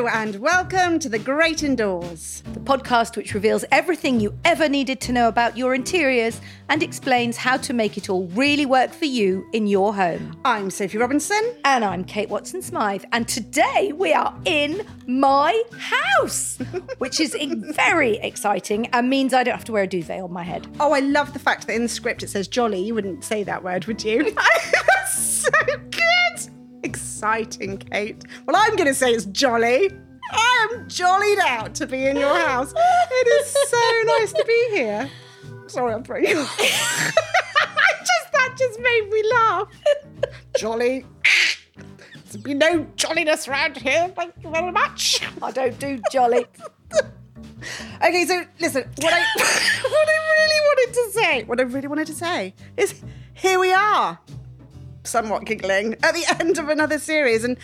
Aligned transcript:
Hello, 0.00 0.12
and 0.14 0.36
welcome 0.36 0.98
to 0.98 1.10
The 1.10 1.18
Great 1.18 1.62
Indoors. 1.62 2.42
the 2.54 2.60
podcast 2.60 3.18
which 3.18 3.34
reveals 3.34 3.66
everything 3.70 4.18
you 4.18 4.34
ever 4.46 4.66
needed 4.66 4.98
to 5.02 5.12
know 5.12 5.28
about 5.28 5.58
your 5.58 5.74
interiors 5.74 6.40
and 6.70 6.82
explains 6.82 7.36
how 7.36 7.58
to 7.58 7.74
make 7.74 7.98
it 7.98 8.08
all 8.08 8.26
really 8.28 8.64
work 8.64 8.92
for 8.92 9.04
you 9.04 9.46
in 9.52 9.66
your 9.66 9.94
home. 9.94 10.40
I'm 10.42 10.70
Sophie 10.70 10.96
Robinson. 10.96 11.54
And 11.66 11.84
I'm 11.84 12.04
Kate 12.04 12.30
Watson 12.30 12.62
Smythe, 12.62 13.04
and 13.12 13.28
today 13.28 13.92
we 13.94 14.14
are 14.14 14.34
in 14.46 14.86
my 15.06 15.62
house, 15.76 16.56
which 16.96 17.20
is 17.20 17.36
very 17.74 18.16
exciting 18.20 18.86
and 18.94 19.10
means 19.10 19.34
I 19.34 19.44
don't 19.44 19.54
have 19.54 19.66
to 19.66 19.72
wear 19.72 19.82
a 19.82 19.86
duvet 19.86 20.22
on 20.22 20.32
my 20.32 20.44
head. 20.44 20.66
Oh, 20.80 20.92
I 20.92 21.00
love 21.00 21.34
the 21.34 21.38
fact 21.38 21.66
that 21.66 21.74
in 21.74 21.82
the 21.82 21.90
script 21.90 22.22
it 22.22 22.30
says 22.30 22.48
jolly. 22.48 22.80
You 22.82 22.94
wouldn't 22.94 23.22
say 23.22 23.42
that 23.42 23.62
word, 23.62 23.84
would 23.84 24.02
you? 24.02 24.34
so 25.10 25.50
good. 25.90 26.59
Exciting, 26.82 27.78
Kate. 27.78 28.24
Well, 28.46 28.56
I'm 28.56 28.76
going 28.76 28.88
to 28.88 28.94
say 28.94 29.10
it's 29.12 29.26
jolly. 29.26 29.90
I 30.32 30.68
am 30.72 30.88
jollied 30.88 31.38
out 31.40 31.74
to 31.76 31.86
be 31.86 32.06
in 32.06 32.16
your 32.16 32.38
house. 32.38 32.72
It 32.76 33.28
is 33.42 33.56
so 33.68 34.02
nice 34.18 34.32
to 34.32 34.44
be 34.46 34.68
here. 34.70 35.10
Sorry, 35.66 35.92
I'm 35.92 36.02
throwing 36.04 36.26
you. 36.26 36.38
off. 36.38 36.56
I 36.58 37.92
just 37.98 38.32
that 38.32 38.54
just 38.58 38.80
made 38.80 39.08
me 39.10 39.22
laugh. 39.30 39.68
Jolly. 40.56 41.06
There's 42.24 42.36
been 42.42 42.58
no 42.58 42.86
jolliness 42.96 43.48
around 43.48 43.76
here. 43.76 44.12
Thank 44.14 44.34
you 44.42 44.50
very 44.50 44.70
much. 44.70 45.20
I 45.42 45.50
don't 45.50 45.78
do 45.78 46.00
jolly. 46.12 46.46
Okay, 48.02 48.24
so 48.24 48.42
listen, 48.60 48.84
what 48.96 49.12
I 49.12 49.20
what 49.36 50.08
I 50.08 50.18
really 50.38 50.60
wanted 50.68 50.94
to 50.94 51.10
say, 51.12 51.44
what 51.44 51.60
I 51.60 51.64
really 51.64 51.88
wanted 51.88 52.06
to 52.06 52.14
say 52.14 52.54
is 52.76 53.02
here 53.34 53.58
we 53.60 53.72
are, 53.72 54.18
somewhat 55.10 55.44
giggling 55.44 55.94
at 56.02 56.14
the 56.14 56.24
end 56.40 56.58
of 56.58 56.68
another 56.68 56.98
series, 56.98 57.44
and 57.44 57.58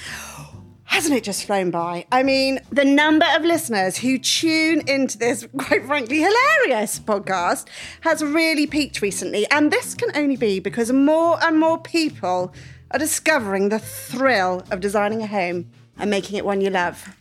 hasn't 0.85 1.15
it 1.15 1.25
just 1.25 1.45
flown 1.45 1.71
by? 1.71 2.07
I 2.11 2.23
mean, 2.23 2.61
the 2.71 2.85
number 2.85 3.27
of 3.35 3.43
listeners 3.43 3.99
who 3.99 4.19
tune 4.19 4.83
into 4.89 5.19
this, 5.19 5.47
quite 5.59 5.85
frankly, 5.85 6.19
hilarious 6.19 6.99
podcast 6.99 7.67
has 8.03 8.23
really 8.23 8.67
peaked 8.67 9.03
recently, 9.03 9.47
and 9.51 9.71
this 9.71 9.95
can 9.95 10.11
only 10.15 10.37
be 10.37 10.61
because 10.61 10.93
more 10.93 11.43
and 11.45 11.59
more 11.59 11.79
people 11.79 12.53
are 12.91 12.99
discovering 12.99 13.69
the 13.69 13.79
thrill 13.79 14.63
of 14.71 14.81
designing 14.81 15.23
a 15.23 15.27
home 15.27 15.71
and 15.99 16.11
making 16.11 16.37
it 16.37 16.45
one 16.45 16.61
you 16.61 16.71
love. 16.71 17.17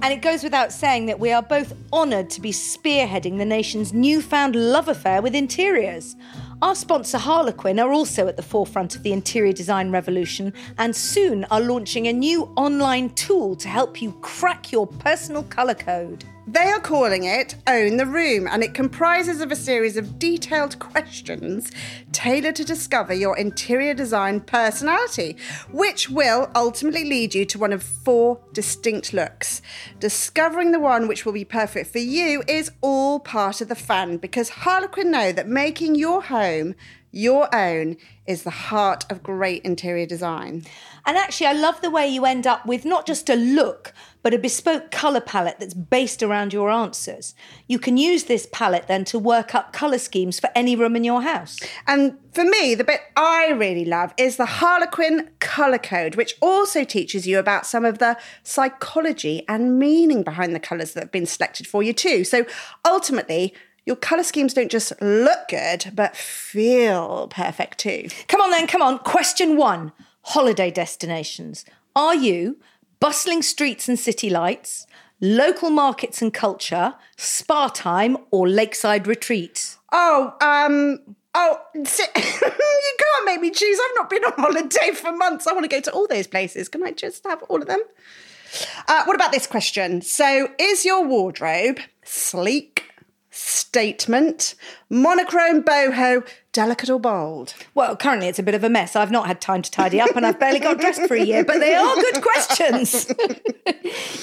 And 0.00 0.12
it 0.12 0.22
goes 0.22 0.42
without 0.42 0.72
saying 0.72 1.06
that 1.06 1.20
we 1.20 1.32
are 1.32 1.42
both 1.42 1.74
honoured 1.92 2.30
to 2.30 2.40
be 2.40 2.50
spearheading 2.50 3.38
the 3.38 3.44
nation's 3.44 3.92
newfound 3.92 4.56
love 4.56 4.88
affair 4.88 5.20
with 5.20 5.34
interiors. 5.34 6.16
Our 6.62 6.76
sponsor 6.76 7.18
Harlequin 7.18 7.80
are 7.80 7.92
also 7.92 8.28
at 8.28 8.36
the 8.36 8.42
forefront 8.44 8.94
of 8.94 9.02
the 9.02 9.12
interior 9.12 9.52
design 9.52 9.90
revolution 9.90 10.52
and 10.78 10.94
soon 10.94 11.44
are 11.46 11.60
launching 11.60 12.06
a 12.06 12.12
new 12.12 12.44
online 12.54 13.10
tool 13.14 13.56
to 13.56 13.68
help 13.68 14.00
you 14.00 14.12
crack 14.20 14.70
your 14.70 14.86
personal 14.86 15.42
colour 15.42 15.74
code. 15.74 16.24
They 16.46 16.72
are 16.72 16.80
calling 16.80 17.22
it 17.22 17.54
Own 17.68 17.98
the 17.98 18.06
Room, 18.06 18.48
and 18.48 18.64
it 18.64 18.74
comprises 18.74 19.40
of 19.40 19.52
a 19.52 19.56
series 19.56 19.96
of 19.96 20.18
detailed 20.18 20.76
questions 20.80 21.70
tailored 22.10 22.56
to 22.56 22.64
discover 22.64 23.14
your 23.14 23.38
interior 23.38 23.94
design 23.94 24.40
personality, 24.40 25.36
which 25.70 26.10
will 26.10 26.50
ultimately 26.56 27.04
lead 27.04 27.36
you 27.36 27.44
to 27.44 27.60
one 27.60 27.72
of 27.72 27.84
four 27.84 28.40
distinct 28.52 29.12
looks. 29.12 29.62
Discovering 30.00 30.72
the 30.72 30.80
one 30.80 31.06
which 31.06 31.24
will 31.24 31.32
be 31.32 31.44
perfect 31.44 31.92
for 31.92 32.00
you 32.00 32.42
is 32.48 32.72
all 32.80 33.20
part 33.20 33.60
of 33.60 33.68
the 33.68 33.76
fun 33.76 34.16
because 34.16 34.48
Harlequin 34.48 35.12
know 35.12 35.30
that 35.30 35.46
making 35.46 35.94
your 35.94 36.22
home 36.22 36.74
your 37.12 37.54
own 37.54 37.98
is 38.26 38.42
the 38.42 38.50
heart 38.50 39.04
of 39.10 39.22
great 39.22 39.62
interior 39.64 40.06
design. 40.06 40.64
And 41.04 41.16
actually, 41.18 41.46
I 41.46 41.52
love 41.52 41.82
the 41.82 41.90
way 41.90 42.08
you 42.08 42.24
end 42.24 42.46
up 42.46 42.64
with 42.64 42.86
not 42.86 43.06
just 43.06 43.28
a 43.28 43.34
look, 43.34 43.92
but 44.22 44.34
a 44.34 44.38
bespoke 44.38 44.90
colour 44.90 45.20
palette 45.20 45.58
that's 45.58 45.74
based 45.74 46.22
around 46.22 46.52
your 46.52 46.70
answers. 46.70 47.34
You 47.66 47.78
can 47.78 47.96
use 47.96 48.24
this 48.24 48.46
palette 48.52 48.86
then 48.88 49.04
to 49.06 49.18
work 49.18 49.54
up 49.54 49.72
colour 49.72 49.98
schemes 49.98 50.38
for 50.38 50.50
any 50.54 50.76
room 50.76 50.96
in 50.96 51.04
your 51.04 51.22
house. 51.22 51.58
And 51.86 52.18
for 52.32 52.44
me, 52.44 52.74
the 52.74 52.84
bit 52.84 53.00
I 53.16 53.50
really 53.50 53.84
love 53.84 54.14
is 54.16 54.36
the 54.36 54.46
Harlequin 54.46 55.30
colour 55.40 55.78
code, 55.78 56.14
which 56.14 56.36
also 56.40 56.84
teaches 56.84 57.26
you 57.26 57.38
about 57.38 57.66
some 57.66 57.84
of 57.84 57.98
the 57.98 58.16
psychology 58.42 59.44
and 59.48 59.78
meaning 59.78 60.22
behind 60.22 60.54
the 60.54 60.60
colours 60.60 60.92
that 60.94 61.02
have 61.02 61.12
been 61.12 61.26
selected 61.26 61.66
for 61.66 61.82
you, 61.82 61.92
too. 61.92 62.24
So 62.24 62.46
ultimately, 62.86 63.54
your 63.84 63.96
colour 63.96 64.22
schemes 64.22 64.54
don't 64.54 64.70
just 64.70 64.92
look 65.00 65.48
good, 65.48 65.90
but 65.94 66.16
feel 66.16 67.26
perfect 67.28 67.78
too. 67.78 68.08
Come 68.28 68.40
on 68.40 68.50
then, 68.50 68.66
come 68.66 68.80
on. 68.80 69.00
Question 69.00 69.56
one 69.56 69.92
holiday 70.22 70.70
destinations. 70.70 71.64
Are 71.96 72.14
you 72.14 72.58
bustling 73.02 73.42
streets 73.42 73.88
and 73.88 73.98
city 73.98 74.30
lights, 74.30 74.86
local 75.20 75.70
markets 75.70 76.22
and 76.22 76.32
culture, 76.32 76.94
spa 77.16 77.66
time, 77.66 78.16
or 78.30 78.48
lakeside 78.48 79.08
retreats? 79.08 79.78
Oh, 79.90 80.32
um, 80.40 81.00
oh, 81.34 81.58
you 81.74 81.82
can't 81.84 83.24
make 83.26 83.40
me 83.40 83.50
choose. 83.50 83.76
I've 83.82 83.96
not 83.96 84.08
been 84.08 84.22
on 84.24 84.34
holiday 84.36 84.92
for 84.94 85.10
months. 85.10 85.48
I 85.48 85.52
want 85.52 85.64
to 85.64 85.68
go 85.68 85.80
to 85.80 85.90
all 85.90 86.06
those 86.06 86.28
places. 86.28 86.68
Can 86.68 86.84
I 86.84 86.92
just 86.92 87.26
have 87.26 87.42
all 87.48 87.60
of 87.60 87.66
them? 87.66 87.82
Uh, 88.86 89.02
what 89.04 89.16
about 89.16 89.32
this 89.32 89.48
question? 89.48 90.00
So, 90.00 90.50
is 90.60 90.84
your 90.84 91.04
wardrobe 91.04 91.80
sleek, 92.04 92.84
statement, 93.30 94.54
monochrome, 94.90 95.64
boho, 95.64 96.24
delicate, 96.52 96.90
or 96.90 97.00
bold? 97.00 97.54
Well, 97.74 97.96
currently 97.96 98.28
it's 98.28 98.38
a 98.38 98.42
bit 98.42 98.54
of 98.54 98.62
a 98.62 98.68
mess. 98.68 98.94
I've 98.94 99.10
not 99.10 99.26
had 99.26 99.40
time 99.40 99.62
to 99.62 99.70
tidy 99.70 100.00
up 100.00 100.14
and 100.14 100.26
I've 100.26 100.38
barely 100.38 100.58
got 100.58 100.78
dressed 100.78 101.02
for 101.02 101.14
a 101.14 101.24
year, 101.24 101.44
but 101.44 101.58
they 101.58 101.74
are 101.74 101.94
good 101.94 102.22
questions. 102.22 103.06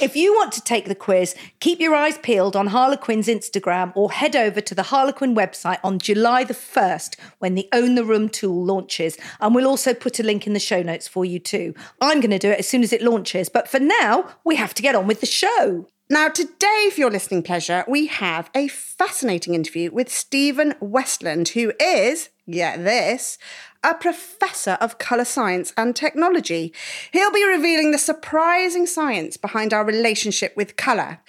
if 0.01 0.15
you 0.15 0.33
want 0.33 0.51
to 0.53 0.61
take 0.61 0.85
the 0.85 0.95
quiz, 0.95 1.35
keep 1.59 1.79
your 1.79 1.95
eyes 1.95 2.17
peeled 2.19 2.55
on 2.55 2.67
Harlequin's 2.67 3.27
Instagram 3.27 3.91
or 3.95 4.11
head 4.11 4.35
over 4.35 4.61
to 4.61 4.75
the 4.75 4.83
Harlequin 4.83 5.35
website 5.35 5.79
on 5.83 5.99
July 5.99 6.43
the 6.43 6.53
1st 6.53 7.19
when 7.39 7.55
the 7.55 7.67
Own 7.73 7.95
the 7.95 8.05
Room 8.05 8.29
tool 8.29 8.63
launches. 8.63 9.17
And 9.39 9.55
we'll 9.55 9.67
also 9.67 9.93
put 9.93 10.19
a 10.19 10.23
link 10.23 10.45
in 10.45 10.53
the 10.53 10.59
show 10.59 10.83
notes 10.83 11.07
for 11.07 11.25
you 11.25 11.39
too. 11.39 11.73
I'm 11.99 12.19
going 12.19 12.31
to 12.31 12.39
do 12.39 12.51
it 12.51 12.59
as 12.59 12.67
soon 12.67 12.83
as 12.83 12.93
it 12.93 13.01
launches, 13.01 13.49
but 13.49 13.67
for 13.67 13.79
now, 13.79 14.29
we 14.45 14.55
have 14.55 14.73
to 14.75 14.81
get 14.81 14.95
on 14.95 15.07
with 15.07 15.19
the 15.21 15.25
show. 15.25 15.87
Now, 16.11 16.27
today, 16.27 16.89
for 16.91 17.01
your 17.01 17.11
listening 17.11 17.43
pleasure, 17.43 17.85
we 17.87 18.07
have 18.07 18.49
a 18.55 18.67
fascinating 18.67 19.53
interview 19.53 19.91
with 19.91 20.09
Stephen 20.09 20.73
Westland, 20.79 21.49
who 21.49 21.71
is, 21.79 22.29
get 22.49 22.83
this, 22.83 23.37
a 23.83 23.93
professor 23.93 24.71
of 24.81 24.97
colour 24.97 25.23
science 25.23 25.71
and 25.77 25.95
technology. 25.95 26.73
He'll 27.11 27.31
be 27.31 27.45
revealing 27.45 27.91
the 27.91 27.99
surprising 27.99 28.87
science 28.87 29.37
behind 29.37 29.71
our 29.71 29.85
relationship 29.85 30.57
with 30.57 30.77
colour. 30.77 31.19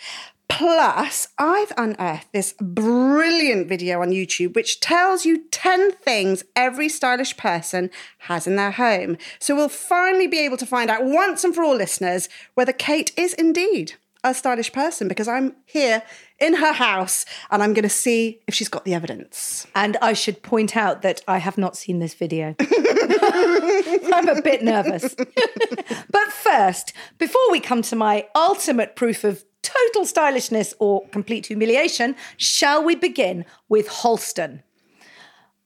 Plus, 0.48 1.28
I've 1.36 1.74
unearthed 1.76 2.32
this 2.32 2.54
brilliant 2.58 3.68
video 3.68 4.00
on 4.00 4.12
YouTube 4.12 4.54
which 4.54 4.80
tells 4.80 5.26
you 5.26 5.44
10 5.50 5.92
things 5.92 6.42
every 6.56 6.88
stylish 6.88 7.36
person 7.36 7.90
has 8.20 8.46
in 8.46 8.56
their 8.56 8.70
home. 8.70 9.18
So 9.40 9.54
we'll 9.54 9.68
finally 9.68 10.26
be 10.26 10.38
able 10.38 10.56
to 10.56 10.64
find 10.64 10.88
out 10.88 11.04
once 11.04 11.44
and 11.44 11.54
for 11.54 11.62
all 11.62 11.76
listeners 11.76 12.30
whether 12.54 12.72
Kate 12.72 13.12
is 13.18 13.34
indeed 13.34 13.96
a 14.22 14.34
stylish 14.34 14.72
person 14.72 15.08
because 15.08 15.28
I'm 15.28 15.56
here 15.64 16.02
in 16.38 16.54
her 16.54 16.72
house 16.72 17.24
and 17.50 17.62
I'm 17.62 17.72
going 17.74 17.84
to 17.84 17.88
see 17.88 18.40
if 18.46 18.54
she's 18.54 18.68
got 18.68 18.84
the 18.84 18.94
evidence. 18.94 19.66
And 19.74 19.96
I 20.02 20.12
should 20.12 20.42
point 20.42 20.76
out 20.76 21.02
that 21.02 21.22
I 21.26 21.38
have 21.38 21.58
not 21.58 21.76
seen 21.76 21.98
this 21.98 22.14
video. 22.14 22.54
I'm 22.60 24.28
a 24.28 24.42
bit 24.42 24.62
nervous. 24.62 25.14
but 26.10 26.32
first, 26.32 26.92
before 27.18 27.50
we 27.50 27.60
come 27.60 27.82
to 27.82 27.96
my 27.96 28.26
ultimate 28.34 28.96
proof 28.96 29.24
of 29.24 29.44
total 29.62 30.04
stylishness 30.04 30.74
or 30.78 31.06
complete 31.08 31.46
humiliation, 31.46 32.16
shall 32.36 32.82
we 32.82 32.94
begin 32.94 33.44
with 33.68 33.88
Halston? 33.88 34.62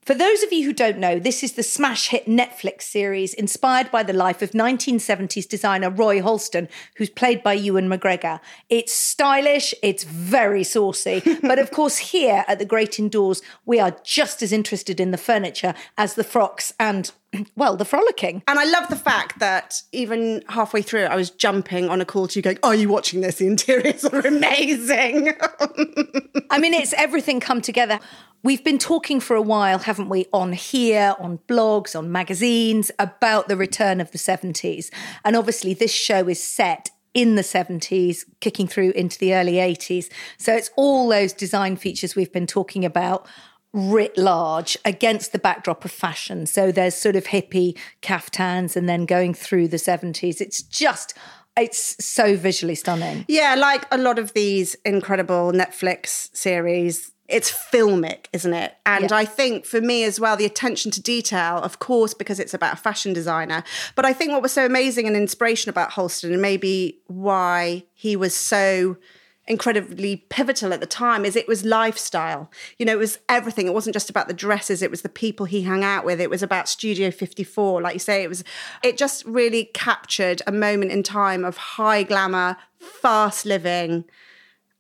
For 0.05 0.13
those 0.13 0.43
of 0.43 0.53
you 0.53 0.67
who 0.67 0.75
don't 0.75 0.99
know, 0.99 1.19
this 1.19 1.43
is 1.43 1.53
the 1.53 1.63
smash 1.63 2.09
hit 2.09 2.27
Netflix 2.27 2.83
series 2.83 3.33
inspired 3.33 3.91
by 3.91 4.03
the 4.03 4.13
life 4.13 4.43
of 4.43 4.51
1970s 4.51 5.49
designer 5.49 5.89
Roy 5.89 6.21
Halston, 6.21 6.69
who's 6.97 7.09
played 7.09 7.43
by 7.43 7.55
Ewan 7.55 7.89
McGregor. 7.89 8.41
It's 8.69 8.93
stylish, 8.93 9.73
it's 9.83 10.05
very 10.05 10.63
saucy, 10.63 11.23
but 11.43 11.59
of 11.59 11.71
course, 11.71 11.97
here 11.97 12.45
at 12.47 12.59
the 12.59 12.67
Great 12.67 12.99
Indoors, 12.99 13.41
we 13.65 13.81
are 13.81 13.97
just 14.05 14.43
as 14.43 14.53
interested 14.53 15.01
in 15.01 15.11
the 15.11 15.17
furniture 15.17 15.75
as 15.97 16.15
the 16.15 16.25
frocks 16.25 16.75
and 16.79 17.11
well, 17.57 17.77
the 17.77 17.85
frolicking. 17.85 18.43
And 18.49 18.59
I 18.59 18.65
love 18.65 18.89
the 18.89 18.97
fact 18.97 19.39
that 19.39 19.83
even 19.93 20.43
halfway 20.49 20.83
through, 20.83 21.05
I 21.05 21.17
was 21.17 21.31
jumping 21.31 21.89
on 21.89 22.01
a 22.01 22.05
call 22.05 22.29
to 22.29 22.39
you 22.39 22.43
going, 22.43 22.59
Are 22.63 22.75
you 22.75 22.89
watching 22.89 23.21
this? 23.21 23.37
The 23.37 23.47
interiors 23.47 24.05
are 24.05 24.27
amazing. 24.27 25.35
I 26.51 26.59
mean, 26.59 26.75
it's 26.75 26.93
everything 26.95 27.41
come 27.41 27.61
together. 27.61 28.01
We've 28.43 28.63
been 28.63 28.79
talking 28.79 29.21
for 29.21 29.37
a 29.37 29.43
while, 29.43 29.79
haven't 29.79 30.11
we, 30.11 30.27
on 30.33 30.53
here, 30.53 31.15
on 31.19 31.39
blogs, 31.49 31.99
on 31.99 32.13
magazines, 32.13 32.91
about 32.99 33.49
the 33.49 33.57
return 33.57 34.03
of 34.03 34.13
the 34.13 34.19
70s. 34.19 34.91
And 35.25 35.35
obviously, 35.35 35.73
this 35.73 35.93
show 35.93 36.29
is 36.29 36.43
set 36.43 36.91
in 37.15 37.37
the 37.37 37.43
70s, 37.43 38.25
kicking 38.41 38.67
through 38.67 38.91
into 38.91 39.19
the 39.19 39.35
early 39.35 39.55
80s. 39.55 40.11
So 40.37 40.55
it's 40.55 40.71
all 40.77 41.09
those 41.09 41.33
design 41.33 41.77
features 41.77 42.17
we've 42.17 42.33
been 42.33 42.47
talking 42.47 42.85
about 42.85 43.27
writ 43.75 44.17
large 44.17 44.79
against 44.85 45.33
the 45.33 45.39
backdrop 45.39 45.85
of 45.85 45.91
fashion. 45.91 46.47
So 46.47 46.71
there's 46.71 46.95
sort 46.95 47.17
of 47.17 47.25
hippie 47.25 47.77
caftans 48.01 48.77
and 48.77 48.89
then 48.89 49.05
going 49.05 49.35
through 49.35 49.69
the 49.69 49.77
70s. 49.77 50.41
It's 50.41 50.63
just 50.63 51.13
it's 51.57 52.05
so 52.05 52.37
visually 52.37 52.75
stunning. 52.75 53.25
Yeah, 53.29 53.55
like 53.55 53.87
a 53.93 53.99
lot 53.99 54.19
of 54.19 54.33
these 54.33 54.75
incredible 54.85 55.53
Netflix 55.53 56.35
series, 56.37 57.13
it's 57.29 57.51
filmic, 57.51 58.27
isn't 58.33 58.53
it? 58.53 58.75
And 58.85 59.11
yeah. 59.11 59.17
I 59.17 59.25
think 59.25 59.65
for 59.65 59.81
me 59.81 60.05
as 60.05 60.19
well, 60.19 60.37
the 60.37 60.45
attention 60.45 60.91
to 60.93 61.03
detail, 61.03 61.59
of 61.59 61.79
course, 61.79 62.13
because 62.13 62.41
it's 62.41 62.55
about 62.55 62.75
a 62.75 62.77
fashion 62.77 63.13
designer. 63.13 63.63
But 63.95 64.05
I 64.05 64.13
think 64.13 64.33
what 64.33 64.43
was 64.43 64.53
so 64.53 64.67
amazing 64.67 65.07
and 65.07 65.17
inspiration 65.17 65.69
about 65.69 65.93
Halston, 65.93 66.33
and 66.33 66.43
maybe 66.43 66.99
why 67.07 67.85
he 67.93 68.17
was 68.17 68.35
so 68.35 68.97
incredibly 69.47 70.17
pivotal 70.29 70.73
at 70.73 70.81
the 70.81 70.87
time 70.87 71.25
is 71.25 71.37
it 71.37 71.49
was 71.49 71.65
lifestyle. 71.65 72.51
You 72.79 72.87
know, 72.87 72.93
it 72.93 72.99
was 72.99 73.19
everything. 73.29 73.67
It 73.67 73.75
wasn't 73.75 73.95
just 73.95 74.11
about 74.11 74.29
the 74.29 74.35
dresses, 74.35 74.83
it 74.83 74.91
was 74.91 75.03
the 75.03 75.09
people 75.09 75.47
he 75.47 75.63
hung 75.63 75.85
out 75.85 76.05
with. 76.05 76.21
It 76.21 76.31
was 76.31 76.43
about 76.43 76.69
Studio 76.69 77.11
54. 77.11 77.83
Like 77.83 77.95
you 77.95 78.01
say, 78.01 78.23
it 78.23 78.29
was 78.29 78.45
it 78.83 78.97
just 78.97 79.25
really 79.25 79.67
captured 79.75 80.43
a 80.47 80.53
moment 80.53 80.93
in 80.93 81.03
time 81.03 81.45
of 81.45 81.57
high 81.57 82.03
glamour, 82.03 82.57
fast 82.79 83.45
living 83.45 84.05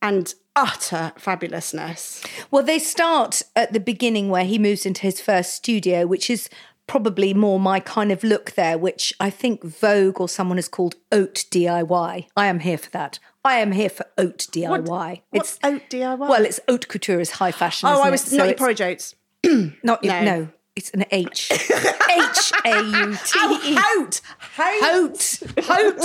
and 0.00 0.34
utter 0.56 1.12
fabulousness. 1.16 2.24
Well, 2.50 2.62
they 2.62 2.78
start 2.78 3.42
at 3.56 3.72
the 3.72 3.80
beginning 3.80 4.28
where 4.28 4.44
he 4.44 4.58
moves 4.58 4.86
into 4.86 5.02
his 5.02 5.20
first 5.20 5.54
studio, 5.54 6.06
which 6.06 6.30
is 6.30 6.48
probably 6.86 7.32
more 7.34 7.58
my 7.58 7.80
kind 7.80 8.12
of 8.12 8.22
look 8.22 8.52
there, 8.52 8.76
which 8.78 9.12
I 9.18 9.30
think 9.30 9.64
Vogue 9.64 10.20
or 10.20 10.28
someone 10.28 10.58
has 10.58 10.68
called 10.68 10.96
oat 11.10 11.44
DIY. 11.50 12.26
I 12.36 12.46
am 12.46 12.60
here 12.60 12.78
for 12.78 12.90
that. 12.90 13.18
I 13.44 13.56
am 13.56 13.72
here 13.72 13.90
for 13.90 14.06
haute 14.16 14.48
DIY. 14.52 14.88
What, 14.88 15.20
it's 15.32 15.58
haute 15.62 15.88
DIY. 15.90 16.18
Well, 16.18 16.44
it's 16.44 16.60
haute 16.68 16.88
couture 16.88 17.20
is 17.20 17.32
high 17.32 17.52
fashion. 17.52 17.88
Oh, 17.90 18.00
I 18.00 18.10
was 18.10 18.32
it? 18.32 18.36
not 18.36 18.44
so 18.44 18.48
your 18.48 18.56
porridge 18.56 18.80
oats. 18.80 19.14
not 19.82 20.02
no. 20.02 20.24
no. 20.24 20.48
It's 20.76 20.90
an 20.90 21.04
H. 21.12 21.52
H 21.52 22.52
A 22.64 22.82
U 22.82 23.16
T 23.24 23.38
E. 23.72 23.76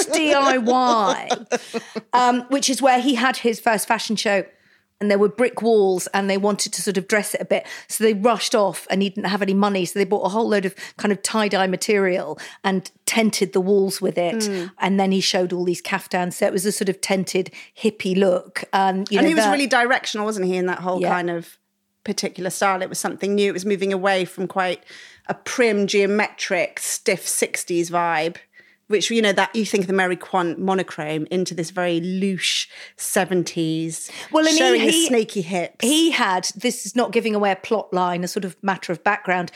DIY. 0.05 1.83
Um, 2.13 2.41
which 2.49 2.69
is 2.69 2.81
where 2.81 2.99
he 2.99 3.15
had 3.15 3.37
his 3.37 3.59
first 3.59 3.87
fashion 3.87 4.15
show 4.15 4.43
and 5.01 5.09
there 5.09 5.17
were 5.17 5.29
brick 5.29 5.61
walls 5.61 6.07
and 6.07 6.29
they 6.29 6.37
wanted 6.37 6.73
to 6.73 6.81
sort 6.81 6.97
of 6.97 7.07
dress 7.07 7.33
it 7.33 7.41
a 7.41 7.45
bit. 7.45 7.65
So 7.87 8.03
they 8.03 8.13
rushed 8.13 8.53
off 8.53 8.85
and 8.89 9.01
he 9.01 9.09
didn't 9.09 9.27
have 9.27 9.41
any 9.41 9.53
money. 9.53 9.85
So 9.85 9.97
they 9.97 10.05
bought 10.05 10.25
a 10.25 10.29
whole 10.29 10.47
load 10.47 10.65
of 10.65 10.75
kind 10.97 11.11
of 11.11 11.21
tie 11.21 11.47
dye 11.47 11.67
material 11.67 12.37
and 12.63 12.89
tented 13.05 13.53
the 13.53 13.61
walls 13.61 14.01
with 14.01 14.17
it. 14.17 14.35
Mm. 14.35 14.71
And 14.79 14.99
then 14.99 15.11
he 15.11 15.21
showed 15.21 15.53
all 15.53 15.63
these 15.63 15.81
caftans. 15.81 16.37
So 16.37 16.45
it 16.45 16.53
was 16.53 16.65
a 16.65 16.71
sort 16.71 16.89
of 16.89 16.99
tented 17.01 17.51
hippie 17.77 18.17
look. 18.17 18.63
Um, 18.73 19.05
and 19.11 19.25
he 19.25 19.33
was 19.33 19.45
that, 19.45 19.51
really 19.51 19.67
directional, 19.67 20.25
wasn't 20.25 20.47
he, 20.47 20.57
in 20.57 20.65
that 20.65 20.79
whole 20.79 21.01
yeah. 21.01 21.09
kind 21.09 21.29
of 21.29 21.57
particular 22.03 22.49
style? 22.49 22.81
It 22.81 22.89
was 22.89 22.99
something 22.99 23.35
new. 23.35 23.49
It 23.49 23.53
was 23.53 23.65
moving 23.65 23.93
away 23.93 24.25
from 24.25 24.47
quite 24.47 24.83
a 25.27 25.33
prim, 25.33 25.87
geometric, 25.87 26.79
stiff 26.79 27.25
60s 27.25 27.89
vibe 27.89 28.37
which 28.89 29.09
you 29.09 29.21
know 29.21 29.31
that 29.31 29.55
you 29.55 29.65
think 29.65 29.83
of 29.83 29.87
the 29.87 29.93
Mary 29.93 30.15
Quant 30.15 30.59
monochrome 30.59 31.25
into 31.31 31.53
this 31.53 31.69
very 31.69 32.01
loose 32.01 32.67
seventies, 32.97 34.11
well, 34.31 34.45
and 34.45 34.57
showing 34.57 34.81
he, 34.81 34.87
his 34.87 35.07
snaky 35.07 35.41
hips. 35.41 35.77
He 35.79 36.11
had 36.11 36.49
this 36.55 36.85
is 36.85 36.95
not 36.95 37.11
giving 37.11 37.33
away 37.33 37.51
a 37.51 37.55
plot 37.55 37.93
line, 37.93 38.23
a 38.23 38.27
sort 38.27 38.45
of 38.45 38.61
matter 38.61 38.91
of 38.91 39.03
background. 39.03 39.51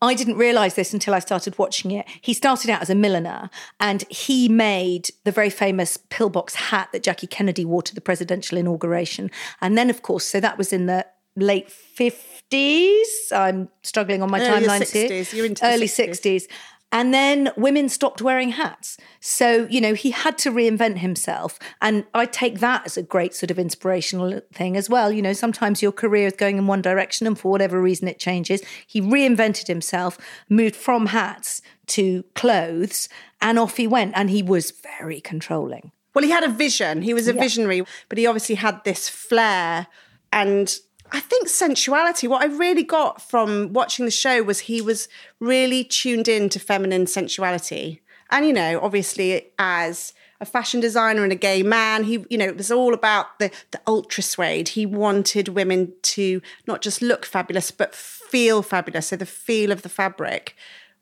I 0.00 0.14
didn't 0.14 0.36
realize 0.36 0.74
this 0.74 0.92
until 0.92 1.12
I 1.12 1.18
started 1.18 1.58
watching 1.58 1.90
it. 1.90 2.06
He 2.20 2.32
started 2.32 2.70
out 2.70 2.80
as 2.80 2.88
a 2.88 2.94
milliner 2.94 3.50
and 3.80 4.04
he 4.08 4.48
made 4.48 5.10
the 5.24 5.32
very 5.32 5.50
famous 5.50 5.96
pillbox 5.96 6.54
hat 6.54 6.90
that 6.92 7.02
Jackie 7.02 7.26
Kennedy 7.26 7.64
wore 7.64 7.82
to 7.82 7.94
the 7.94 8.00
presidential 8.00 8.58
inauguration. 8.58 9.28
And 9.60 9.76
then, 9.76 9.90
of 9.90 10.02
course, 10.02 10.24
so 10.24 10.38
that 10.38 10.56
was 10.56 10.72
in 10.72 10.86
the 10.86 11.04
late 11.34 11.68
50s. 11.68 13.32
I'm 13.32 13.70
struggling 13.82 14.22
on 14.22 14.30
my 14.30 14.40
early 14.40 14.66
timeline 14.66 14.82
60s. 14.82 15.30
here. 15.30 15.44
Early 15.62 15.88
60s. 15.88 16.20
60s. 16.20 16.46
And 16.90 17.12
then 17.12 17.50
women 17.56 17.88
stopped 17.88 18.22
wearing 18.22 18.50
hats. 18.50 18.96
So, 19.20 19.66
you 19.68 19.80
know, 19.80 19.92
he 19.92 20.10
had 20.10 20.38
to 20.38 20.50
reinvent 20.50 20.98
himself. 20.98 21.58
And 21.82 22.06
I 22.14 22.24
take 22.24 22.60
that 22.60 22.86
as 22.86 22.96
a 22.96 23.02
great 23.02 23.34
sort 23.34 23.50
of 23.50 23.58
inspirational 23.58 24.40
thing 24.52 24.76
as 24.76 24.88
well. 24.88 25.12
You 25.12 25.20
know, 25.20 25.34
sometimes 25.34 25.82
your 25.82 25.92
career 25.92 26.28
is 26.28 26.32
going 26.32 26.56
in 26.56 26.66
one 26.66 26.80
direction 26.80 27.26
and 27.26 27.38
for 27.38 27.50
whatever 27.50 27.80
reason 27.80 28.08
it 28.08 28.18
changes. 28.18 28.62
He 28.86 29.02
reinvented 29.02 29.66
himself, 29.66 30.16
moved 30.48 30.76
from 30.76 31.06
hats 31.06 31.60
to 31.88 32.22
clothes, 32.34 33.08
and 33.40 33.58
off 33.58 33.76
he 33.76 33.86
went. 33.86 34.12
And 34.16 34.30
he 34.30 34.42
was 34.42 34.70
very 34.98 35.20
controlling. 35.20 35.92
Well, 36.14 36.24
he 36.24 36.30
had 36.30 36.44
a 36.44 36.48
vision. 36.48 37.02
He 37.02 37.12
was 37.12 37.28
a 37.28 37.34
yeah. 37.34 37.40
visionary, 37.40 37.82
but 38.08 38.16
he 38.16 38.26
obviously 38.26 38.54
had 38.54 38.82
this 38.84 39.10
flair 39.10 39.88
and 40.32 40.74
I 41.10 41.20
think 41.20 41.48
sensuality, 41.48 42.28
what 42.28 42.42
I 42.42 42.46
really 42.46 42.82
got 42.82 43.22
from 43.22 43.72
watching 43.72 44.04
the 44.04 44.10
show 44.10 44.42
was 44.42 44.60
he 44.60 44.80
was 44.80 45.08
really 45.40 45.84
tuned 45.84 46.28
in 46.28 46.48
to 46.50 46.58
feminine 46.58 47.06
sensuality. 47.06 48.02
And, 48.30 48.46
you 48.46 48.52
know, 48.52 48.80
obviously, 48.82 49.50
as 49.58 50.12
a 50.40 50.44
fashion 50.44 50.80
designer 50.80 51.22
and 51.22 51.32
a 51.32 51.36
gay 51.36 51.62
man, 51.62 52.04
he, 52.04 52.24
you 52.28 52.36
know, 52.36 52.46
it 52.46 52.56
was 52.56 52.70
all 52.70 52.94
about 52.94 53.38
the, 53.38 53.50
the 53.70 53.80
ultra 53.86 54.22
suede. 54.22 54.68
He 54.68 54.84
wanted 54.86 55.48
women 55.48 55.92
to 56.02 56.42
not 56.66 56.82
just 56.82 57.00
look 57.00 57.24
fabulous, 57.24 57.70
but 57.70 57.94
feel 57.94 58.62
fabulous. 58.62 59.08
So 59.08 59.16
the 59.16 59.26
feel 59.26 59.72
of 59.72 59.82
the 59.82 59.88
fabric 59.88 60.54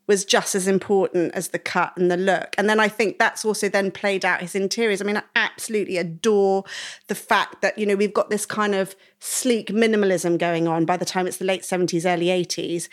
was 0.07 0.23
just 0.23 0.55
as 0.55 0.67
important 0.67 1.33
as 1.35 1.49
the 1.49 1.59
cut 1.59 1.93
and 1.97 2.09
the 2.09 2.17
look. 2.17 2.55
And 2.57 2.69
then 2.69 2.79
I 2.79 2.87
think 2.87 3.19
that's 3.19 3.43
also 3.43 3.67
then 3.67 3.91
played 3.91 4.23
out 4.23 4.41
his 4.41 4.55
interiors. 4.55 5.01
I 5.01 5.05
mean, 5.05 5.17
I 5.17 5.23
absolutely 5.35 5.97
adore 5.97 6.63
the 7.07 7.15
fact 7.15 7.61
that, 7.61 7.77
you 7.77 7.85
know, 7.85 7.95
we've 7.95 8.13
got 8.13 8.29
this 8.29 8.45
kind 8.45 8.73
of 8.73 8.95
sleek 9.19 9.67
minimalism 9.67 10.39
going 10.39 10.67
on 10.67 10.85
by 10.85 10.95
the 10.97 11.05
time 11.05 11.27
it's 11.27 11.37
the 11.37 11.45
late 11.45 11.63
70s, 11.63 12.05
early 12.05 12.27
80s. 12.27 12.87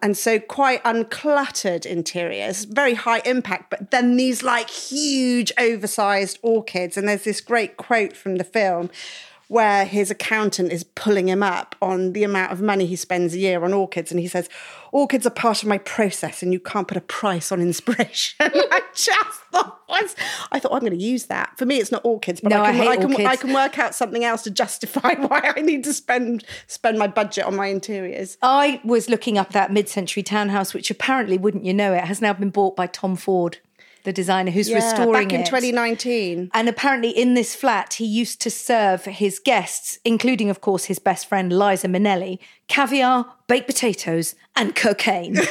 And 0.00 0.16
so 0.16 0.38
quite 0.38 0.84
uncluttered 0.84 1.84
interiors, 1.84 2.64
very 2.64 2.94
high 2.94 3.20
impact, 3.24 3.70
but 3.70 3.90
then 3.90 4.16
these 4.16 4.44
like 4.44 4.70
huge 4.70 5.50
oversized 5.58 6.38
orchids. 6.42 6.96
And 6.96 7.08
there's 7.08 7.24
this 7.24 7.40
great 7.40 7.76
quote 7.76 8.16
from 8.16 8.36
the 8.36 8.44
film 8.44 8.90
where 9.48 9.86
his 9.86 10.10
accountant 10.10 10.70
is 10.70 10.84
pulling 10.84 11.28
him 11.28 11.42
up 11.42 11.74
on 11.80 12.12
the 12.12 12.22
amount 12.22 12.52
of 12.52 12.60
money 12.60 12.84
he 12.84 12.96
spends 12.96 13.34
a 13.34 13.38
year 13.38 13.64
on 13.64 13.72
orchids. 13.72 14.10
And 14.10 14.20
he 14.20 14.28
says, 14.28 14.48
Orchids 14.92 15.26
are 15.26 15.30
part 15.30 15.62
of 15.62 15.68
my 15.68 15.78
process 15.78 16.42
and 16.42 16.52
you 16.52 16.60
can't 16.60 16.88
put 16.88 16.96
a 16.96 17.02
price 17.02 17.50
on 17.52 17.60
inspiration. 17.60 18.36
I 18.40 18.82
just 18.94 19.40
thought, 19.52 19.80
I 19.90 20.58
thought, 20.58 20.72
I'm 20.72 20.80
going 20.80 20.92
to 20.92 21.04
use 21.04 21.26
that. 21.26 21.52
For 21.56 21.66
me, 21.66 21.78
it's 21.78 21.90
not 21.90 22.04
orchids, 22.04 22.40
but 22.40 22.50
no, 22.50 22.62
I, 22.62 22.72
can, 22.72 22.80
I, 22.80 22.90
I, 22.90 22.96
can, 22.96 23.10
orchids. 23.10 23.28
I 23.28 23.36
can 23.36 23.52
work 23.52 23.78
out 23.78 23.94
something 23.94 24.24
else 24.24 24.42
to 24.42 24.50
justify 24.50 25.14
why 25.18 25.52
I 25.56 25.60
need 25.60 25.84
to 25.84 25.92
spend 25.92 26.44
spend 26.66 26.98
my 26.98 27.06
budget 27.06 27.44
on 27.44 27.56
my 27.56 27.66
interiors. 27.66 28.36
I 28.42 28.80
was 28.84 29.08
looking 29.08 29.38
up 29.38 29.52
that 29.52 29.72
mid 29.72 29.88
century 29.88 30.22
townhouse, 30.22 30.74
which 30.74 30.90
apparently, 30.90 31.38
wouldn't 31.38 31.64
you 31.64 31.74
know 31.74 31.92
it, 31.92 32.04
has 32.04 32.20
now 32.20 32.32
been 32.32 32.50
bought 32.50 32.76
by 32.76 32.86
Tom 32.86 33.16
Ford 33.16 33.58
the 34.04 34.12
designer 34.12 34.50
who's 34.50 34.68
yeah, 34.68 34.76
restoring 34.76 35.12
back 35.12 35.32
in 35.32 35.40
it. 35.40 35.46
2019. 35.46 36.50
And 36.54 36.68
apparently, 36.68 37.10
in 37.10 37.34
this 37.34 37.54
flat, 37.54 37.94
he 37.94 38.04
used 38.04 38.40
to 38.42 38.50
serve 38.50 39.04
his 39.04 39.38
guests, 39.38 39.98
including, 40.04 40.50
of 40.50 40.60
course, 40.60 40.84
his 40.86 40.98
best 40.98 41.28
friend 41.28 41.56
Liza 41.56 41.88
Minnelli, 41.88 42.38
caviar, 42.68 43.26
baked 43.46 43.66
potatoes, 43.66 44.34
and 44.56 44.74
cocaine. 44.74 45.36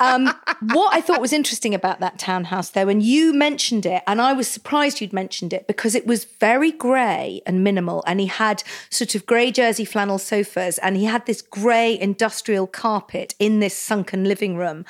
um, 0.00 0.34
what 0.72 0.94
I 0.94 1.00
thought 1.00 1.20
was 1.20 1.32
interesting 1.32 1.74
about 1.74 2.00
that 2.00 2.18
townhouse, 2.18 2.70
though, 2.70 2.88
and 2.88 3.02
you 3.02 3.32
mentioned 3.32 3.86
it, 3.86 4.02
and 4.06 4.20
I 4.20 4.32
was 4.32 4.48
surprised 4.48 5.00
you'd 5.00 5.12
mentioned 5.12 5.52
it 5.52 5.66
because 5.66 5.94
it 5.94 6.06
was 6.06 6.24
very 6.24 6.72
grey 6.72 7.42
and 7.46 7.62
minimal, 7.62 8.02
and 8.06 8.20
he 8.20 8.26
had 8.26 8.62
sort 8.88 9.14
of 9.14 9.26
grey 9.26 9.50
jersey 9.50 9.84
flannel 9.84 10.18
sofas, 10.18 10.78
and 10.78 10.96
he 10.96 11.04
had 11.04 11.26
this 11.26 11.42
grey 11.42 11.98
industrial 11.98 12.66
carpet 12.66 13.34
in 13.38 13.60
this 13.60 13.76
sunken 13.76 14.24
living 14.24 14.56
room. 14.56 14.84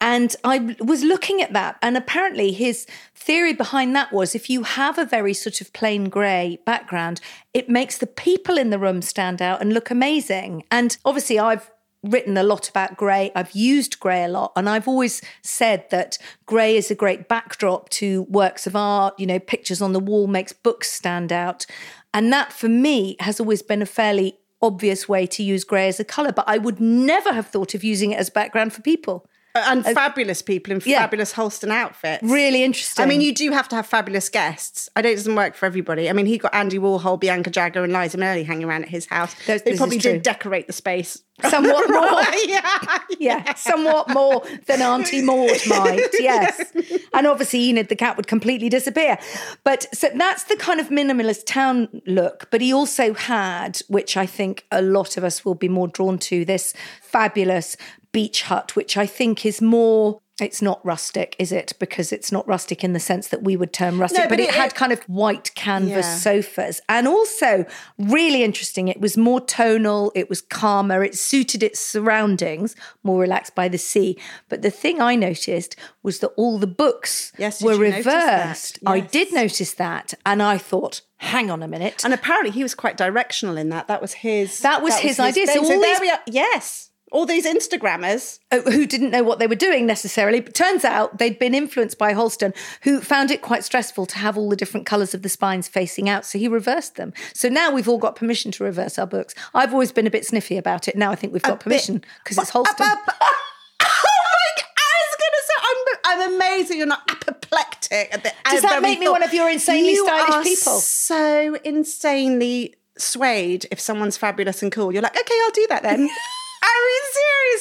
And 0.00 0.36
I 0.44 0.76
was 0.80 1.02
looking 1.02 1.42
at 1.42 1.52
that, 1.54 1.76
and 1.82 1.96
apparently 1.96 2.52
his 2.52 2.86
theory 3.16 3.52
behind 3.52 3.96
that 3.96 4.12
was 4.12 4.34
if 4.34 4.48
you 4.48 4.62
have 4.62 4.96
a 4.96 5.04
very 5.04 5.34
sort 5.34 5.60
of 5.60 5.72
plain 5.72 6.08
grey 6.08 6.60
background, 6.64 7.20
it 7.52 7.68
makes 7.68 7.98
the 7.98 8.06
people 8.06 8.56
in 8.56 8.70
the 8.70 8.78
room 8.78 9.02
stand 9.02 9.42
out 9.42 9.60
and 9.60 9.72
look 9.72 9.90
amazing. 9.90 10.62
And 10.70 10.96
obviously, 11.04 11.40
I've 11.40 11.70
written 12.04 12.36
a 12.36 12.44
lot 12.44 12.68
about 12.68 12.96
grey. 12.96 13.32
I've 13.34 13.52
used 13.52 13.98
grey 13.98 14.24
a 14.24 14.28
lot. 14.28 14.52
And 14.54 14.68
I've 14.68 14.86
always 14.86 15.20
said 15.42 15.84
that 15.90 16.16
grey 16.46 16.76
is 16.76 16.90
a 16.90 16.94
great 16.94 17.28
backdrop 17.28 17.88
to 17.90 18.22
works 18.22 18.66
of 18.66 18.76
art. 18.76 19.18
You 19.18 19.26
know, 19.26 19.40
pictures 19.40 19.82
on 19.82 19.92
the 19.92 20.00
wall 20.00 20.26
makes 20.28 20.52
books 20.52 20.90
stand 20.90 21.32
out. 21.32 21.66
And 22.14 22.32
that 22.32 22.52
for 22.52 22.68
me 22.68 23.16
has 23.20 23.40
always 23.40 23.62
been 23.62 23.82
a 23.82 23.86
fairly 23.86 24.38
obvious 24.62 25.08
way 25.08 25.26
to 25.26 25.42
use 25.42 25.64
grey 25.64 25.88
as 25.88 26.00
a 26.00 26.04
colour, 26.04 26.32
but 26.32 26.44
I 26.48 26.58
would 26.58 26.80
never 26.80 27.32
have 27.32 27.48
thought 27.48 27.74
of 27.74 27.84
using 27.84 28.12
it 28.12 28.18
as 28.18 28.30
background 28.30 28.72
for 28.72 28.82
people. 28.82 29.26
And 29.66 29.84
fabulous 29.84 30.42
people 30.42 30.72
in 30.72 30.82
yeah. 30.84 31.00
fabulous 31.00 31.32
Halston 31.32 31.70
outfits. 31.70 32.22
Really 32.22 32.62
interesting. 32.62 33.02
I 33.02 33.06
mean, 33.06 33.20
you 33.20 33.34
do 33.34 33.50
have 33.52 33.68
to 33.68 33.76
have 33.76 33.86
fabulous 33.86 34.28
guests. 34.28 34.88
I 34.96 35.02
know 35.02 35.10
it 35.10 35.16
doesn't 35.16 35.34
work 35.34 35.54
for 35.54 35.66
everybody. 35.66 36.08
I 36.08 36.12
mean, 36.12 36.26
he 36.26 36.38
got 36.38 36.54
Andy 36.54 36.78
Warhol, 36.78 37.20
Bianca 37.20 37.50
Jagger, 37.50 37.84
and 37.84 37.92
Liza 37.92 38.18
Minnelli 38.18 38.44
hanging 38.44 38.68
around 38.68 38.82
at 38.82 38.88
his 38.88 39.06
house. 39.06 39.34
This- 39.46 39.62
they 39.62 39.76
probably 39.76 39.98
did 39.98 40.22
decorate 40.22 40.66
the 40.66 40.72
space. 40.72 41.22
somewhat 41.48 41.88
more. 41.88 42.22
yeah. 42.46 42.98
yeah, 43.18 43.54
somewhat 43.54 44.08
more 44.08 44.44
than 44.66 44.82
Auntie 44.82 45.22
Maud 45.22 45.56
might. 45.68 46.08
Yes, 46.18 46.72
and 47.14 47.26
obviously 47.26 47.68
Enid 47.68 47.88
the 47.88 47.96
cat 47.96 48.16
would 48.16 48.26
completely 48.26 48.68
disappear. 48.68 49.18
But 49.64 49.86
so 49.94 50.10
that's 50.14 50.44
the 50.44 50.56
kind 50.56 50.80
of 50.80 50.88
minimalist 50.88 51.46
town 51.46 51.88
look. 52.06 52.48
But 52.50 52.60
he 52.60 52.72
also 52.72 53.14
had, 53.14 53.80
which 53.88 54.16
I 54.16 54.26
think 54.26 54.66
a 54.72 54.82
lot 54.82 55.16
of 55.16 55.24
us 55.24 55.44
will 55.44 55.54
be 55.54 55.68
more 55.68 55.88
drawn 55.88 56.18
to, 56.18 56.44
this 56.44 56.74
fabulous 57.02 57.76
beach 58.12 58.42
hut, 58.42 58.74
which 58.76 58.96
I 58.96 59.06
think 59.06 59.44
is 59.46 59.60
more. 59.60 60.20
It's 60.40 60.62
not 60.62 60.78
rustic, 60.86 61.34
is 61.40 61.50
it? 61.50 61.72
Because 61.80 62.12
it's 62.12 62.30
not 62.30 62.46
rustic 62.46 62.84
in 62.84 62.92
the 62.92 63.00
sense 63.00 63.26
that 63.26 63.42
we 63.42 63.56
would 63.56 63.72
term 63.72 64.00
rustic, 64.00 64.18
No, 64.20 64.24
but, 64.26 64.36
but 64.36 64.40
it, 64.40 64.50
it- 64.50 64.54
had 64.54 64.72
kind 64.72 64.92
of 64.92 65.00
white 65.08 65.52
canvas 65.56 66.06
Yeah. 66.06 66.14
sofas. 66.16 66.80
And 66.88 67.08
also, 67.08 67.66
really 67.98 68.44
interesting, 68.44 68.86
it 68.86 69.00
was 69.00 69.16
more 69.16 69.40
tonal, 69.40 70.12
it 70.14 70.28
was 70.30 70.40
calmer, 70.40 71.02
it 71.02 71.16
suited 71.18 71.64
its 71.64 71.80
surroundings, 71.80 72.76
more 73.02 73.20
relaxed 73.20 73.56
by 73.56 73.66
the 73.66 73.78
sea. 73.78 74.16
But 74.48 74.62
the 74.62 74.70
thing 74.70 75.00
I 75.00 75.16
noticed 75.16 75.74
was 76.04 76.20
that 76.20 76.28
all 76.36 76.60
the 76.60 76.68
books 76.68 77.32
Yes, 77.36 77.60
were 77.60 77.76
that? 77.76 77.96
reversed. 77.96 78.78
I 78.86 79.00
did 79.00 79.32
notice 79.32 79.74
that. 79.74 80.14
And 80.24 80.40
I 80.40 80.56
thought, 80.56 81.00
hang 81.16 81.50
on 81.50 81.64
a 81.64 81.68
minute. 81.68 82.04
And 82.04 82.14
apparently, 82.14 82.52
he 82.52 82.62
was 82.62 82.76
quite 82.76 82.96
directional 82.96 83.56
in 83.56 83.70
that. 83.70 83.88
That 83.88 84.00
was 84.00 84.12
his. 84.12 84.60
That 84.60 84.82
was 84.84 84.96
his 84.98 85.18
idea. 85.18 85.48
So 85.48 85.62
all 85.64 85.68
there 85.68 85.80
these- 85.80 86.00
we 86.00 86.10
are. 86.10 86.20
Yes, 86.28 86.87
all 87.12 87.26
these 87.26 87.46
Instagrammers. 87.46 88.38
uh, 88.50 88.60
who 88.62 88.86
didn't 88.86 89.10
know 89.10 89.22
what 89.22 89.38
they 89.38 89.46
were 89.46 89.54
doing 89.54 89.86
necessarily. 89.86 90.40
But 90.40 90.54
turns 90.54 90.84
out 90.84 91.18
they'd 91.18 91.38
been 91.38 91.54
influenced 91.54 91.98
by 91.98 92.12
Halston, 92.12 92.54
who 92.82 93.00
found 93.00 93.30
it 93.30 93.42
quite 93.42 93.64
stressful 93.64 94.06
to 94.06 94.18
have 94.18 94.36
all 94.36 94.48
the 94.48 94.56
different 94.56 94.86
colours 94.86 95.14
of 95.14 95.22
the 95.22 95.28
spines 95.28 95.68
facing 95.68 96.08
out. 96.08 96.24
So 96.24 96.38
he 96.38 96.48
reversed 96.48 96.96
them. 96.96 97.12
So 97.34 97.48
now 97.48 97.70
we've 97.70 97.88
all 97.88 97.98
got 97.98 98.16
permission 98.16 98.52
to 98.52 98.64
reverse 98.64 98.98
our 98.98 99.06
books. 99.06 99.34
I've 99.54 99.72
always 99.72 99.92
been 99.92 100.06
a 100.06 100.10
bit 100.10 100.26
sniffy 100.26 100.56
about 100.56 100.88
it. 100.88 100.96
Now 100.96 101.10
I 101.10 101.14
think 101.14 101.32
we've 101.32 101.42
got 101.42 101.60
permission 101.60 102.02
because 102.24 102.38
it's 102.38 102.50
Halston. 102.50 102.66
oh 102.80 102.80
my! 102.80 104.44
I 104.80 104.94
was 105.06 105.16
going 105.16 105.32
to 105.32 105.42
say, 105.46 105.54
I'm, 105.60 106.38
that 106.68 106.74
you're 106.76 106.86
not 106.86 107.02
apoplectic. 107.10 108.12
At 108.12 108.22
the 108.22 108.32
Does 108.50 108.62
that 108.62 108.82
make 108.82 108.98
me 108.98 109.06
thought. 109.06 109.12
one 109.12 109.22
of 109.22 109.32
your 109.32 109.50
insanely 109.50 109.92
You 109.92 110.04
stylish 110.04 110.44
people? 110.44 110.78
So 110.80 111.56
insanely 111.64 112.74
swayed 112.96 113.66
if 113.70 113.80
someone's 113.80 114.16
fabulous 114.16 114.62
and 114.62 114.72
cool. 114.72 114.92
You're 114.92 115.02
like, 115.02 115.18
okay, 115.18 115.34
I'll 115.44 115.50
do 115.52 115.66
that 115.70 115.82
then. 115.82 116.08
I 116.62 116.74
mean, 116.86 117.02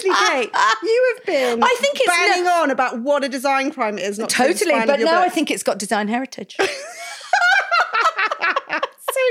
seriously, 0.01 0.27
Kate, 0.27 0.51
you 0.83 1.15
have 1.15 1.25
been. 1.25 1.63
I 1.63 1.75
think 1.79 1.99
it's 1.99 2.07
banging 2.07 2.43
no- 2.45 2.63
on 2.63 2.71
about 2.71 2.99
what 3.01 3.23
a 3.23 3.29
design 3.29 3.71
crime 3.71 3.97
it 3.97 4.03
is. 4.03 4.19
Not 4.19 4.29
Totally, 4.29 4.73
but 4.85 4.99
now 4.99 5.21
I 5.21 5.29
think 5.29 5.51
it's 5.51 5.63
got 5.63 5.77
design 5.79 6.07
heritage. 6.07 6.55
so 6.59 6.67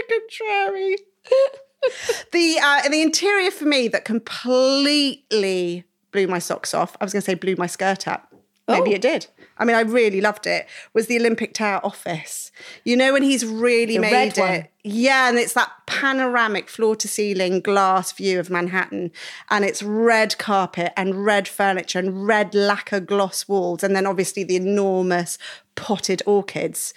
contrary. 0.08 0.96
the 2.32 2.58
uh, 2.62 2.88
the 2.88 3.02
interior 3.02 3.50
for 3.50 3.64
me 3.64 3.88
that 3.88 4.04
completely 4.04 5.84
blew 6.12 6.26
my 6.26 6.38
socks 6.38 6.74
off. 6.74 6.96
I 7.00 7.04
was 7.04 7.12
going 7.12 7.22
to 7.22 7.26
say 7.26 7.34
blew 7.34 7.56
my 7.56 7.66
skirt 7.66 8.08
up. 8.08 8.32
Maybe 8.68 8.90
Oh. 8.90 8.94
it 8.94 9.00
did. 9.02 9.26
I 9.58 9.64
mean, 9.64 9.76
I 9.76 9.80
really 9.80 10.20
loved 10.20 10.46
it. 10.46 10.66
Was 10.92 11.06
the 11.06 11.16
Olympic 11.18 11.54
Tower 11.54 11.80
office? 11.84 12.50
You 12.84 12.96
know 12.96 13.12
when 13.12 13.22
he's 13.22 13.44
really 13.46 13.94
The 13.94 14.00
made 14.00 14.36
it. 14.36 14.40
one. 14.40 14.68
Yeah, 14.84 15.28
and 15.28 15.38
it's 15.38 15.52
that 15.54 15.70
panoramic 15.86 16.68
floor 16.68 16.94
to 16.96 17.08
ceiling 17.08 17.60
glass 17.60 18.12
view 18.12 18.38
of 18.40 18.50
Manhattan, 18.50 19.12
and 19.50 19.64
it's 19.64 19.82
red 19.82 20.36
carpet 20.38 20.92
and 20.96 21.24
red 21.24 21.48
furniture 21.48 21.98
and 21.98 22.26
red 22.26 22.54
lacquer 22.54 23.00
gloss 23.00 23.48
walls, 23.48 23.82
and 23.82 23.94
then 23.96 24.04
obviously 24.06 24.44
the 24.44 24.56
enormous 24.56 25.38
potted 25.74 26.22
orchids. 26.26 26.92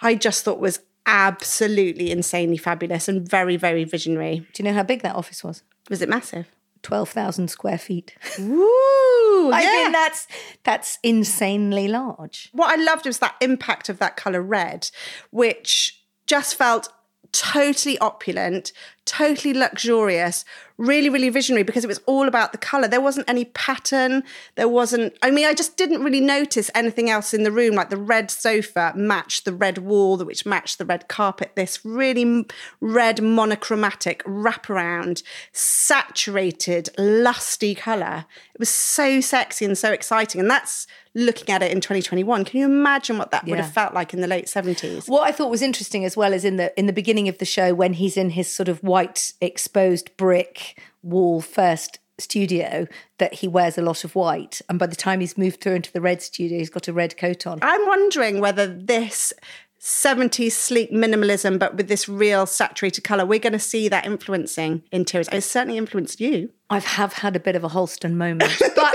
I 0.00 0.14
just 0.14 0.44
thought 0.44 0.60
was 0.60 0.80
absolutely 1.04 2.10
insanely 2.10 2.56
fabulous 2.58 3.08
and 3.08 3.28
very, 3.28 3.56
very 3.56 3.84
visionary. 3.84 4.46
Do 4.52 4.62
you 4.62 4.68
know 4.68 4.74
how 4.74 4.82
big 4.82 5.02
that 5.02 5.16
office 5.16 5.42
was? 5.42 5.62
Was 5.90 6.00
it 6.02 6.08
massive? 6.08 6.46
12,000 6.82 7.48
square 7.48 7.78
feet. 7.78 8.14
Woo! 8.38 8.58
I 9.52 9.62
yeah. 9.62 9.82
mean, 9.84 9.92
that's 9.92 10.26
that's 10.64 10.98
insanely 11.02 11.88
large. 11.88 12.50
what 12.52 12.76
I 12.76 12.82
loved 12.82 13.06
was 13.06 13.18
that 13.18 13.36
impact 13.40 13.88
of 13.88 13.98
that 13.98 14.16
colour 14.16 14.42
red, 14.42 14.90
which 15.30 16.02
just 16.26 16.54
felt 16.54 16.88
totally 17.32 17.98
opulent, 17.98 18.72
totally 19.08 19.54
luxurious, 19.54 20.44
really, 20.76 21.08
really 21.08 21.30
visionary 21.30 21.64
because 21.64 21.82
it 21.82 21.88
was 21.88 22.00
all 22.04 22.28
about 22.28 22.52
the 22.52 22.58
colour. 22.58 22.86
There 22.86 23.00
wasn't 23.00 23.28
any 23.28 23.46
pattern. 23.46 24.22
There 24.54 24.68
wasn't, 24.68 25.16
I 25.22 25.30
mean, 25.30 25.46
I 25.46 25.54
just 25.54 25.76
didn't 25.78 26.04
really 26.04 26.20
notice 26.20 26.70
anything 26.74 27.08
else 27.08 27.32
in 27.32 27.42
the 27.42 27.50
room. 27.50 27.74
Like 27.74 27.88
the 27.88 27.96
red 27.96 28.30
sofa 28.30 28.92
matched 28.94 29.46
the 29.46 29.52
red 29.52 29.78
wall, 29.78 30.18
which 30.18 30.44
matched 30.44 30.78
the 30.78 30.84
red 30.84 31.08
carpet. 31.08 31.52
This 31.56 31.84
really 31.84 32.46
red 32.80 33.22
monochromatic 33.22 34.22
wraparound, 34.24 35.22
saturated, 35.52 36.90
lusty 36.98 37.74
colour. 37.74 38.26
It 38.54 38.58
was 38.58 38.68
so 38.68 39.20
sexy 39.20 39.64
and 39.64 39.76
so 39.76 39.90
exciting. 39.90 40.40
And 40.40 40.50
that's 40.50 40.86
looking 41.14 41.52
at 41.52 41.62
it 41.62 41.72
in 41.72 41.80
2021. 41.80 42.44
Can 42.44 42.60
you 42.60 42.66
imagine 42.66 43.18
what 43.18 43.30
that 43.30 43.46
would 43.46 43.58
have 43.58 43.72
felt 43.72 43.94
like 43.94 44.14
in 44.14 44.20
the 44.20 44.26
late 44.26 44.46
70s? 44.46 45.08
What 45.08 45.22
I 45.22 45.32
thought 45.32 45.50
was 45.50 45.62
interesting 45.62 46.04
as 46.04 46.16
well 46.16 46.32
is 46.32 46.44
in 46.44 46.56
the 46.56 46.78
in 46.78 46.86
the 46.86 46.92
beginning 46.92 47.28
of 47.28 47.38
the 47.38 47.44
show 47.44 47.74
when 47.74 47.94
he's 47.94 48.16
in 48.16 48.30
his 48.30 48.50
sort 48.50 48.68
of 48.68 48.82
white 48.98 49.32
exposed 49.40 50.16
brick 50.16 50.76
wall 51.02 51.40
first 51.40 52.00
studio 52.18 52.88
that 53.18 53.34
he 53.34 53.46
wears 53.46 53.78
a 53.78 53.82
lot 53.82 54.02
of 54.02 54.16
white 54.16 54.60
and 54.68 54.76
by 54.76 54.86
the 54.86 54.96
time 54.96 55.20
he's 55.20 55.38
moved 55.38 55.60
through 55.60 55.74
into 55.74 55.92
the 55.92 56.00
red 56.00 56.20
studio 56.20 56.58
he's 56.58 56.68
got 56.68 56.88
a 56.88 56.92
red 56.92 57.16
coat 57.16 57.46
on. 57.46 57.60
I'm 57.62 57.86
wondering 57.86 58.40
whether 58.40 58.66
this 58.66 59.32
70s 59.80 60.50
sleek 60.50 60.90
minimalism, 60.90 61.60
but 61.60 61.76
with 61.76 61.86
this 61.86 62.08
real 62.08 62.46
saturated 62.46 63.02
colour, 63.02 63.24
we're 63.24 63.38
going 63.38 63.52
to 63.52 63.60
see 63.60 63.88
that 63.88 64.04
influencing 64.04 64.82
interiors. 64.90 65.28
It's 65.30 65.46
certainly 65.46 65.78
influenced 65.78 66.20
you. 66.20 66.50
I 66.68 66.80
have 66.80 67.12
had 67.12 67.36
a 67.36 67.40
bit 67.40 67.54
of 67.54 67.62
a 67.62 67.68
Halston 67.68 68.14
moment, 68.14 68.52
but 68.74 68.94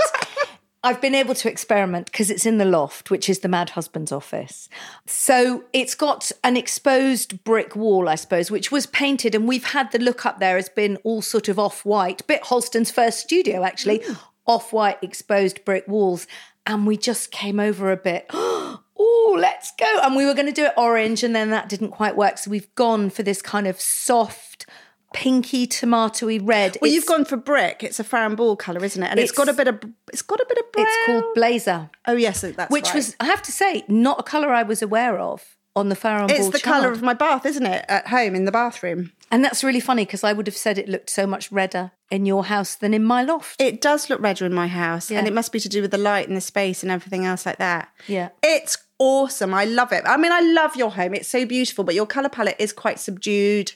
I've 0.84 1.00
been 1.00 1.14
able 1.14 1.34
to 1.36 1.50
experiment 1.50 2.06
because 2.06 2.30
it's 2.30 2.44
in 2.44 2.58
the 2.58 2.66
loft, 2.66 3.10
which 3.10 3.30
is 3.30 3.38
the 3.38 3.48
mad 3.48 3.70
husband's 3.70 4.12
office. 4.12 4.68
So 5.06 5.64
it's 5.72 5.94
got 5.94 6.30
an 6.44 6.58
exposed 6.58 7.42
brick 7.42 7.74
wall, 7.74 8.06
I 8.06 8.16
suppose, 8.16 8.50
which 8.50 8.70
was 8.70 8.84
painted, 8.84 9.34
and 9.34 9.48
we've 9.48 9.64
had 9.64 9.90
the 9.92 9.98
look 9.98 10.26
up 10.26 10.40
there 10.40 10.56
has 10.56 10.68
been 10.68 10.98
all 10.98 11.22
sort 11.22 11.48
of 11.48 11.58
off 11.58 11.86
white, 11.86 12.24
bit 12.26 12.44
Halston's 12.44 12.90
first 12.90 13.20
studio 13.20 13.64
actually, 13.64 14.00
mm. 14.00 14.18
off 14.46 14.74
white 14.74 14.98
exposed 15.02 15.64
brick 15.64 15.88
walls, 15.88 16.26
and 16.66 16.86
we 16.86 16.98
just 16.98 17.30
came 17.30 17.58
over 17.58 17.90
a 17.90 17.96
bit. 17.96 18.30
Oh, 18.96 19.36
let's 19.36 19.72
go. 19.76 19.98
And 20.04 20.14
we 20.14 20.24
were 20.24 20.34
going 20.34 20.46
to 20.46 20.52
do 20.52 20.66
it 20.66 20.72
orange, 20.76 21.24
and 21.24 21.34
then 21.34 21.50
that 21.50 21.68
didn't 21.68 21.90
quite 21.90 22.16
work. 22.16 22.38
So 22.38 22.48
we've 22.48 22.72
gone 22.76 23.10
for 23.10 23.24
this 23.24 23.42
kind 23.42 23.66
of 23.66 23.80
soft, 23.80 24.66
pinky, 25.14 25.66
tomatoey 25.66 26.38
red. 26.42 26.76
Well, 26.80 26.88
It's- 26.88 26.92
you've 26.94 27.06
gone 27.06 27.24
for 27.24 27.36
brick. 27.38 27.82
It's 27.82 27.98
a 27.98 28.04
Farrow 28.04 28.34
& 28.34 28.36
Ball 28.36 28.56
colour, 28.56 28.84
isn't 28.84 29.02
it? 29.02 29.10
And 29.10 29.18
it's 29.18 29.32
got 29.32 29.48
a 29.48 29.54
bit 29.54 29.68
of 29.68 29.80
it's 30.12 30.20
got 30.22 30.40
a 30.40 30.46
bit 30.46 30.58
of 30.58 30.72
brown. 30.72 30.86
It's 30.86 31.06
called 31.06 31.34
Blazer, 31.34 31.90
Oh 32.06 32.12
yes, 32.16 32.42
that's 32.42 32.70
which 32.70 32.86
right. 32.86 32.94
was, 32.96 33.16
I 33.20 33.24
have 33.26 33.42
to 33.42 33.52
say, 33.52 33.84
not 33.88 34.20
a 34.20 34.22
colour 34.22 34.52
I 34.52 34.62
was 34.62 34.82
aware 34.82 35.18
of 35.18 35.56
on 35.76 35.88
the 35.88 35.96
Farron 35.96 36.30
It's 36.30 36.50
the 36.50 36.60
colour 36.60 36.92
of 36.92 37.02
my 37.02 37.14
bath, 37.14 37.46
isn't 37.46 37.66
it? 37.66 37.84
At 37.88 38.08
home 38.08 38.34
in 38.34 38.44
the 38.44 38.52
bathroom. 38.52 39.12
And 39.30 39.44
that's 39.44 39.64
really 39.64 39.80
funny 39.80 40.04
because 40.04 40.22
I 40.22 40.32
would 40.32 40.46
have 40.46 40.56
said 40.56 40.78
it 40.78 40.88
looked 40.88 41.10
so 41.10 41.26
much 41.26 41.50
redder 41.50 41.90
in 42.10 42.26
your 42.26 42.44
house 42.44 42.76
than 42.76 42.94
in 42.94 43.02
my 43.02 43.22
loft. 43.24 43.60
It 43.60 43.80
does 43.80 44.08
look 44.08 44.20
redder 44.20 44.46
in 44.46 44.54
my 44.54 44.68
house, 44.68 45.10
and 45.10 45.26
it 45.26 45.32
must 45.32 45.50
be 45.50 45.58
to 45.60 45.68
do 45.68 45.82
with 45.82 45.90
the 45.90 45.98
light 45.98 46.28
and 46.28 46.36
the 46.36 46.40
space 46.40 46.82
and 46.84 46.92
everything 46.92 47.24
else 47.24 47.44
like 47.44 47.58
that. 47.58 47.88
Yeah. 48.06 48.28
It's 48.42 48.78
awesome. 49.00 49.52
I 49.52 49.64
love 49.64 49.90
it. 49.92 50.04
I 50.06 50.16
mean, 50.16 50.30
I 50.30 50.40
love 50.40 50.76
your 50.76 50.92
home. 50.92 51.14
It's 51.14 51.28
so 51.28 51.44
beautiful, 51.44 51.82
but 51.82 51.96
your 51.96 52.06
colour 52.06 52.28
palette 52.28 52.56
is 52.60 52.72
quite 52.72 53.00
subdued 53.00 53.72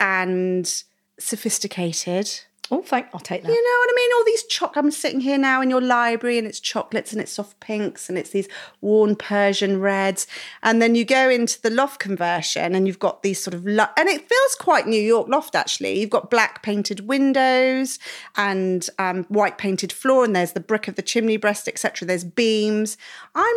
and 0.00 0.82
sophisticated. 1.18 2.40
Oh, 2.70 2.82
thank, 2.82 3.06
I'll 3.14 3.20
take 3.20 3.42
that. 3.42 3.48
You 3.48 3.54
know 3.54 3.78
what 3.80 3.90
I 3.90 3.94
mean? 3.94 4.10
All 4.16 4.24
these 4.24 4.44
choc. 4.44 4.76
I'm 4.76 4.90
sitting 4.90 5.20
here 5.20 5.38
now 5.38 5.60
in 5.60 5.70
your 5.70 5.80
library, 5.80 6.38
and 6.38 6.46
it's 6.46 6.60
chocolates 6.60 7.12
and 7.12 7.20
it's 7.20 7.32
soft 7.32 7.60
pinks 7.60 8.08
and 8.08 8.18
it's 8.18 8.30
these 8.30 8.48
worn 8.80 9.16
Persian 9.16 9.80
reds. 9.80 10.26
And 10.62 10.80
then 10.80 10.94
you 10.94 11.04
go 11.04 11.30
into 11.30 11.60
the 11.60 11.70
loft 11.70 12.00
conversion, 12.00 12.74
and 12.74 12.86
you've 12.86 12.98
got 12.98 13.22
these 13.22 13.42
sort 13.42 13.54
of 13.54 13.64
lo- 13.66 13.86
and 13.96 14.08
it 14.08 14.28
feels 14.28 14.54
quite 14.58 14.86
New 14.86 15.00
York 15.00 15.28
loft 15.28 15.54
actually. 15.54 16.00
You've 16.00 16.10
got 16.10 16.30
black 16.30 16.62
painted 16.62 17.00
windows 17.00 17.98
and 18.36 18.88
um, 18.98 19.24
white 19.24 19.58
painted 19.58 19.92
floor, 19.92 20.24
and 20.24 20.34
there's 20.34 20.52
the 20.52 20.60
brick 20.60 20.88
of 20.88 20.96
the 20.96 21.02
chimney 21.02 21.36
breast, 21.36 21.68
etc. 21.68 22.06
There's 22.06 22.24
beams. 22.24 22.96
I'm 23.34 23.56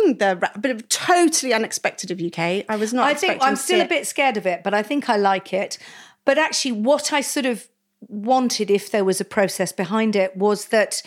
loving 0.00 0.18
the 0.18 0.36
ra- 0.36 0.60
bit 0.60 0.70
of 0.70 0.88
totally 0.88 1.52
unexpected 1.52 2.10
of 2.10 2.20
UK. 2.20 2.64
I 2.68 2.76
was 2.76 2.92
not. 2.92 3.06
I 3.06 3.14
think 3.14 3.38
I'm 3.42 3.56
still 3.56 3.80
a 3.80 3.88
bit 3.88 4.06
scared 4.06 4.36
of 4.36 4.46
it, 4.46 4.62
but 4.62 4.74
I 4.74 4.82
think 4.82 5.08
I 5.08 5.16
like 5.16 5.52
it. 5.52 5.78
But 6.24 6.38
actually, 6.38 6.72
what 6.72 7.12
I 7.12 7.22
sort 7.22 7.46
of 7.46 7.66
wanted, 8.08 8.70
if 8.70 8.90
there 8.90 9.04
was 9.04 9.20
a 9.20 9.24
process 9.24 9.72
behind 9.72 10.16
it, 10.16 10.36
was 10.36 10.66
that 10.66 11.02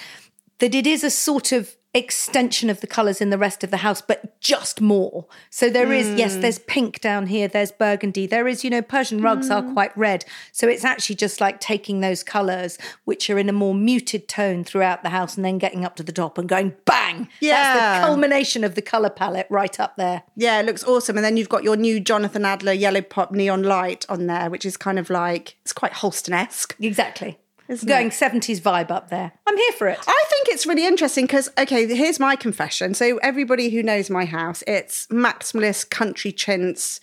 that 0.59 0.75
it 0.75 0.87
is 0.87 1.03
a 1.03 1.09
sort 1.09 1.51
of 1.51 1.75
extension 1.93 2.69
of 2.69 2.81
the 2.81 2.87
colours 2.87 3.21
in 3.21 3.29
the 3.29 3.37
rest 3.37 3.63
of 3.63 3.69
the 3.69 3.77
house, 3.77 4.01
but 4.01 4.39
just 4.41 4.81
more. 4.81 5.27
So 5.49 5.69
there 5.69 5.93
is, 5.93 6.09
yes, 6.17 6.35
hmm. 6.35 6.41
there's 6.41 6.59
pink 6.59 7.01
down 7.01 7.27
here, 7.27 7.47
there's 7.47 7.71
burgundy, 7.71 8.25
there 8.25 8.47
is, 8.47 8.63
you 8.63 8.69
know, 8.69 8.81
Persian 8.81 9.21
rugs 9.21 9.49
are 9.51 9.61
hmm. 9.61 9.73
quite 9.73 9.95
red. 9.95 10.25
So 10.51 10.67
it's 10.67 10.83
actually 10.83 11.15
just 11.15 11.39
like 11.39 11.59
taking 11.59 12.01
those 12.01 12.23
colours, 12.23 12.79
which 13.05 13.29
are 13.29 13.37
in 13.37 13.47
a 13.47 13.53
more 13.53 13.75
muted 13.75 14.27
tone 14.27 14.63
throughout 14.63 15.03
the 15.03 15.09
house, 15.09 15.35
and 15.35 15.45
then 15.45 15.59
getting 15.59 15.85
up 15.85 15.95
to 15.97 16.03
the 16.03 16.11
top 16.11 16.37
and 16.37 16.49
going 16.49 16.73
bang. 16.85 17.19
That's 17.19 17.41
Yeah. 17.41 17.99
the 17.99 18.07
culmination 18.07 18.63
of 18.63 18.73
the 18.75 18.81
colour 18.81 19.11
palette 19.11 19.47
right 19.49 19.79
up 19.79 19.95
there. 19.95 20.23
Yeah, 20.35 20.59
it 20.59 20.65
looks 20.65 20.83
awesome. 20.83 21.17
And 21.17 21.23
then 21.23 21.37
you've 21.37 21.49
got 21.49 21.63
your 21.63 21.75
new 21.75 21.99
Jonathan 21.99 22.43
Adler 22.43 22.73
yellow 22.73 23.01
pop 23.01 23.31
neon 23.31 23.61
light 23.63 24.05
on 24.09 24.25
there, 24.25 24.49
which 24.49 24.65
is 24.65 24.77
kind 24.77 24.97
of 24.97 25.09
like, 25.11 25.57
it's 25.61 25.73
quite 25.73 25.93
Halston 25.93 26.33
esque. 26.33 26.75
Exactly. 26.79 27.37
Isn't 27.67 27.87
Going 27.87 28.07
it? 28.07 28.13
70s 28.13 28.59
vibe 28.59 28.91
up 28.91 29.09
there. 29.09 29.31
I'm 29.47 29.57
here 29.57 29.71
for 29.73 29.87
it. 29.87 29.99
I 30.05 30.23
think 30.29 30.49
it's 30.49 30.65
really 30.65 30.85
interesting 30.85 31.25
because, 31.25 31.49
okay, 31.57 31.87
here's 31.87 32.19
my 32.19 32.35
confession. 32.35 32.93
So, 32.93 33.17
everybody 33.17 33.69
who 33.69 33.81
knows 33.81 34.09
my 34.09 34.25
house, 34.25 34.63
it's 34.67 35.07
maximalist 35.07 35.89
country 35.89 36.31
chintz, 36.31 36.99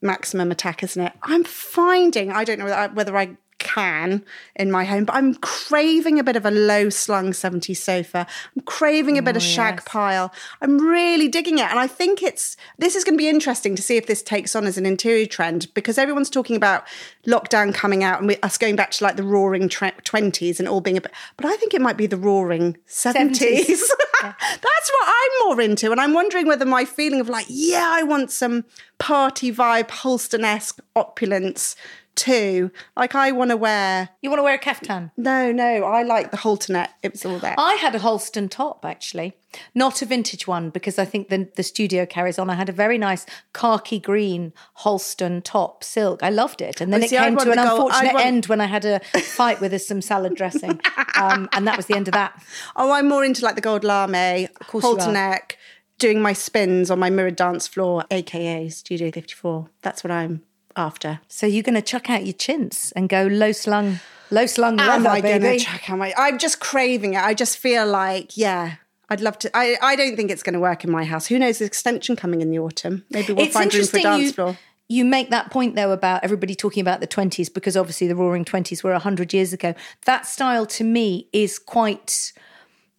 maximum 0.00 0.52
attack, 0.52 0.82
isn't 0.82 1.02
it? 1.02 1.12
I'm 1.22 1.44
finding, 1.44 2.30
I 2.30 2.44
don't 2.44 2.58
know 2.58 2.66
whether 2.66 2.76
I, 2.76 2.86
whether 2.88 3.16
I 3.16 3.36
can 3.64 4.24
in 4.54 4.70
my 4.70 4.84
home, 4.84 5.04
but 5.04 5.16
I'm 5.16 5.34
craving 5.34 6.20
a 6.20 6.22
bit 6.22 6.36
of 6.36 6.46
a 6.46 6.50
low 6.50 6.90
slung 6.90 7.32
70s 7.32 7.78
sofa. 7.78 8.26
I'm 8.54 8.62
craving 8.62 9.18
a 9.18 9.22
bit 9.22 9.36
of 9.36 9.42
oh, 9.42 9.44
shag 9.44 9.76
yes. 9.76 9.84
pile. 9.86 10.32
I'm 10.60 10.78
really 10.78 11.26
digging 11.26 11.58
it. 11.58 11.68
And 11.68 11.78
I 11.78 11.88
think 11.88 12.22
it's, 12.22 12.56
this 12.78 12.94
is 12.94 13.02
going 13.02 13.14
to 13.14 13.22
be 13.22 13.28
interesting 13.28 13.74
to 13.74 13.82
see 13.82 13.96
if 13.96 14.06
this 14.06 14.22
takes 14.22 14.54
on 14.54 14.66
as 14.66 14.78
an 14.78 14.86
interior 14.86 15.26
trend 15.26 15.72
because 15.74 15.98
everyone's 15.98 16.30
talking 16.30 16.54
about 16.54 16.84
lockdown 17.26 17.74
coming 17.74 18.04
out 18.04 18.20
and 18.20 18.28
we, 18.28 18.36
us 18.36 18.56
going 18.58 18.76
back 18.76 18.92
to 18.92 19.04
like 19.04 19.16
the 19.16 19.24
roaring 19.24 19.68
tre- 19.68 19.92
20s 20.04 20.58
and 20.58 20.68
all 20.68 20.80
being 20.80 20.96
a 20.96 21.00
bit, 21.00 21.12
but 21.36 21.46
I 21.46 21.56
think 21.56 21.74
it 21.74 21.80
might 21.80 21.96
be 21.96 22.06
the 22.06 22.16
roaring 22.16 22.76
70s. 22.86 23.40
70s. 23.40 23.80
That's 24.22 24.90
what 24.92 25.08
I'm 25.08 25.48
more 25.48 25.60
into. 25.60 25.90
And 25.90 26.00
I'm 26.00 26.14
wondering 26.14 26.46
whether 26.46 26.64
my 26.64 26.84
feeling 26.84 27.20
of 27.20 27.28
like, 27.28 27.46
yeah, 27.48 27.88
I 27.90 28.02
want 28.02 28.30
some 28.30 28.64
party 28.98 29.52
vibe, 29.52 29.88
Halston 29.88 30.44
esque 30.44 30.80
opulence 30.96 31.76
too. 32.16 32.70
Like, 32.96 33.14
I 33.14 33.32
want 33.32 33.50
to 33.50 33.56
wear. 33.56 34.10
You 34.22 34.30
want 34.30 34.38
to 34.40 34.44
wear 34.44 34.54
a 34.54 34.58
kaftan? 34.58 35.10
No, 35.16 35.52
no, 35.52 35.84
I 35.84 36.02
like 36.02 36.30
the 36.30 36.36
Holtonet. 36.36 36.88
It 37.02 37.12
was 37.12 37.24
all 37.24 37.38
there. 37.38 37.54
I 37.58 37.74
had 37.74 37.94
a 37.94 37.98
Halston 37.98 38.48
top 38.50 38.84
actually, 38.84 39.34
not 39.74 40.00
a 40.02 40.06
vintage 40.06 40.46
one 40.46 40.70
because 40.70 40.98
I 40.98 41.04
think 41.04 41.28
the 41.28 41.48
the 41.56 41.62
studio 41.62 42.06
carries 42.06 42.38
on. 42.38 42.50
I 42.50 42.54
had 42.54 42.68
a 42.68 42.72
very 42.72 42.98
nice 42.98 43.26
khaki 43.52 43.98
green 43.98 44.52
Halston 44.80 45.42
top 45.42 45.82
silk. 45.84 46.22
I 46.22 46.30
loved 46.30 46.60
it, 46.60 46.80
and 46.80 46.92
then 46.92 47.00
Oh, 47.02 47.04
it 47.04 47.10
see, 47.10 47.16
came 47.16 47.36
to 47.36 47.50
an 47.50 47.56
gold- 47.56 47.68
unfortunate 47.92 48.14
want- 48.14 48.26
end 48.26 48.46
when 48.46 48.60
I 48.60 48.66
had 48.66 48.84
a 48.84 49.00
fight 49.00 49.60
with 49.60 49.80
some 49.82 50.00
salad 50.02 50.34
dressing, 50.36 50.80
um, 51.16 51.48
and 51.52 51.66
that 51.66 51.76
was 51.76 51.86
the 51.86 51.96
end 51.96 52.08
of 52.08 52.12
that. 52.14 52.40
Oh, 52.76 52.92
I'm 52.92 53.08
more 53.08 53.24
into 53.24 53.44
like 53.44 53.54
the 53.56 53.60
gold 53.60 53.84
lame, 53.84 54.48
course 54.66 54.84
halter 54.84 55.12
neck, 55.12 55.58
doing 55.98 56.20
my 56.22 56.32
spins 56.32 56.90
on 56.90 56.98
my 56.98 57.10
mirrored 57.10 57.36
dance 57.36 57.66
floor, 57.68 58.04
aka 58.10 58.68
Studio 58.68 59.10
54. 59.10 59.68
That's 59.82 60.02
what 60.04 60.10
I'm 60.10 60.42
after. 60.76 61.20
So 61.28 61.46
you're 61.46 61.62
going 61.62 61.74
to 61.74 61.82
chuck 61.82 62.10
out 62.10 62.24
your 62.24 62.34
chintz 62.34 62.92
and 62.92 63.08
go 63.08 63.26
low 63.26 63.52
slung, 63.52 64.00
low 64.30 64.46
slung 64.46 64.80
Am 64.80 65.06
I 65.06 65.20
going 65.20 65.42
to 65.42 65.58
check 65.58 65.90
out 65.90 65.98
my? 65.98 66.14
I'm 66.16 66.38
just 66.38 66.60
craving 66.60 67.14
it. 67.14 67.22
I 67.22 67.34
just 67.34 67.58
feel 67.58 67.86
like, 67.86 68.36
yeah, 68.36 68.76
I'd 69.08 69.20
love 69.20 69.38
to. 69.40 69.56
I, 69.56 69.76
I 69.82 69.96
don't 69.96 70.16
think 70.16 70.30
it's 70.30 70.42
going 70.42 70.54
to 70.54 70.60
work 70.60 70.84
in 70.84 70.90
my 70.90 71.04
house. 71.04 71.26
Who 71.26 71.38
knows? 71.38 71.58
There's 71.58 71.68
extension 71.68 72.16
coming 72.16 72.40
in 72.40 72.50
the 72.50 72.58
autumn. 72.58 73.04
Maybe 73.10 73.32
we'll 73.32 73.46
it's 73.46 73.54
find 73.54 73.72
room 73.72 73.86
for 73.86 73.98
a 73.98 74.02
dance 74.02 74.22
you, 74.22 74.32
floor. 74.32 74.58
you 74.88 75.04
make 75.04 75.30
that 75.30 75.50
point 75.50 75.76
though 75.76 75.92
about 75.92 76.24
everybody 76.24 76.54
talking 76.54 76.80
about 76.80 77.00
the 77.00 77.06
20s 77.06 77.52
because 77.52 77.76
obviously 77.76 78.06
the 78.06 78.16
roaring 78.16 78.44
20s 78.44 78.82
were 78.82 78.92
100 78.92 79.32
years 79.32 79.52
ago 79.52 79.74
that 80.04 80.26
style 80.26 80.66
to 80.66 80.84
me 80.84 81.28
is 81.32 81.58
quite 81.58 82.32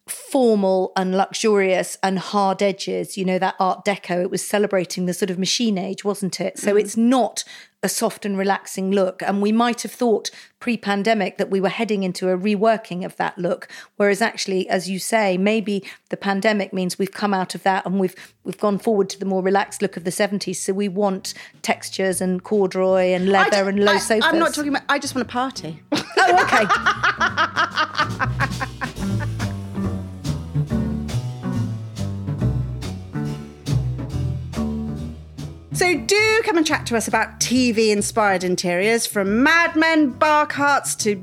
formal 0.08 0.92
and 0.96 1.18
luxurious 1.18 1.98
and 2.04 2.20
hard 2.20 2.62
edges 2.62 3.18
you 3.18 3.26
know 3.26 3.40
that 3.40 3.56
art 3.60 3.84
deco 3.84 4.22
it 4.22 4.30
was 4.30 4.48
celebrating 4.48 5.08
the 5.08 5.14
sort 5.14 5.32
of 5.32 5.40
machine 5.40 5.78
age 5.78 6.04
wasn't 6.06 6.40
it? 6.40 6.58
So 6.58 6.76
mm. 6.76 6.80
it's 6.80 6.96
not 6.96 7.44
a 7.84 7.90
soft 7.90 8.26
and 8.26 8.38
relaxing 8.38 8.92
look. 8.92 9.22
And 9.22 9.42
we 9.42 9.52
might 9.52 9.82
have 9.84 9.92
thought 9.92 10.32
pre-pandemic 10.60 11.38
that 11.38 11.52
we 11.52 11.62
were 11.62 11.70
heading 11.70 12.02
into 12.04 12.30
a 12.30 12.38
reworking 12.38 13.06
of 13.06 13.16
that 13.18 13.38
look. 13.38 13.68
Whereas 13.98 14.22
actually 14.22 14.68
as 14.70 14.90
you 14.90 14.98
say 15.00 15.38
maybe 15.38 15.84
the 16.10 16.18
pandemic 16.18 16.74
means 16.74 16.98
we've 16.98 17.12
come 17.12 17.34
out 17.34 17.54
of 17.54 17.64
that 17.64 17.86
and 17.86 18.00
we've 18.00 18.16
we've 18.44 18.58
gone 18.58 18.80
forward 18.80 19.10
to 19.10 19.20
the 19.20 19.26
more 19.26 19.44
relaxed 19.44 19.82
look 19.82 19.98
of 19.98 20.04
the 20.04 20.12
70s 20.12 20.56
so 20.56 20.74
we 20.74 20.88
want 20.88 21.34
textures 21.62 22.22
and 22.22 22.44
corduroy 22.44 23.14
and 23.14 23.30
leather 23.30 23.70
and 23.70 23.84
low 23.84 23.94
I, 23.94 23.98
sofas 23.98 24.26
I'm 24.26 24.40
not 24.40 24.54
talking 24.54 24.70
about. 24.70 24.84
I 24.90 25.00
just 25.00 25.14
want 25.16 25.28
a 25.28 25.32
party. 25.32 25.82
oh 25.92 26.44
okay 26.44 26.66
So 35.76 35.94
do 35.94 36.42
come 36.46 36.56
and 36.56 36.66
chat 36.66 36.86
to 36.86 36.96
us 36.96 37.10
about 37.10 37.42
TV 37.42 37.92
inspired 37.92 38.46
interiors 38.46 39.06
from 39.06 39.44
Mad 39.44 39.76
Men, 39.76 40.10
Bar 40.12 40.46
Carts 40.46 40.96
to 40.96 41.18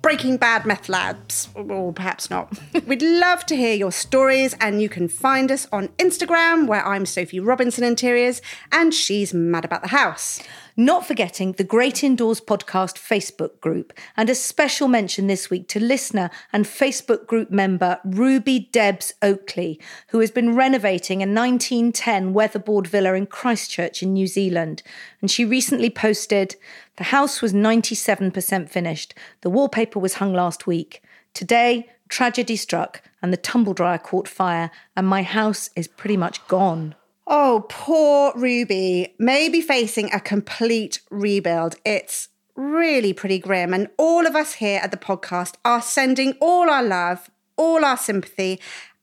Breaking 0.00 0.38
Bad 0.38 0.64
Meth 0.64 0.88
Labs, 0.88 1.50
or 1.54 1.92
perhaps 1.92 2.30
not. 2.30 2.58
We'd 2.86 3.02
love 3.02 3.44
to 3.44 3.54
hear 3.54 3.74
your 3.74 3.92
stories, 3.92 4.54
and 4.60 4.80
you 4.80 4.88
can 4.88 5.08
find 5.08 5.52
us 5.52 5.68
on 5.72 5.88
Instagram, 5.98 6.66
where 6.66 6.86
I'm 6.86 7.04
Sophie 7.04 7.38
Robinson 7.38 7.84
Interiors, 7.84 8.40
and 8.72 8.94
she's 8.94 9.34
mad 9.34 9.66
about 9.66 9.82
the 9.82 9.88
house. 9.88 10.40
Not 10.80 11.04
forgetting 11.04 11.54
the 11.54 11.64
Great 11.64 12.04
Indoors 12.04 12.40
Podcast 12.40 12.98
Facebook 12.98 13.60
group, 13.60 13.92
and 14.16 14.30
a 14.30 14.34
special 14.36 14.86
mention 14.86 15.26
this 15.26 15.50
week 15.50 15.66
to 15.70 15.80
listener 15.80 16.30
and 16.52 16.66
Facebook 16.66 17.26
group 17.26 17.50
member 17.50 17.98
Ruby 18.04 18.68
Debs 18.70 19.12
Oakley, 19.20 19.80
who 20.10 20.20
has 20.20 20.30
been 20.30 20.54
renovating 20.54 21.18
a 21.18 21.26
1910 21.26 22.32
weatherboard 22.32 22.86
villa 22.86 23.14
in 23.14 23.26
Christchurch 23.26 24.04
in 24.04 24.12
New 24.12 24.28
Zealand. 24.28 24.84
And 25.20 25.32
she 25.32 25.44
recently 25.44 25.90
posted 25.90 26.54
The 26.94 27.04
house 27.10 27.42
was 27.42 27.52
97% 27.52 28.70
finished. 28.70 29.14
The 29.40 29.50
wallpaper 29.50 29.98
was 29.98 30.14
hung 30.14 30.32
last 30.32 30.68
week. 30.68 31.02
Today, 31.34 31.88
tragedy 32.08 32.54
struck, 32.54 33.02
and 33.20 33.32
the 33.32 33.36
tumble 33.36 33.74
dryer 33.74 33.98
caught 33.98 34.28
fire, 34.28 34.70
and 34.96 35.08
my 35.08 35.24
house 35.24 35.70
is 35.74 35.88
pretty 35.88 36.16
much 36.16 36.46
gone. 36.46 36.94
Oh, 37.30 37.66
poor 37.68 38.32
Ruby 38.34 39.14
may 39.18 39.50
be 39.50 39.60
facing 39.60 40.10
a 40.14 40.18
complete 40.18 41.02
rebuild. 41.10 41.76
It's 41.84 42.30
really 42.56 43.12
pretty 43.12 43.38
grim. 43.38 43.74
And 43.74 43.90
all 43.98 44.26
of 44.26 44.34
us 44.34 44.54
here 44.54 44.80
at 44.82 44.92
the 44.92 44.96
podcast 44.96 45.56
are 45.62 45.82
sending 45.82 46.32
all 46.40 46.70
our 46.70 46.82
love, 46.82 47.28
all 47.58 47.84
our 47.84 47.98
sympathy, 47.98 48.58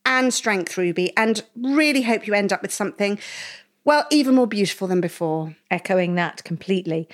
and 0.07 0.33
strength, 0.33 0.75
Ruby, 0.75 1.15
and 1.15 1.43
really 1.55 2.01
hope 2.01 2.25
you 2.25 2.33
end 2.33 2.51
up 2.51 2.63
with 2.63 2.73
something, 2.73 3.19
well, 3.83 4.07
even 4.09 4.33
more 4.33 4.47
beautiful 4.47 4.87
than 4.87 5.01
before. 5.01 5.55
echoing 5.69 6.15
that 6.15 6.43
completely. 6.43 7.07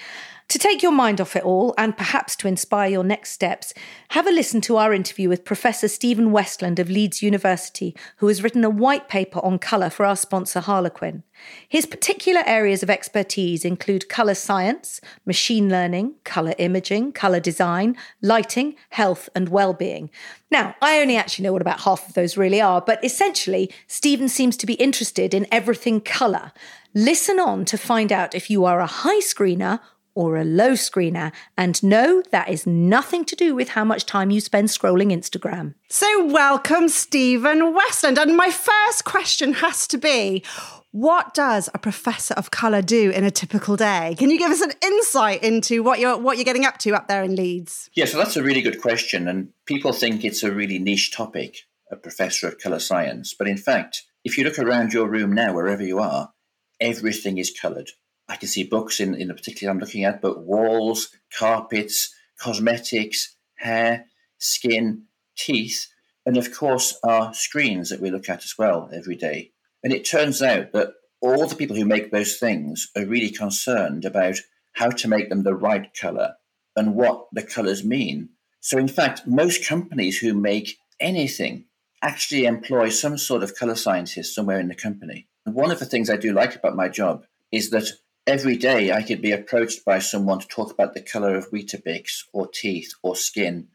To 0.51 0.59
take 0.59 0.83
your 0.83 0.91
mind 0.91 1.21
off 1.21 1.37
it 1.37 1.45
all 1.45 1.73
and 1.77 1.95
perhaps 1.95 2.35
to 2.35 2.47
inspire 2.49 2.89
your 2.89 3.05
next 3.05 3.31
steps, 3.31 3.73
have 4.09 4.27
a 4.27 4.31
listen 4.31 4.59
to 4.59 4.75
our 4.75 4.93
interview 4.93 5.29
with 5.29 5.45
Professor 5.45 5.87
Stephen 5.87 6.33
Westland 6.33 6.77
of 6.77 6.89
Leeds 6.89 7.21
University, 7.23 7.95
who 8.17 8.27
has 8.27 8.43
written 8.43 8.65
a 8.65 8.69
white 8.69 9.07
paper 9.07 9.39
on 9.45 9.59
colour 9.59 9.89
for 9.89 10.05
our 10.05 10.17
sponsor 10.17 10.59
Harlequin. 10.59 11.23
His 11.69 11.85
particular 11.85 12.43
areas 12.45 12.83
of 12.83 12.89
expertise 12.89 13.63
include 13.63 14.09
colour 14.09 14.33
science, 14.33 14.99
machine 15.25 15.69
learning, 15.69 16.15
colour 16.25 16.53
imaging, 16.57 17.13
colour 17.13 17.39
design, 17.39 17.95
lighting, 18.21 18.75
health, 18.89 19.29
and 19.33 19.47
well-being. 19.47 20.09
Now, 20.51 20.75
I 20.81 20.99
only 20.99 21.15
actually 21.15 21.43
know 21.43 21.53
what 21.53 21.61
about 21.61 21.79
half 21.79 22.09
of 22.09 22.13
those 22.13 22.35
really 22.35 22.59
are, 22.59 22.81
but 22.81 23.01
essentially, 23.05 23.71
Stephen 23.87 24.27
seems 24.27 24.57
to 24.57 24.65
be 24.65 24.73
interested 24.73 25.33
in 25.33 25.47
everything 25.49 26.01
colour. 26.01 26.51
Listen 26.93 27.39
on 27.39 27.63
to 27.63 27.77
find 27.77 28.11
out 28.11 28.35
if 28.35 28.49
you 28.49 28.65
are 28.65 28.81
a 28.81 28.85
high 28.85 29.21
screener 29.21 29.79
or 30.15 30.37
a 30.37 30.43
low 30.43 30.71
screener. 30.71 31.31
And 31.57 31.81
no, 31.83 32.23
that 32.31 32.49
is 32.49 32.67
nothing 32.67 33.25
to 33.25 33.35
do 33.35 33.55
with 33.55 33.69
how 33.69 33.83
much 33.83 34.05
time 34.05 34.31
you 34.31 34.41
spend 34.41 34.69
scrolling 34.69 35.11
Instagram. 35.11 35.75
So, 35.89 36.25
welcome, 36.25 36.89
Stephen 36.89 37.73
Westland. 37.73 38.17
And 38.17 38.35
my 38.35 38.51
first 38.51 39.05
question 39.05 39.53
has 39.53 39.87
to 39.87 39.97
be 39.97 40.43
what 40.91 41.33
does 41.33 41.69
a 41.73 41.79
professor 41.79 42.33
of 42.33 42.51
colour 42.51 42.81
do 42.81 43.11
in 43.11 43.23
a 43.23 43.31
typical 43.31 43.77
day? 43.77 44.15
Can 44.17 44.29
you 44.29 44.37
give 44.37 44.51
us 44.51 44.61
an 44.61 44.73
insight 44.83 45.41
into 45.41 45.83
what 45.83 45.99
you're 45.99 46.17
what 46.17 46.37
you're 46.37 46.45
getting 46.45 46.65
up 46.65 46.77
to 46.79 46.93
up 46.93 47.07
there 47.07 47.23
in 47.23 47.35
Leeds? 47.35 47.89
Yeah, 47.93 48.05
so 48.05 48.17
that's 48.17 48.35
a 48.35 48.43
really 48.43 48.61
good 48.61 48.81
question. 48.81 49.27
And 49.27 49.49
people 49.65 49.93
think 49.93 50.25
it's 50.25 50.43
a 50.43 50.51
really 50.51 50.79
niche 50.79 51.11
topic, 51.11 51.59
a 51.89 51.95
professor 51.95 52.47
of 52.47 52.59
colour 52.59 52.79
science. 52.79 53.33
But 53.37 53.47
in 53.47 53.57
fact, 53.57 54.03
if 54.23 54.37
you 54.37 54.43
look 54.43 54.59
around 54.59 54.93
your 54.93 55.09
room 55.09 55.33
now, 55.33 55.53
wherever 55.53 55.83
you 55.83 55.99
are, 55.99 56.31
everything 56.79 57.37
is 57.37 57.51
coloured. 57.51 57.91
I 58.31 58.37
can 58.37 58.47
see 58.47 58.63
books 58.63 59.01
in, 59.01 59.13
in 59.13 59.27
the 59.27 59.33
particular 59.33 59.69
I'm 59.69 59.79
looking 59.79 60.05
at, 60.05 60.21
but 60.21 60.45
walls, 60.45 61.09
carpets, 61.37 62.15
cosmetics, 62.39 63.35
hair, 63.55 64.05
skin, 64.37 65.03
teeth, 65.35 65.87
and 66.25 66.37
of 66.37 66.53
course 66.53 66.97
our 67.03 67.33
screens 67.33 67.89
that 67.89 67.99
we 67.99 68.09
look 68.09 68.29
at 68.29 68.45
as 68.45 68.57
well 68.57 68.89
every 68.93 69.17
day. 69.17 69.51
And 69.83 69.91
it 69.91 70.09
turns 70.09 70.41
out 70.41 70.71
that 70.71 70.93
all 71.19 71.45
the 71.45 71.57
people 71.57 71.75
who 71.75 71.83
make 71.83 72.11
those 72.11 72.37
things 72.37 72.89
are 72.95 73.05
really 73.05 73.31
concerned 73.31 74.05
about 74.05 74.37
how 74.75 74.91
to 74.91 75.09
make 75.09 75.27
them 75.27 75.43
the 75.43 75.53
right 75.53 75.93
colour 75.93 76.35
and 76.73 76.95
what 76.95 77.27
the 77.33 77.43
colours 77.43 77.83
mean. 77.83 78.29
So, 78.61 78.77
in 78.77 78.87
fact, 78.87 79.27
most 79.27 79.67
companies 79.67 80.19
who 80.19 80.33
make 80.33 80.77
anything 81.01 81.65
actually 82.01 82.45
employ 82.45 82.89
some 82.89 83.17
sort 83.17 83.43
of 83.43 83.55
color 83.55 83.75
scientist 83.75 84.33
somewhere 84.33 84.61
in 84.61 84.69
the 84.69 84.75
company. 84.75 85.27
And 85.45 85.53
one 85.53 85.69
of 85.69 85.79
the 85.79 85.85
things 85.85 86.09
I 86.09 86.15
do 86.15 86.31
like 86.31 86.55
about 86.55 86.77
my 86.77 86.87
job 86.87 87.25
is 87.51 87.71
that 87.71 87.89
every 88.27 88.55
day 88.55 88.91
I 88.91 89.01
could 89.01 89.21
be 89.21 89.31
approached 89.31 89.85
by 89.85 89.99
someone 89.99 90.39
to 90.39 90.47
talk 90.47 90.71
about 90.71 90.93
the 90.93 91.01
color 91.01 91.35
of 91.35 91.51
Weetabix 91.51 92.23
or 92.33 92.47
teeth 92.47 92.93
or 93.01 93.15
skin 93.15 93.67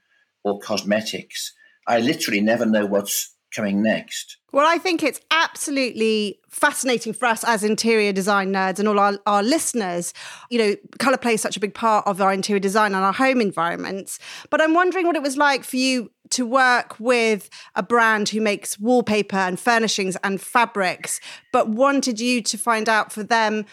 or 0.44 0.58
cosmetics. 0.58 1.52
I 1.86 2.00
literally 2.00 2.40
never 2.40 2.66
know 2.66 2.86
what's 2.86 3.34
coming 3.54 3.82
next. 3.82 4.36
Well, 4.52 4.66
I 4.66 4.78
think 4.78 5.02
it's 5.02 5.20
absolutely 5.30 6.40
fascinating 6.48 7.12
for 7.12 7.26
us 7.26 7.44
as 7.44 7.62
interior 7.62 8.12
design 8.12 8.52
nerds 8.52 8.78
and 8.78 8.88
all 8.88 8.98
our, 8.98 9.18
our 9.26 9.42
listeners. 9.42 10.12
You 10.50 10.58
know, 10.58 10.76
colour 10.98 11.16
plays 11.16 11.40
such 11.40 11.56
a 11.56 11.60
big 11.60 11.74
part 11.74 12.06
of 12.06 12.20
our 12.20 12.32
interior 12.32 12.60
design 12.60 12.94
and 12.94 13.04
our 13.04 13.12
home 13.12 13.40
environments. 13.40 14.18
But 14.50 14.60
I'm 14.60 14.74
wondering 14.74 15.06
what 15.06 15.16
it 15.16 15.22
was 15.22 15.36
like 15.36 15.64
for 15.64 15.76
you 15.76 16.10
to 16.30 16.44
work 16.44 16.98
with 16.98 17.48
a 17.74 17.82
brand 17.82 18.30
who 18.30 18.40
makes 18.40 18.78
wallpaper 18.78 19.36
and 19.36 19.60
furnishings 19.60 20.16
and 20.24 20.40
fabrics, 20.40 21.20
but 21.52 21.68
wanted 21.68 22.18
you 22.18 22.42
to 22.42 22.58
find 22.58 22.88
out 22.88 23.12
for 23.12 23.22
them 23.22 23.64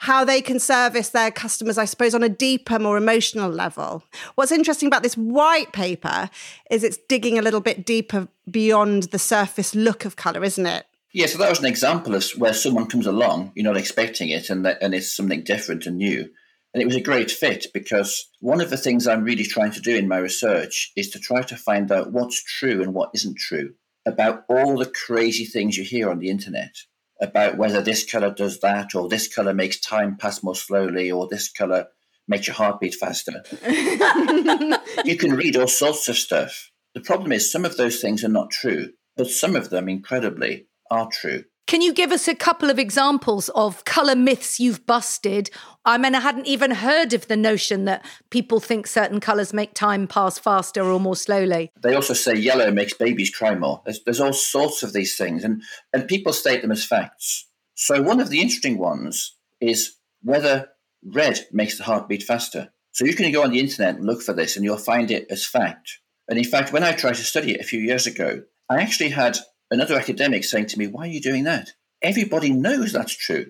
how 0.00 0.24
they 0.24 0.40
can 0.40 0.58
service 0.58 1.10
their 1.10 1.30
customers, 1.30 1.76
I 1.76 1.84
suppose, 1.84 2.14
on 2.14 2.22
a 2.22 2.28
deeper, 2.28 2.78
more 2.78 2.96
emotional 2.96 3.50
level. 3.50 4.02
What's 4.34 4.50
interesting 4.50 4.86
about 4.86 5.02
this 5.02 5.14
white 5.14 5.72
paper 5.72 6.30
is 6.70 6.82
it's 6.82 6.96
digging 7.08 7.38
a 7.38 7.42
little 7.42 7.60
bit 7.60 7.84
deeper 7.84 8.28
beyond 8.50 9.04
the 9.04 9.18
surface 9.18 9.74
look 9.74 10.06
of 10.06 10.16
colour, 10.16 10.42
isn't 10.42 10.64
it? 10.64 10.86
Yeah, 11.12 11.26
so 11.26 11.36
that 11.36 11.50
was 11.50 11.58
an 11.58 11.66
example 11.66 12.14
of 12.14 12.24
where 12.38 12.54
someone 12.54 12.86
comes 12.86 13.06
along, 13.06 13.52
you're 13.54 13.64
not 13.64 13.76
expecting 13.76 14.30
it, 14.30 14.48
and 14.48 14.64
that, 14.64 14.78
and 14.80 14.94
it's 14.94 15.14
something 15.14 15.44
different 15.44 15.84
and 15.84 15.98
new. 15.98 16.30
And 16.72 16.82
it 16.82 16.86
was 16.86 16.96
a 16.96 17.02
great 17.02 17.30
fit 17.30 17.66
because 17.74 18.26
one 18.40 18.62
of 18.62 18.70
the 18.70 18.78
things 18.78 19.06
I'm 19.06 19.24
really 19.24 19.44
trying 19.44 19.72
to 19.72 19.80
do 19.80 19.94
in 19.94 20.08
my 20.08 20.16
research 20.16 20.92
is 20.96 21.10
to 21.10 21.18
try 21.18 21.42
to 21.42 21.56
find 21.56 21.92
out 21.92 22.10
what's 22.10 22.42
true 22.42 22.82
and 22.82 22.94
what 22.94 23.10
isn't 23.12 23.36
true 23.36 23.74
about 24.06 24.44
all 24.48 24.78
the 24.78 24.90
crazy 25.06 25.44
things 25.44 25.76
you 25.76 25.84
hear 25.84 26.08
on 26.08 26.20
the 26.20 26.30
internet 26.30 26.72
about 27.20 27.56
whether 27.56 27.82
this 27.82 28.10
color 28.10 28.30
does 28.30 28.60
that, 28.60 28.94
or 28.94 29.08
this 29.08 29.32
color 29.32 29.52
makes 29.52 29.78
time 29.80 30.16
pass 30.16 30.42
more 30.42 30.54
slowly, 30.54 31.10
or 31.10 31.28
this 31.28 31.50
color 31.50 31.86
makes 32.26 32.46
your 32.46 32.54
heartbeat 32.56 32.94
faster. 32.94 33.42
you 35.04 35.16
can 35.16 35.34
read 35.34 35.56
all 35.56 35.68
sorts 35.68 36.08
of 36.08 36.16
stuff. 36.16 36.70
The 36.94 37.00
problem 37.00 37.32
is, 37.32 37.50
some 37.50 37.64
of 37.64 37.76
those 37.76 38.00
things 38.00 38.24
are 38.24 38.28
not 38.28 38.50
true, 38.50 38.90
but 39.16 39.28
some 39.28 39.56
of 39.56 39.70
them, 39.70 39.88
incredibly, 39.88 40.66
are 40.90 41.08
true. 41.10 41.44
Can 41.70 41.82
you 41.82 41.92
give 41.92 42.10
us 42.10 42.26
a 42.26 42.34
couple 42.34 42.68
of 42.68 42.80
examples 42.80 43.48
of 43.50 43.84
colour 43.84 44.16
myths 44.16 44.58
you've 44.58 44.84
busted? 44.86 45.50
I 45.84 45.98
mean, 45.98 46.16
I 46.16 46.20
hadn't 46.20 46.48
even 46.48 46.72
heard 46.72 47.12
of 47.12 47.28
the 47.28 47.36
notion 47.36 47.84
that 47.84 48.04
people 48.30 48.58
think 48.58 48.88
certain 48.88 49.20
colours 49.20 49.52
make 49.52 49.72
time 49.72 50.08
pass 50.08 50.36
faster 50.36 50.82
or 50.82 50.98
more 50.98 51.14
slowly. 51.14 51.70
They 51.80 51.94
also 51.94 52.12
say 52.12 52.34
yellow 52.34 52.72
makes 52.72 52.94
babies 52.94 53.30
cry 53.30 53.54
more. 53.54 53.82
There's, 53.84 54.02
there's 54.02 54.18
all 54.18 54.32
sorts 54.32 54.82
of 54.82 54.92
these 54.92 55.16
things, 55.16 55.44
and, 55.44 55.62
and 55.92 56.08
people 56.08 56.32
state 56.32 56.60
them 56.60 56.72
as 56.72 56.84
facts. 56.84 57.46
So, 57.76 58.02
one 58.02 58.18
of 58.18 58.30
the 58.30 58.40
interesting 58.40 58.76
ones 58.76 59.36
is 59.60 59.94
whether 60.22 60.70
red 61.04 61.38
makes 61.52 61.78
the 61.78 61.84
heart 61.84 62.08
beat 62.08 62.24
faster. 62.24 62.72
So, 62.90 63.04
you 63.04 63.14
can 63.14 63.30
go 63.30 63.44
on 63.44 63.52
the 63.52 63.60
internet 63.60 63.94
and 63.94 64.06
look 64.06 64.22
for 64.22 64.32
this, 64.32 64.56
and 64.56 64.64
you'll 64.64 64.76
find 64.76 65.08
it 65.12 65.28
as 65.30 65.46
fact. 65.46 66.00
And 66.26 66.36
in 66.36 66.44
fact, 66.44 66.72
when 66.72 66.82
I 66.82 66.90
tried 66.90 67.14
to 67.14 67.22
study 67.22 67.54
it 67.54 67.60
a 67.60 67.68
few 67.68 67.78
years 67.78 68.08
ago, 68.08 68.42
I 68.68 68.82
actually 68.82 69.10
had 69.10 69.38
another 69.70 69.96
academic 69.96 70.44
saying 70.44 70.66
to 70.66 70.78
me, 70.78 70.86
Why 70.86 71.04
are 71.04 71.12
you 71.12 71.20
doing 71.20 71.44
that? 71.44 71.70
Everybody 72.02 72.50
knows 72.50 72.92
that's 72.92 73.16
true. 73.16 73.46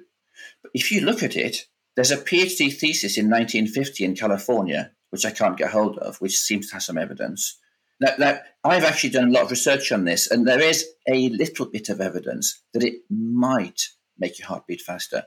But 0.62 0.72
if 0.74 0.90
you 0.90 1.00
look 1.02 1.22
at 1.22 1.36
it, 1.36 1.66
there's 1.96 2.10
a 2.10 2.16
PhD 2.16 2.72
thesis 2.72 3.18
in 3.18 3.30
1950 3.30 4.04
in 4.04 4.14
California, 4.14 4.92
which 5.10 5.24
I 5.24 5.30
can't 5.30 5.56
get 5.56 5.70
hold 5.70 5.98
of, 5.98 6.16
which 6.20 6.38
seems 6.38 6.68
to 6.68 6.74
have 6.74 6.82
some 6.82 6.98
evidence. 6.98 7.58
Now, 8.00 8.12
now, 8.18 8.38
I've 8.64 8.84
actually 8.84 9.10
done 9.10 9.28
a 9.28 9.32
lot 9.32 9.44
of 9.44 9.50
research 9.50 9.92
on 9.92 10.04
this, 10.04 10.30
and 10.30 10.46
there 10.46 10.60
is 10.60 10.86
a 11.06 11.28
little 11.28 11.66
bit 11.66 11.88
of 11.88 12.00
evidence 12.00 12.62
that 12.72 12.82
it 12.82 13.02
might 13.10 13.88
make 14.18 14.38
your 14.38 14.48
heart 14.48 14.66
beat 14.66 14.80
faster. 14.80 15.24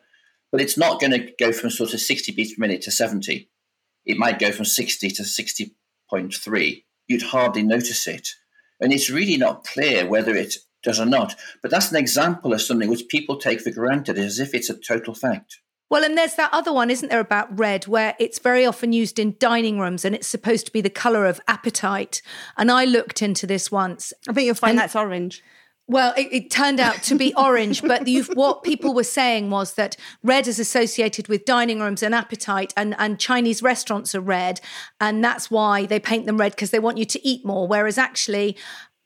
But 0.52 0.62
it's 0.62 0.78
not 0.78 1.00
going 1.00 1.12
to 1.12 1.32
go 1.40 1.52
from 1.52 1.70
sort 1.70 1.94
of 1.94 2.00
60 2.00 2.32
beats 2.32 2.56
per 2.56 2.62
minute 2.62 2.82
to 2.84 2.92
70. 2.92 3.50
It 4.06 4.18
might 4.18 4.40
go 4.40 4.52
from 4.52 4.66
60 4.66 5.10
to 5.10 5.24
60.3. 5.24 6.84
You'd 7.08 7.22
hardly 7.22 7.64
notice 7.64 8.08
it. 8.08 8.30
And 8.80 8.92
it's 8.92 9.10
really 9.10 9.38
not 9.38 9.66
clear 9.66 10.08
whether 10.08 10.36
it 10.36 10.56
does 10.84 11.00
or 11.00 11.06
not. 11.06 11.36
But 11.62 11.72
that's 11.72 11.92
an 11.92 11.98
example 11.98 12.54
of 12.54 12.62
something 12.62 12.90
which 12.90 13.08
people 13.08 13.38
take 13.38 13.62
for 13.62 13.72
granted 13.72 14.18
as 14.18 14.40
if 14.40 14.54
it's 14.54 14.70
a 14.70 14.78
total 14.78 15.14
fact. 15.14 15.60
Well, 15.90 16.04
and 16.04 16.18
there's 16.18 16.36
that 16.36 16.54
other 16.54 16.74
one, 16.74 16.90
isn't 16.90 17.10
there, 17.10 17.20
about 17.20 17.58
red, 17.58 17.86
where 17.86 18.16
it's 18.20 18.40
very 18.40 18.66
often 18.66 18.94
used 18.94 19.20
in 19.20 19.36
dining 19.38 19.80
rooms 19.80 20.04
and 20.04 20.16
it's 20.16 20.28
supposed 20.28 20.66
to 20.66 20.72
be 20.72 20.82
the 20.82 20.90
colour 20.90 21.28
of 21.28 21.40
appetite. 21.48 22.22
And 22.58 22.72
I 22.72 22.86
looked 22.86 23.22
into 23.22 23.46
this 23.46 23.72
once. 23.72 24.12
I 24.28 24.34
think 24.34 24.46
you'll 24.46 24.56
find 24.56 24.78
that's 24.78 24.96
orange. 24.96 25.44
Well, 25.86 26.14
it, 26.18 26.30
it, 26.32 26.50
turned 26.50 26.80
out 26.80 27.04
to 27.04 27.16
be 27.16 27.34
orange, 27.38 27.82
but 27.82 28.08
what 28.34 28.64
people 28.64 28.94
were 28.94 29.04
saying 29.04 29.50
was 29.50 29.74
that 29.74 29.98
red 30.24 30.48
is 30.48 30.58
associated 30.58 31.28
with 31.28 31.44
dining 31.44 31.82
rooms 31.82 32.02
and 32.02 32.16
appetite, 32.16 32.74
and, 32.78 32.96
and 32.98 33.20
Chinese 33.20 33.62
restaurants 33.62 34.16
are 34.16 34.22
red, 34.22 34.62
and 35.02 35.22
that's 35.24 35.52
why 35.52 35.86
they 35.86 36.00
paint 36.00 36.26
them 36.26 36.38
red 36.38 36.54
because 36.54 36.72
they 36.72 36.80
want 36.80 36.98
you 36.98 37.06
to 37.06 37.28
eat 37.28 37.46
more. 37.46 37.68
Whereas 37.68 37.98
actually, 37.98 38.58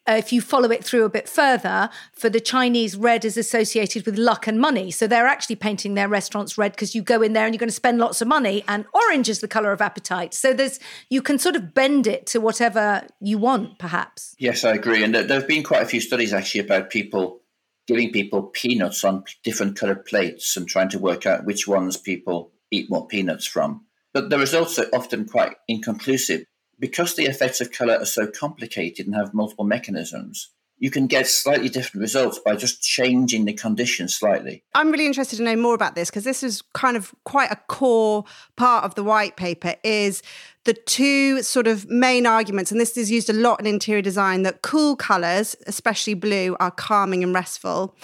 uh, 0.07 0.13
if 0.13 0.31
you 0.31 0.41
follow 0.41 0.71
it 0.71 0.83
through 0.83 1.03
a 1.03 1.09
bit 1.09 1.27
further, 1.27 1.89
for 2.13 2.29
the 2.29 2.39
Chinese, 2.39 2.95
red 2.95 3.25
is 3.25 3.37
associated 3.37 4.05
with 4.05 4.17
luck 4.17 4.47
and 4.47 4.59
money. 4.59 4.91
So 4.91 5.07
they're 5.07 5.27
actually 5.27 5.57
painting 5.57 5.95
their 5.95 6.07
restaurants 6.07 6.57
red 6.57 6.71
because 6.71 6.95
you 6.95 7.01
go 7.01 7.21
in 7.21 7.33
there 7.33 7.45
and 7.45 7.53
you're 7.53 7.59
going 7.59 7.69
to 7.69 7.75
spend 7.75 7.99
lots 7.99 8.21
of 8.21 8.27
money, 8.27 8.63
and 8.67 8.85
orange 8.93 9.29
is 9.29 9.41
the 9.41 9.47
color 9.47 9.71
of 9.71 9.81
appetite. 9.81 10.33
So 10.33 10.53
there's 10.53 10.79
you 11.09 11.21
can 11.21 11.39
sort 11.39 11.55
of 11.55 11.73
bend 11.73 12.07
it 12.07 12.25
to 12.27 12.39
whatever 12.39 13.05
you 13.19 13.37
want, 13.37 13.79
perhaps. 13.79 14.35
Yes, 14.39 14.63
I 14.63 14.73
agree. 14.73 15.03
And 15.03 15.13
there 15.13 15.27
have 15.27 15.47
been 15.47 15.63
quite 15.63 15.83
a 15.83 15.87
few 15.87 16.01
studies 16.01 16.33
actually 16.33 16.61
about 16.61 16.89
people 16.89 17.41
giving 17.87 18.11
people 18.11 18.43
peanuts 18.43 19.03
on 19.03 19.23
different 19.43 19.77
colored 19.77 20.05
plates 20.05 20.57
and 20.57 20.67
trying 20.67 20.89
to 20.89 20.99
work 20.99 21.25
out 21.25 21.45
which 21.45 21.67
ones 21.67 21.95
people 21.97 22.51
eat 22.69 22.89
more 22.89 23.07
peanuts 23.07 23.47
from. 23.47 23.85
But 24.13 24.29
the 24.29 24.37
results 24.37 24.77
are 24.77 24.87
often 24.93 25.25
quite 25.25 25.55
inconclusive 25.67 26.43
because 26.79 27.15
the 27.15 27.25
effects 27.25 27.61
of 27.61 27.71
color 27.71 27.95
are 27.95 28.05
so 28.05 28.27
complicated 28.27 29.05
and 29.05 29.15
have 29.15 29.33
multiple 29.33 29.65
mechanisms, 29.65 30.49
you 30.79 30.91
can 30.91 31.07
get 31.07 31.25
slightly 31.25 31.69
different 31.69 32.01
results 32.01 32.39
by 32.39 32.55
just 32.55 32.83
changing 32.83 33.45
the 33.45 33.53
conditions 33.53 34.15
slightly. 34.15 34.63
I'm 34.75 34.91
really 34.91 35.07
interested 35.07 35.37
to 35.37 35.43
know 35.43 35.55
more 35.55 35.73
about 35.73 35.95
this 35.95 36.09
because 36.09 36.23
this 36.23 36.43
is 36.43 36.61
kind 36.73 36.95
of 36.95 37.15
quite 37.23 37.51
a 37.51 37.55
core 37.67 38.25
part 38.57 38.83
of 38.83 38.93
the 38.93 39.03
white 39.03 39.37
paper 39.37 39.73
is 39.83 40.21
the 40.65 40.73
two 40.73 41.41
sort 41.41 41.65
of 41.65 41.89
main 41.89 42.27
arguments 42.27 42.71
and 42.71 42.79
this 42.79 42.95
is 42.95 43.09
used 43.09 43.29
a 43.29 43.33
lot 43.33 43.59
in 43.59 43.65
interior 43.65 44.03
design 44.03 44.43
that 44.43 44.61
cool 44.61 44.95
colors, 44.95 45.55
especially 45.65 46.13
blue, 46.13 46.55
are 46.59 46.71
calming 46.71 47.23
and 47.23 47.33
restful 47.33 47.95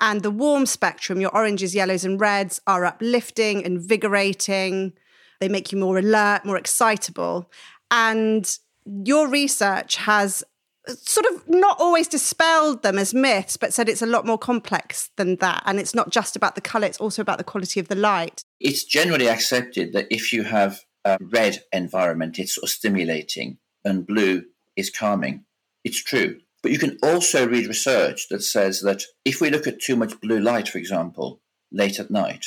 and 0.00 0.22
the 0.22 0.30
warm 0.30 0.66
spectrum, 0.66 1.20
your 1.20 1.34
oranges, 1.34 1.74
yellows 1.74 2.04
and 2.04 2.20
reds 2.20 2.60
are 2.66 2.84
uplifting, 2.84 3.62
invigorating. 3.62 4.92
They 5.40 5.48
make 5.48 5.72
you 5.72 5.78
more 5.78 5.98
alert, 5.98 6.44
more 6.44 6.56
excitable. 6.56 7.50
And 7.90 8.58
your 8.84 9.28
research 9.28 9.96
has 9.96 10.44
sort 10.88 11.26
of 11.26 11.46
not 11.48 11.78
always 11.78 12.08
dispelled 12.08 12.82
them 12.82 12.98
as 12.98 13.12
myths, 13.12 13.56
but 13.56 13.74
said 13.74 13.88
it's 13.88 14.02
a 14.02 14.06
lot 14.06 14.26
more 14.26 14.38
complex 14.38 15.10
than 15.16 15.36
that. 15.36 15.62
And 15.66 15.78
it's 15.78 15.94
not 15.94 16.10
just 16.10 16.36
about 16.36 16.54
the 16.54 16.60
colour, 16.60 16.86
it's 16.86 17.00
also 17.00 17.22
about 17.22 17.38
the 17.38 17.44
quality 17.44 17.80
of 17.80 17.88
the 17.88 17.94
light. 17.94 18.42
It's 18.60 18.84
generally 18.84 19.28
accepted 19.28 19.92
that 19.92 20.06
if 20.10 20.32
you 20.32 20.44
have 20.44 20.80
a 21.04 21.18
red 21.20 21.62
environment, 21.72 22.38
it's 22.38 22.54
sort 22.54 22.64
of 22.64 22.70
stimulating, 22.70 23.58
and 23.84 24.06
blue 24.06 24.44
is 24.76 24.90
calming. 24.90 25.44
It's 25.84 26.02
true. 26.02 26.40
But 26.62 26.72
you 26.72 26.78
can 26.78 26.98
also 27.02 27.46
read 27.46 27.66
research 27.66 28.28
that 28.30 28.42
says 28.42 28.80
that 28.80 29.04
if 29.24 29.40
we 29.40 29.50
look 29.50 29.66
at 29.66 29.80
too 29.80 29.96
much 29.96 30.20
blue 30.20 30.40
light, 30.40 30.68
for 30.68 30.78
example, 30.78 31.40
late 31.70 32.00
at 32.00 32.10
night, 32.10 32.46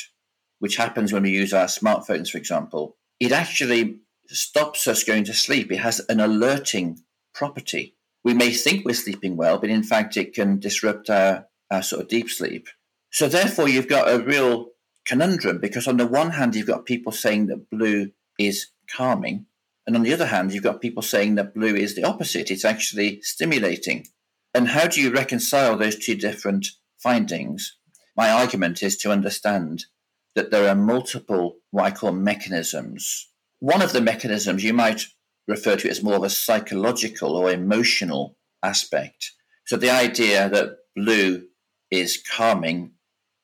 which 0.58 0.76
happens 0.76 1.12
when 1.12 1.22
we 1.22 1.30
use 1.30 1.52
our 1.52 1.66
smartphones, 1.66 2.28
for 2.28 2.38
example, 2.38 2.96
it 3.20 3.32
actually 3.32 3.98
stops 4.28 4.86
us 4.86 5.04
going 5.04 5.24
to 5.24 5.34
sleep. 5.34 5.70
It 5.70 5.78
has 5.78 6.00
an 6.08 6.20
alerting 6.20 7.00
property. 7.34 7.96
We 8.24 8.34
may 8.34 8.52
think 8.52 8.84
we're 8.84 8.94
sleeping 8.94 9.36
well, 9.36 9.58
but 9.58 9.70
in 9.70 9.82
fact, 9.82 10.16
it 10.16 10.34
can 10.34 10.58
disrupt 10.58 11.10
our, 11.10 11.46
our 11.70 11.82
sort 11.82 12.02
of 12.02 12.08
deep 12.08 12.30
sleep. 12.30 12.68
So, 13.10 13.28
therefore, 13.28 13.68
you've 13.68 13.88
got 13.88 14.10
a 14.10 14.22
real 14.22 14.68
conundrum 15.04 15.58
because, 15.58 15.88
on 15.88 15.96
the 15.96 16.06
one 16.06 16.30
hand, 16.30 16.54
you've 16.54 16.66
got 16.66 16.86
people 16.86 17.12
saying 17.12 17.46
that 17.46 17.68
blue 17.70 18.12
is 18.38 18.68
calming. 18.90 19.46
And 19.86 19.96
on 19.96 20.02
the 20.02 20.12
other 20.12 20.26
hand, 20.26 20.52
you've 20.52 20.62
got 20.62 20.80
people 20.80 21.02
saying 21.02 21.34
that 21.34 21.54
blue 21.54 21.74
is 21.74 21.94
the 21.94 22.04
opposite. 22.04 22.50
It's 22.50 22.64
actually 22.64 23.20
stimulating. 23.22 24.06
And 24.54 24.68
how 24.68 24.86
do 24.86 25.00
you 25.00 25.10
reconcile 25.10 25.76
those 25.76 25.96
two 25.96 26.14
different 26.14 26.68
findings? 26.98 27.76
My 28.16 28.30
argument 28.30 28.82
is 28.82 28.96
to 28.98 29.10
understand 29.10 29.86
that 30.34 30.50
there 30.50 30.68
are 30.68 30.76
multiple, 30.76 31.56
what 31.70 31.84
I 31.84 31.90
call 31.90 32.12
mechanisms 32.12 33.31
one 33.62 33.80
of 33.80 33.92
the 33.92 34.00
mechanisms 34.00 34.64
you 34.64 34.72
might 34.72 35.02
refer 35.46 35.76
to 35.76 35.88
as 35.88 36.02
more 36.02 36.16
of 36.16 36.24
a 36.24 36.28
psychological 36.28 37.36
or 37.36 37.48
emotional 37.48 38.36
aspect. 38.60 39.30
So 39.66 39.76
the 39.76 39.88
idea 39.88 40.48
that 40.48 40.78
blue 40.96 41.44
is 41.88 42.20
calming 42.20 42.94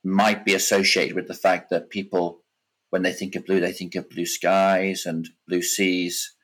might 0.02 0.44
be 0.44 0.54
associated 0.54 1.14
with 1.14 1.28
the 1.28 1.34
fact 1.34 1.70
that 1.70 1.88
people, 1.88 2.42
when 2.90 3.02
they 3.02 3.12
think 3.12 3.36
of 3.36 3.46
blue, 3.46 3.60
they 3.60 3.70
think 3.70 3.94
of 3.94 4.10
blue 4.10 4.26
skies 4.26 5.06
and 5.06 5.28
blue 5.46 5.62
seas, 5.62 6.34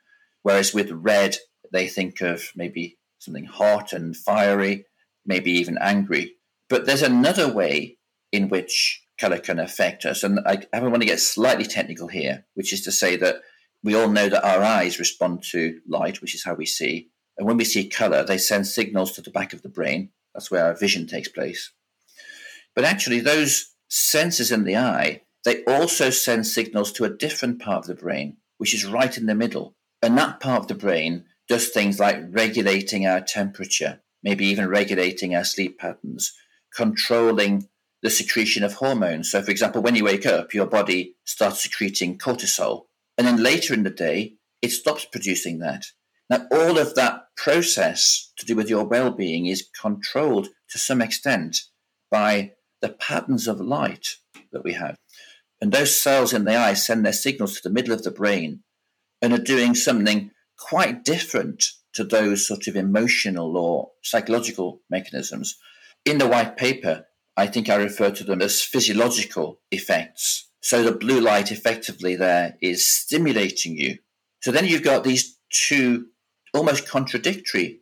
whereas 0.45 0.73
with 0.73 0.93
red, 0.93 1.39
they 1.73 1.89
think 1.89 2.21
of 2.21 2.53
maybe 2.55 2.97
something 3.19 3.47
hot 3.47 3.93
and 3.93 4.17
fiery. 4.17 4.87
maybe 5.27 5.51
even 5.51 5.79
angry. 5.81 6.35
But 6.69 6.87
there's 6.87 7.03
another 7.03 7.53
way 7.53 7.99
in 8.31 8.49
which 8.49 9.03
color 9.19 9.39
can 9.39 9.59
affect 9.59 10.05
us. 10.05 10.23
And 10.23 10.39
I, 10.47 10.59
I 10.73 10.81
want 10.81 11.03
to 11.03 11.09
get 11.09 11.21
slightly 11.21 11.65
technical 11.65 12.09
here, 12.09 12.45
which 12.55 12.73
is 12.73 12.83
to 12.83 12.93
say 12.93 13.17
that 13.17 13.37
we 13.85 13.95
all 13.95 14.09
know 14.09 14.31
that 14.31 14.45
our 14.45 14.63
eyes 14.63 14.99
respond 14.99 15.45
to 15.51 15.79
light, 15.87 16.23
which 16.23 16.35
is 16.35 16.43
how 16.43 16.55
we 16.55 16.65
see. 16.65 17.11
And 17.37 17.47
when 17.47 17.59
we 17.59 17.65
see 17.65 17.89
color, 17.89 18.25
they 18.25 18.39
send 18.39 18.67
signals 18.67 19.13
to 19.13 19.21
the 19.21 19.31
back 19.31 19.53
of 19.53 19.61
the 19.61 19.69
brain. 19.69 20.09
That's 20.33 20.51
where 20.51 20.65
our 20.65 20.75
vision 20.75 21.07
takes 21.07 21.29
place. 21.29 21.71
But 22.75 22.85
actually, 22.85 23.21
those 23.21 23.75
senses 23.89 24.51
in 24.51 24.65
the 24.65 24.79
eye, 24.79 25.21
they 25.45 25.63
also 25.65 26.09
send 26.09 26.47
signals 26.47 26.93
to 26.93 27.05
a 27.05 27.11
different 27.15 27.61
part 27.61 27.85
of 27.85 27.87
the 27.87 28.03
brain, 28.03 28.39
which 28.57 28.75
is 28.75 28.87
right 28.87 29.17
in 29.17 29.27
the 29.27 29.35
middle. 29.35 29.77
And 30.03 30.17
that 30.17 30.41
part 30.41 30.63
of 30.63 30.69
the 30.69 30.75
brain 30.75 31.27
does 31.47 31.69
things 31.69 32.01
like 32.01 32.17
regulating 32.31 33.07
our 33.07 33.21
temperature, 33.21 34.01
maybe 34.23 34.47
even 34.47 34.69
regulating 34.69 35.37
our 35.37 35.45
sleep 35.45 35.79
patterns, 35.79 36.33
controlling 36.75 37.69
the 38.03 38.09
secretion 38.09 38.65
of 38.65 38.75
hormones. 38.75 39.31
So, 39.31 39.43
for 39.43 39.51
example, 39.51 39.83
when 39.83 39.95
you 39.95 40.05
wake 40.05 40.25
up, 40.25 40.55
your 40.55 40.67
body 40.67 41.17
starts 41.25 41.63
secreting 41.63 42.17
cortisol. 42.19 42.87
And 43.17 43.27
then 43.27 43.43
later 43.43 43.75
in 43.75 43.83
the 43.83 43.91
day, 43.91 44.35
it 44.63 44.71
stops 44.71 45.05
producing 45.05 45.59
that. 45.61 45.87
Now, 46.31 46.47
all 46.51 46.79
of 46.79 46.95
that 46.95 47.25
process 47.37 48.33
to 48.39 48.47
do 48.47 48.57
with 48.57 48.71
your 48.71 48.85
well 48.85 49.11
being 49.11 49.47
is 49.47 49.69
controlled 49.81 50.49
to 50.71 50.79
some 50.79 51.03
extent 51.03 51.59
by 52.11 52.53
the 52.81 52.89
patterns 52.89 53.47
of 53.47 53.61
light 53.61 54.17
that 54.53 54.65
we 54.65 54.73
have. 54.75 54.97
And 55.61 55.73
those 55.73 55.99
cells 55.99 56.33
in 56.33 56.45
the 56.45 56.57
eye 56.57 56.75
send 56.75 57.05
their 57.05 57.13
signals 57.13 57.55
to 57.55 57.69
the 57.69 57.75
middle 57.75 57.93
of 57.93 58.03
the 58.03 58.11
brain 58.11 58.63
and 59.21 59.33
are 59.33 59.39
doing 59.39 59.75
something 59.75 60.31
quite 60.59 61.05
different 61.05 61.65
to 61.95 62.05
those 62.05 62.47
sort 62.47 62.67
of 62.67 62.77
emotional 62.77 63.57
or 63.57 63.91
psychological 64.03 64.81
mechanisms. 64.91 65.57
In 66.05 66.19
the 66.19 66.29
white 66.29 66.57
paper, 66.57 67.07
I 67.37 67.47
think 67.47 67.69
I 67.69 67.77
refer 67.77 68.11
to 68.11 68.25
them 68.25 68.43
as 68.43 68.61
physiological 68.61 69.61
effects. 69.71 70.51
So 70.65 70.83
the 70.83 70.93
blue 70.93 71.21
light 71.21 71.53
effectively 71.53 72.17
there 72.17 72.57
is 72.63 72.89
stimulating 72.89 73.77
you. 73.77 73.99
So 74.43 74.51
then 74.51 74.65
you've 74.65 74.83
got 74.83 75.05
these 75.05 75.37
two 75.51 76.07
almost 76.55 76.89
contradictory 76.89 77.81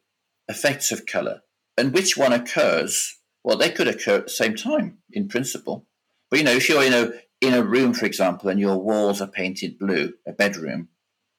effects 0.49 0.90
of 0.90 1.07
color. 1.07 1.42
And 1.79 1.95
which 1.95 2.16
one 2.16 2.33
occurs? 2.33 3.21
Well, 3.45 3.57
they 3.57 3.71
could 3.71 3.87
occur 3.87 4.16
at 4.16 4.25
the 4.25 4.31
same 4.31 4.57
time 4.57 4.99
in 5.12 5.29
principle. 5.29 5.87
But 6.29 6.40
you 6.40 6.45
know, 6.45 6.57
if 6.57 6.68
you're 6.68 6.83
in 6.83 6.92
a 6.92 7.12
in 7.40 7.55
a 7.55 7.62
room, 7.62 7.95
for 7.95 8.05
example, 8.05 8.49
and 8.49 8.59
your 8.59 8.79
walls 8.79 9.21
are 9.21 9.29
painted 9.29 9.79
blue, 9.79 10.14
a 10.27 10.33
bedroom, 10.33 10.88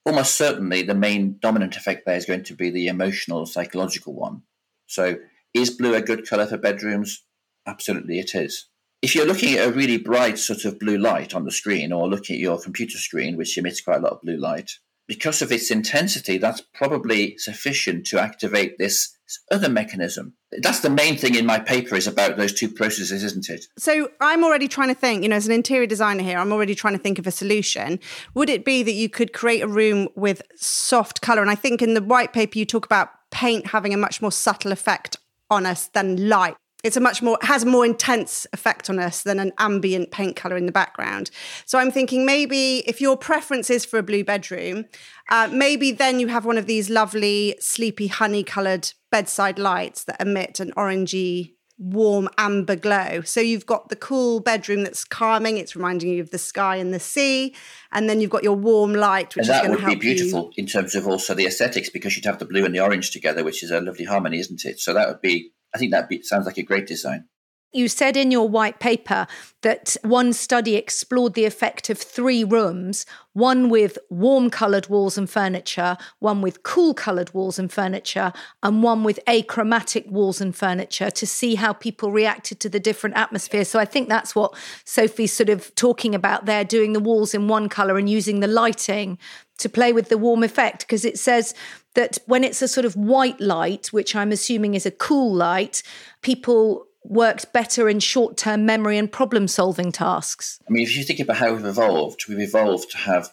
almost 0.05 0.35
certainly 0.35 0.81
the 0.81 0.95
main 0.95 1.39
dominant 1.41 1.75
effect 1.75 2.05
there 2.05 2.15
is 2.15 2.25
going 2.25 2.43
to 2.45 2.55
be 2.55 2.69
the 2.69 2.87
emotional, 2.87 3.45
psychological 3.45 4.13
one. 4.13 4.43
So, 4.87 5.17
is 5.53 5.71
blue 5.71 5.93
a 5.93 6.01
good 6.01 6.25
color 6.25 6.47
for 6.47 6.57
bedrooms? 6.57 7.25
Absolutely, 7.67 8.19
it 8.19 8.33
is. 8.33 8.69
If 9.03 9.15
you're 9.15 9.25
looking 9.25 9.55
at 9.55 9.67
a 9.67 9.71
really 9.71 9.97
bright 9.97 10.39
sort 10.39 10.63
of 10.63 10.79
blue 10.79 10.97
light 10.97 11.35
on 11.35 11.43
the 11.43 11.51
screen 11.51 11.91
or 11.91 12.07
looking 12.07 12.37
at 12.37 12.39
your 12.39 12.57
computer 12.57 12.97
screen, 12.97 13.35
which 13.35 13.57
emits 13.57 13.81
quite 13.81 13.97
a 13.97 13.99
lot 13.99 14.13
of 14.13 14.21
blue 14.21 14.37
light, 14.37 14.71
because 15.09 15.41
of 15.41 15.51
its 15.51 15.69
intensity, 15.69 16.37
that's 16.37 16.61
probably 16.73 17.37
sufficient 17.37 18.05
to 18.07 18.21
activate 18.21 18.77
this 18.77 19.13
other 19.51 19.67
mechanism. 19.67 20.35
That's 20.61 20.79
the 20.79 20.89
main 20.89 21.17
thing 21.17 21.35
in 21.35 21.45
my 21.45 21.59
paper 21.59 21.95
is 21.97 22.07
about 22.07 22.37
those 22.37 22.53
two 22.53 22.69
processes, 22.69 23.25
isn't 23.25 23.49
it? 23.49 23.65
So 23.77 24.07
I'm 24.21 24.41
already 24.41 24.69
trying 24.69 24.87
to 24.87 24.95
think, 24.95 25.23
you 25.23 25.27
know, 25.27 25.35
as 25.35 25.47
an 25.47 25.51
interior 25.51 25.85
designer 25.85 26.23
here, 26.23 26.37
I'm 26.37 26.53
already 26.53 26.73
trying 26.73 26.93
to 26.93 27.03
think 27.03 27.19
of 27.19 27.27
a 27.27 27.31
solution. 27.31 27.99
Would 28.35 28.49
it 28.49 28.63
be 28.63 28.83
that 28.83 28.93
you 28.93 29.09
could 29.09 29.33
create 29.33 29.63
a 29.63 29.67
room 29.67 30.07
with 30.15 30.43
soft 30.55 31.21
color? 31.21 31.41
And 31.41 31.51
I 31.51 31.55
think 31.55 31.81
in 31.81 31.93
the 31.93 32.01
white 32.01 32.31
paper, 32.31 32.57
you 32.57 32.65
talk 32.65 32.85
about 32.85 33.09
paint 33.31 33.67
having 33.67 33.93
a 33.93 33.97
much 33.97 34.21
more 34.21 34.31
subtle 34.31 34.71
effect 34.71 35.17
on 35.49 35.65
us 35.65 35.87
than 35.87 36.29
light 36.29 36.55
it's 36.83 36.97
a 36.97 36.99
much 36.99 37.21
more 37.21 37.37
has 37.41 37.63
a 37.63 37.65
more 37.65 37.85
intense 37.85 38.45
effect 38.53 38.89
on 38.89 38.99
us 38.99 39.23
than 39.23 39.39
an 39.39 39.51
ambient 39.57 40.11
paint 40.11 40.35
color 40.35 40.57
in 40.57 40.65
the 40.65 40.71
background 40.71 41.31
so 41.65 41.79
i'm 41.79 41.91
thinking 41.91 42.25
maybe 42.25 42.79
if 42.87 43.01
your 43.01 43.17
preference 43.17 43.69
is 43.69 43.85
for 43.85 43.97
a 43.97 44.03
blue 44.03 44.23
bedroom 44.23 44.85
uh, 45.29 45.49
maybe 45.51 45.91
then 45.91 46.19
you 46.19 46.27
have 46.27 46.45
one 46.45 46.57
of 46.57 46.65
these 46.65 46.89
lovely 46.89 47.55
sleepy 47.59 48.07
honey 48.07 48.43
colored 48.43 48.91
bedside 49.11 49.57
lights 49.57 50.03
that 50.03 50.21
emit 50.21 50.59
an 50.59 50.71
orangey 50.73 51.53
warm 51.79 52.29
amber 52.37 52.75
glow 52.75 53.21
so 53.21 53.41
you've 53.41 53.65
got 53.65 53.89
the 53.89 53.95
cool 53.95 54.39
bedroom 54.39 54.83
that's 54.83 55.03
calming 55.03 55.57
it's 55.57 55.75
reminding 55.75 56.09
you 56.09 56.21
of 56.21 56.29
the 56.29 56.37
sky 56.37 56.75
and 56.75 56.93
the 56.93 56.99
sea 56.99 57.53
and 57.91 58.07
then 58.07 58.21
you've 58.21 58.29
got 58.29 58.43
your 58.43 58.55
warm 58.55 58.93
light 58.93 59.35
which 59.35 59.47
and 59.47 59.55
that 59.55 59.65
is 59.65 59.71
would 59.71 59.79
help 59.79 59.99
be 59.99 59.99
beautiful 59.99 60.51
you. 60.55 60.63
in 60.63 60.67
terms 60.67 60.93
of 60.93 61.07
also 61.07 61.33
the 61.33 61.45
aesthetics 61.45 61.89
because 61.89 62.15
you'd 62.15 62.25
have 62.25 62.37
the 62.37 62.45
blue 62.45 62.63
and 62.63 62.75
the 62.75 62.79
orange 62.79 63.09
together 63.09 63.43
which 63.43 63.63
is 63.63 63.71
a 63.71 63.81
lovely 63.81 64.05
harmony 64.05 64.37
isn't 64.37 64.63
it 64.65 64.79
so 64.79 64.93
that 64.93 65.07
would 65.07 65.19
be 65.19 65.51
I 65.73 65.77
think 65.77 65.91
that 65.91 66.09
sounds 66.23 66.45
like 66.45 66.57
a 66.57 66.63
great 66.63 66.87
design. 66.87 67.25
You 67.73 67.87
said 67.87 68.15
in 68.15 68.29
your 68.29 68.47
white 68.47 68.79
paper 68.79 69.25
that 69.61 69.97
one 70.03 70.31
study 70.31 70.75
explored 70.75 71.33
the 71.33 71.45
effect 71.45 71.89
of 71.89 71.97
three 71.97 72.43
rooms 72.43 73.05
one 73.33 73.67
with 73.69 73.97
warm 74.11 74.51
coloured 74.51 74.87
walls 74.89 75.17
and 75.17 75.27
furniture, 75.27 75.97
one 76.19 76.41
with 76.41 76.61
cool 76.61 76.93
coloured 76.93 77.33
walls 77.33 77.57
and 77.57 77.71
furniture, 77.71 78.31
and 78.61 78.83
one 78.83 79.03
with 79.03 79.19
achromatic 79.27 80.05
walls 80.07 80.39
and 80.39 80.55
furniture 80.55 81.09
to 81.09 81.25
see 81.25 81.55
how 81.55 81.73
people 81.73 82.11
reacted 82.11 82.59
to 82.59 82.69
the 82.69 82.79
different 82.79 83.17
atmospheres. 83.17 83.69
So 83.69 83.79
I 83.79 83.85
think 83.85 84.07
that's 84.07 84.35
what 84.35 84.53
Sophie's 84.85 85.33
sort 85.33 85.49
of 85.49 85.73
talking 85.73 86.13
about 86.13 86.45
there, 86.45 86.63
doing 86.63 86.93
the 86.93 86.99
walls 86.99 87.33
in 87.33 87.47
one 87.47 87.69
colour 87.69 87.97
and 87.97 88.07
using 88.07 88.39
the 88.39 88.47
lighting 88.47 89.17
to 89.57 89.67
play 89.67 89.93
with 89.93 90.09
the 90.09 90.17
warm 90.17 90.43
effect 90.43 90.81
because 90.81 91.05
it 91.05 91.17
says 91.17 91.55
that 91.95 92.17
when 92.25 92.43
it's 92.43 92.61
a 92.61 92.67
sort 92.67 92.85
of 92.85 92.95
white 92.95 93.39
light, 93.39 93.87
which 93.87 94.15
I'm 94.15 94.31
assuming 94.31 94.75
is 94.75 94.85
a 94.85 94.91
cool 94.91 95.33
light, 95.33 95.81
people 96.21 96.87
worked 97.03 97.51
better 97.53 97.89
in 97.89 97.99
short 97.99 98.37
term 98.37 98.65
memory 98.65 98.97
and 98.97 99.11
problem 99.11 99.47
solving 99.47 99.91
tasks. 99.91 100.59
I 100.67 100.71
mean, 100.71 100.83
if 100.83 100.95
you 100.95 101.03
think 101.03 101.19
about 101.19 101.37
how 101.37 101.53
we've 101.53 101.65
evolved, 101.65 102.25
we've 102.27 102.39
evolved 102.39 102.91
to 102.91 102.97
have 102.97 103.29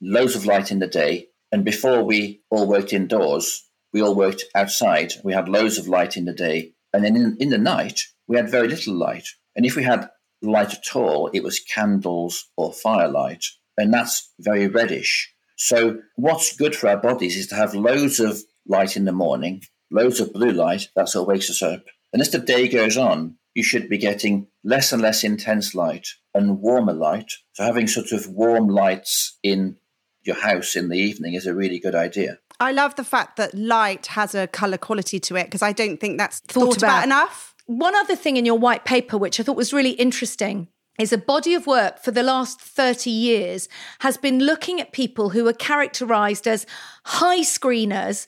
loads 0.00 0.36
of 0.36 0.46
light 0.46 0.70
in 0.70 0.78
the 0.78 0.86
day. 0.86 1.28
And 1.52 1.64
before 1.64 2.02
we 2.02 2.42
all 2.50 2.66
worked 2.66 2.92
indoors, 2.92 3.64
we 3.92 4.02
all 4.02 4.14
worked 4.14 4.44
outside. 4.54 5.12
We 5.22 5.32
had 5.32 5.48
loads 5.48 5.78
of 5.78 5.88
light 5.88 6.16
in 6.16 6.24
the 6.24 6.32
day. 6.32 6.72
And 6.92 7.04
then 7.04 7.16
in, 7.16 7.36
in 7.38 7.50
the 7.50 7.58
night, 7.58 8.00
we 8.26 8.36
had 8.36 8.50
very 8.50 8.68
little 8.68 8.94
light. 8.94 9.28
And 9.54 9.64
if 9.64 9.76
we 9.76 9.84
had 9.84 10.08
light 10.42 10.74
at 10.74 10.96
all, 10.96 11.28
it 11.28 11.42
was 11.42 11.60
candles 11.60 12.48
or 12.56 12.72
firelight. 12.72 13.44
And 13.78 13.92
that's 13.92 14.32
very 14.40 14.66
reddish. 14.66 15.32
So, 15.56 16.00
what's 16.16 16.56
good 16.56 16.74
for 16.74 16.88
our 16.88 16.96
bodies 16.96 17.36
is 17.36 17.46
to 17.48 17.54
have 17.54 17.74
loads 17.74 18.18
of 18.18 18.42
light 18.66 18.96
in 18.96 19.04
the 19.04 19.12
morning, 19.12 19.62
loads 19.90 20.20
of 20.20 20.32
blue 20.32 20.50
light. 20.50 20.88
That's 20.96 21.14
what 21.14 21.28
wakes 21.28 21.50
us 21.50 21.62
up. 21.62 21.84
And 22.14 22.20
as 22.20 22.30
the 22.30 22.38
day 22.38 22.68
goes 22.68 22.96
on, 22.96 23.38
you 23.54 23.64
should 23.64 23.88
be 23.88 23.98
getting 23.98 24.46
less 24.62 24.92
and 24.92 25.02
less 25.02 25.24
intense 25.24 25.74
light 25.74 26.06
and 26.32 26.60
warmer 26.60 26.92
light. 26.92 27.32
So, 27.54 27.64
having 27.64 27.88
sort 27.88 28.12
of 28.12 28.28
warm 28.28 28.68
lights 28.68 29.36
in 29.42 29.78
your 30.22 30.36
house 30.36 30.76
in 30.76 30.90
the 30.90 30.96
evening 30.96 31.34
is 31.34 31.44
a 31.44 31.54
really 31.54 31.80
good 31.80 31.96
idea. 31.96 32.38
I 32.60 32.70
love 32.70 32.94
the 32.94 33.02
fact 33.02 33.36
that 33.36 33.52
light 33.52 34.06
has 34.06 34.32
a 34.32 34.46
colour 34.46 34.78
quality 34.78 35.18
to 35.18 35.34
it 35.34 35.46
because 35.46 35.60
I 35.60 35.72
don't 35.72 35.98
think 35.98 36.18
that's 36.18 36.38
thought, 36.38 36.66
thought 36.66 36.76
about. 36.76 36.88
about 36.88 37.04
enough. 37.04 37.54
One 37.66 37.96
other 37.96 38.14
thing 38.14 38.36
in 38.36 38.46
your 38.46 38.58
white 38.58 38.84
paper, 38.84 39.18
which 39.18 39.40
I 39.40 39.42
thought 39.42 39.56
was 39.56 39.72
really 39.72 39.90
interesting, 39.90 40.68
is 41.00 41.12
a 41.12 41.18
body 41.18 41.54
of 41.54 41.66
work 41.66 41.98
for 41.98 42.12
the 42.12 42.22
last 42.22 42.60
30 42.60 43.10
years 43.10 43.68
has 44.00 44.16
been 44.16 44.38
looking 44.38 44.80
at 44.80 44.92
people 44.92 45.30
who 45.30 45.48
are 45.48 45.52
characterized 45.52 46.46
as 46.46 46.64
high 47.04 47.40
screeners 47.40 48.26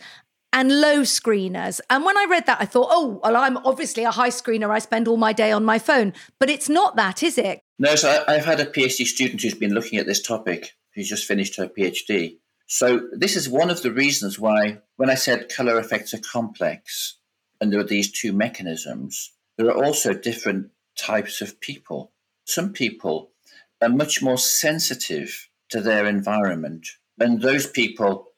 and 0.57 0.81
low 0.81 1.03
screeners. 1.03 1.81
And 1.89 2.05
when 2.05 2.19
I 2.19 2.27
read 2.29 2.47
that, 2.47 2.61
I 2.61 2.65
thought, 2.65 2.89
oh, 2.91 3.21
well, 3.23 3.37
I'm 3.37 3.59
obviously 3.59 4.03
a 4.03 4.11
high 4.11 4.31
screener. 4.31 4.71
I 4.71 4.81
spend 4.81 5.07
all 5.07 5.17
my 5.17 5.33
day 5.33 5.53
on 5.53 5.65
my 5.65 5.79
phone. 5.79 6.13
But 6.41 6.51
it's 6.51 6.69
not 6.69 6.97
that, 6.97 7.23
is 7.23 7.39
it? 7.39 7.61
No, 7.79 7.95
so 7.95 8.25
I've 8.27 8.45
had 8.45 8.59
a 8.59 8.67
PhD 8.67 9.05
student 9.05 9.43
who's 9.43 9.55
been 9.55 9.75
looking 9.75 9.99
at 9.99 10.07
this 10.07 10.23
topic, 10.23 10.73
who's 10.95 11.09
just 11.09 11.27
finished 11.27 11.57
her 11.57 11.69
PhD. 11.69 12.39
So 12.67 13.09
this 13.13 13.37
is 13.37 13.49
one 13.49 13.71
of 13.71 13.83
the 13.83 13.93
reasons 13.93 14.41
why, 14.41 14.79
when 14.97 15.11
I 15.11 15.15
said 15.15 15.53
color 15.55 15.79
effects 15.79 16.13
are 16.15 16.19
complex 16.19 17.19
and 17.61 17.73
there 17.73 17.79
are 17.79 17.85
these 17.85 18.11
two 18.11 18.33
mechanisms, 18.33 19.33
there 19.57 19.69
are 19.69 19.85
also 19.85 20.13
different 20.13 20.71
types 20.97 21.41
of 21.41 21.61
people 21.61 22.13
some 22.47 22.73
people 22.73 23.33
are 23.83 23.89
much 23.89 24.23
more 24.23 24.39
sensitive 24.39 25.49
to 25.69 25.81
their 25.81 26.07
environment, 26.07 26.87
and 27.19 27.43
those 27.43 27.67
people 27.67 28.29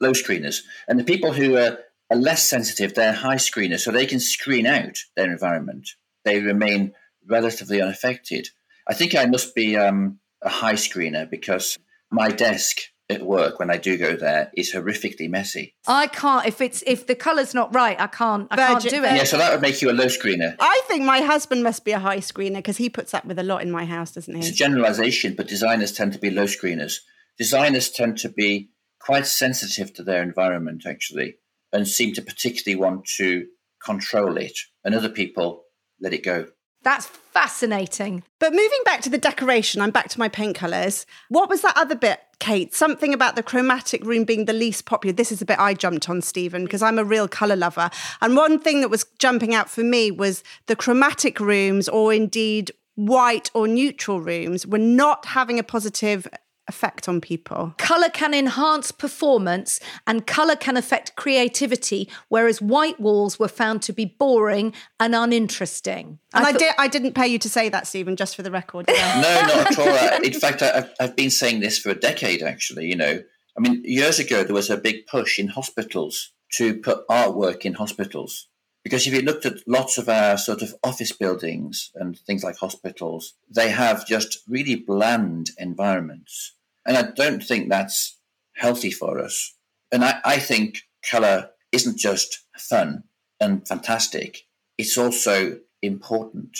low 0.00 0.12
screeners. 0.12 0.62
And 0.86 0.98
the 0.98 1.04
people 1.04 1.32
who 1.32 1.56
are, 1.56 1.78
are 2.10 2.16
less 2.16 2.46
sensitive, 2.46 2.94
they're 2.94 3.12
high 3.12 3.36
screeners, 3.36 3.80
so 3.80 3.90
they 3.90 4.06
can 4.06 4.20
screen 4.20 4.66
out 4.66 4.98
their 5.16 5.30
environment. 5.30 5.90
They 6.24 6.40
remain 6.40 6.92
relatively 7.28 7.80
unaffected. 7.80 8.48
I 8.86 8.94
think 8.94 9.14
I 9.14 9.26
must 9.26 9.54
be 9.54 9.76
um, 9.76 10.18
a 10.42 10.48
high 10.48 10.74
screener 10.74 11.28
because 11.28 11.78
my 12.10 12.30
desk 12.30 12.78
at 13.10 13.22
work 13.22 13.58
when 13.58 13.70
I 13.70 13.78
do 13.78 13.96
go 13.96 14.16
there 14.16 14.50
is 14.54 14.72
horrifically 14.72 15.30
messy. 15.30 15.74
I 15.86 16.08
can't 16.08 16.46
if 16.46 16.60
it's 16.60 16.82
if 16.86 17.06
the 17.06 17.14
colour's 17.14 17.54
not 17.54 17.74
right, 17.74 17.98
I 17.98 18.06
can't 18.06 18.48
I 18.50 18.56
can't 18.56 18.82
do 18.82 19.02
it. 19.02 19.16
Yeah, 19.16 19.24
so 19.24 19.38
that 19.38 19.52
would 19.52 19.62
make 19.62 19.80
you 19.80 19.90
a 19.90 19.92
low 19.92 20.06
screener. 20.06 20.54
I 20.60 20.82
think 20.86 21.04
my 21.04 21.20
husband 21.20 21.62
must 21.62 21.84
be 21.84 21.92
a 21.92 21.98
high 21.98 22.18
screener 22.18 22.56
because 22.56 22.76
he 22.76 22.90
puts 22.90 23.14
up 23.14 23.24
with 23.24 23.38
a 23.38 23.42
lot 23.42 23.62
in 23.62 23.70
my 23.70 23.84
house, 23.84 24.12
doesn't 24.12 24.34
he? 24.34 24.40
It's 24.40 24.50
a 24.50 24.54
generalisation, 24.54 25.34
but 25.34 25.48
designers 25.48 25.92
tend 25.92 26.12
to 26.12 26.18
be 26.18 26.30
low 26.30 26.44
screeners. 26.44 26.98
Designers 27.38 27.90
tend 27.90 28.18
to 28.18 28.28
be 28.28 28.70
quite 29.00 29.26
sensitive 29.26 29.92
to 29.94 30.02
their 30.02 30.22
environment 30.22 30.84
actually, 30.86 31.36
and 31.72 31.86
seem 31.86 32.14
to 32.14 32.22
particularly 32.22 32.80
want 32.80 33.04
to 33.16 33.46
control 33.84 34.36
it, 34.36 34.58
and 34.84 34.94
other 34.94 35.08
people 35.08 35.64
let 36.00 36.12
it 36.12 36.24
go. 36.24 36.46
That's 36.82 37.06
fascinating. 37.06 38.22
But 38.38 38.52
moving 38.52 38.78
back 38.84 39.00
to 39.02 39.10
the 39.10 39.18
decoration, 39.18 39.82
I'm 39.82 39.90
back 39.90 40.08
to 40.10 40.18
my 40.18 40.28
paint 40.28 40.56
colours. 40.56 41.06
What 41.28 41.50
was 41.50 41.60
that 41.62 41.76
other 41.76 41.96
bit, 41.96 42.20
Kate? 42.38 42.72
Something 42.72 43.12
about 43.12 43.34
the 43.34 43.42
chromatic 43.42 44.04
room 44.04 44.24
being 44.24 44.44
the 44.44 44.52
least 44.52 44.84
popular. 44.84 45.12
This 45.12 45.32
is 45.32 45.42
a 45.42 45.44
bit 45.44 45.58
I 45.58 45.74
jumped 45.74 46.08
on, 46.08 46.22
Stephen, 46.22 46.64
because 46.64 46.82
I'm 46.82 46.98
a 46.98 47.04
real 47.04 47.26
colour 47.26 47.56
lover. 47.56 47.90
And 48.20 48.36
one 48.36 48.60
thing 48.60 48.80
that 48.80 48.90
was 48.90 49.06
jumping 49.18 49.54
out 49.54 49.68
for 49.68 49.82
me 49.82 50.12
was 50.12 50.44
the 50.66 50.76
chromatic 50.76 51.40
rooms, 51.40 51.88
or 51.88 52.14
indeed 52.14 52.70
white 52.94 53.50
or 53.54 53.66
neutral 53.66 54.20
rooms, 54.20 54.66
were 54.66 54.78
not 54.78 55.26
having 55.26 55.58
a 55.58 55.64
positive 55.64 56.28
effect 56.68 57.08
on 57.08 57.20
people. 57.20 57.74
Colour 57.78 58.08
can 58.10 58.34
enhance 58.34 58.92
performance 58.92 59.80
and 60.06 60.26
colour 60.26 60.56
can 60.56 60.76
affect 60.76 61.16
creativity, 61.16 62.08
whereas 62.28 62.60
white 62.62 63.00
walls 63.00 63.38
were 63.38 63.48
found 63.48 63.82
to 63.82 63.92
be 63.92 64.04
boring 64.04 64.72
and 65.00 65.14
uninteresting. 65.14 66.18
And 66.34 66.44
I, 66.44 66.50
I, 66.50 66.52
did, 66.52 66.74
I 66.78 66.88
didn't 66.88 67.14
pay 67.14 67.26
you 67.26 67.38
to 67.38 67.48
say 67.48 67.68
that, 67.68 67.86
Stephen, 67.86 68.16
just 68.16 68.36
for 68.36 68.42
the 68.42 68.50
record. 68.50 68.86
Yeah. 68.98 69.20
no, 69.20 69.54
not 69.54 69.70
at 69.70 69.78
all. 69.78 69.88
Uh, 69.98 70.20
in 70.22 70.32
fact, 70.32 70.62
I, 70.62 70.88
I've 71.00 71.16
been 71.16 71.30
saying 71.30 71.60
this 71.60 71.78
for 71.78 71.90
a 71.90 71.94
decade, 71.94 72.42
actually. 72.42 72.86
You 72.86 72.96
know, 72.96 73.22
I 73.56 73.60
mean, 73.60 73.82
years 73.84 74.18
ago, 74.18 74.44
there 74.44 74.54
was 74.54 74.70
a 74.70 74.76
big 74.76 75.06
push 75.06 75.38
in 75.38 75.48
hospitals 75.48 76.32
to 76.54 76.76
put 76.76 77.06
artwork 77.08 77.64
in 77.64 77.74
hospitals. 77.74 78.48
Because 78.84 79.06
if 79.06 79.12
you 79.12 79.22
looked 79.22 79.44
at 79.44 79.66
lots 79.66 79.98
of 79.98 80.08
our 80.08 80.38
sort 80.38 80.62
of 80.62 80.74
office 80.82 81.12
buildings 81.12 81.90
and 81.94 82.18
things 82.18 82.44
like 82.44 82.56
hospitals, 82.56 83.34
they 83.50 83.70
have 83.70 84.06
just 84.06 84.38
really 84.48 84.76
bland 84.76 85.50
environments. 85.58 86.54
And 86.88 86.96
I 86.96 87.10
don't 87.14 87.42
think 87.42 87.68
that's 87.68 88.18
healthy 88.56 88.90
for 88.90 89.18
us. 89.18 89.54
And 89.92 90.02
I, 90.02 90.20
I 90.24 90.38
think 90.38 90.80
colour 91.08 91.50
isn't 91.70 91.98
just 91.98 92.46
fun 92.56 93.04
and 93.38 93.68
fantastic, 93.68 94.46
it's 94.78 94.96
also 94.96 95.60
important. 95.82 96.58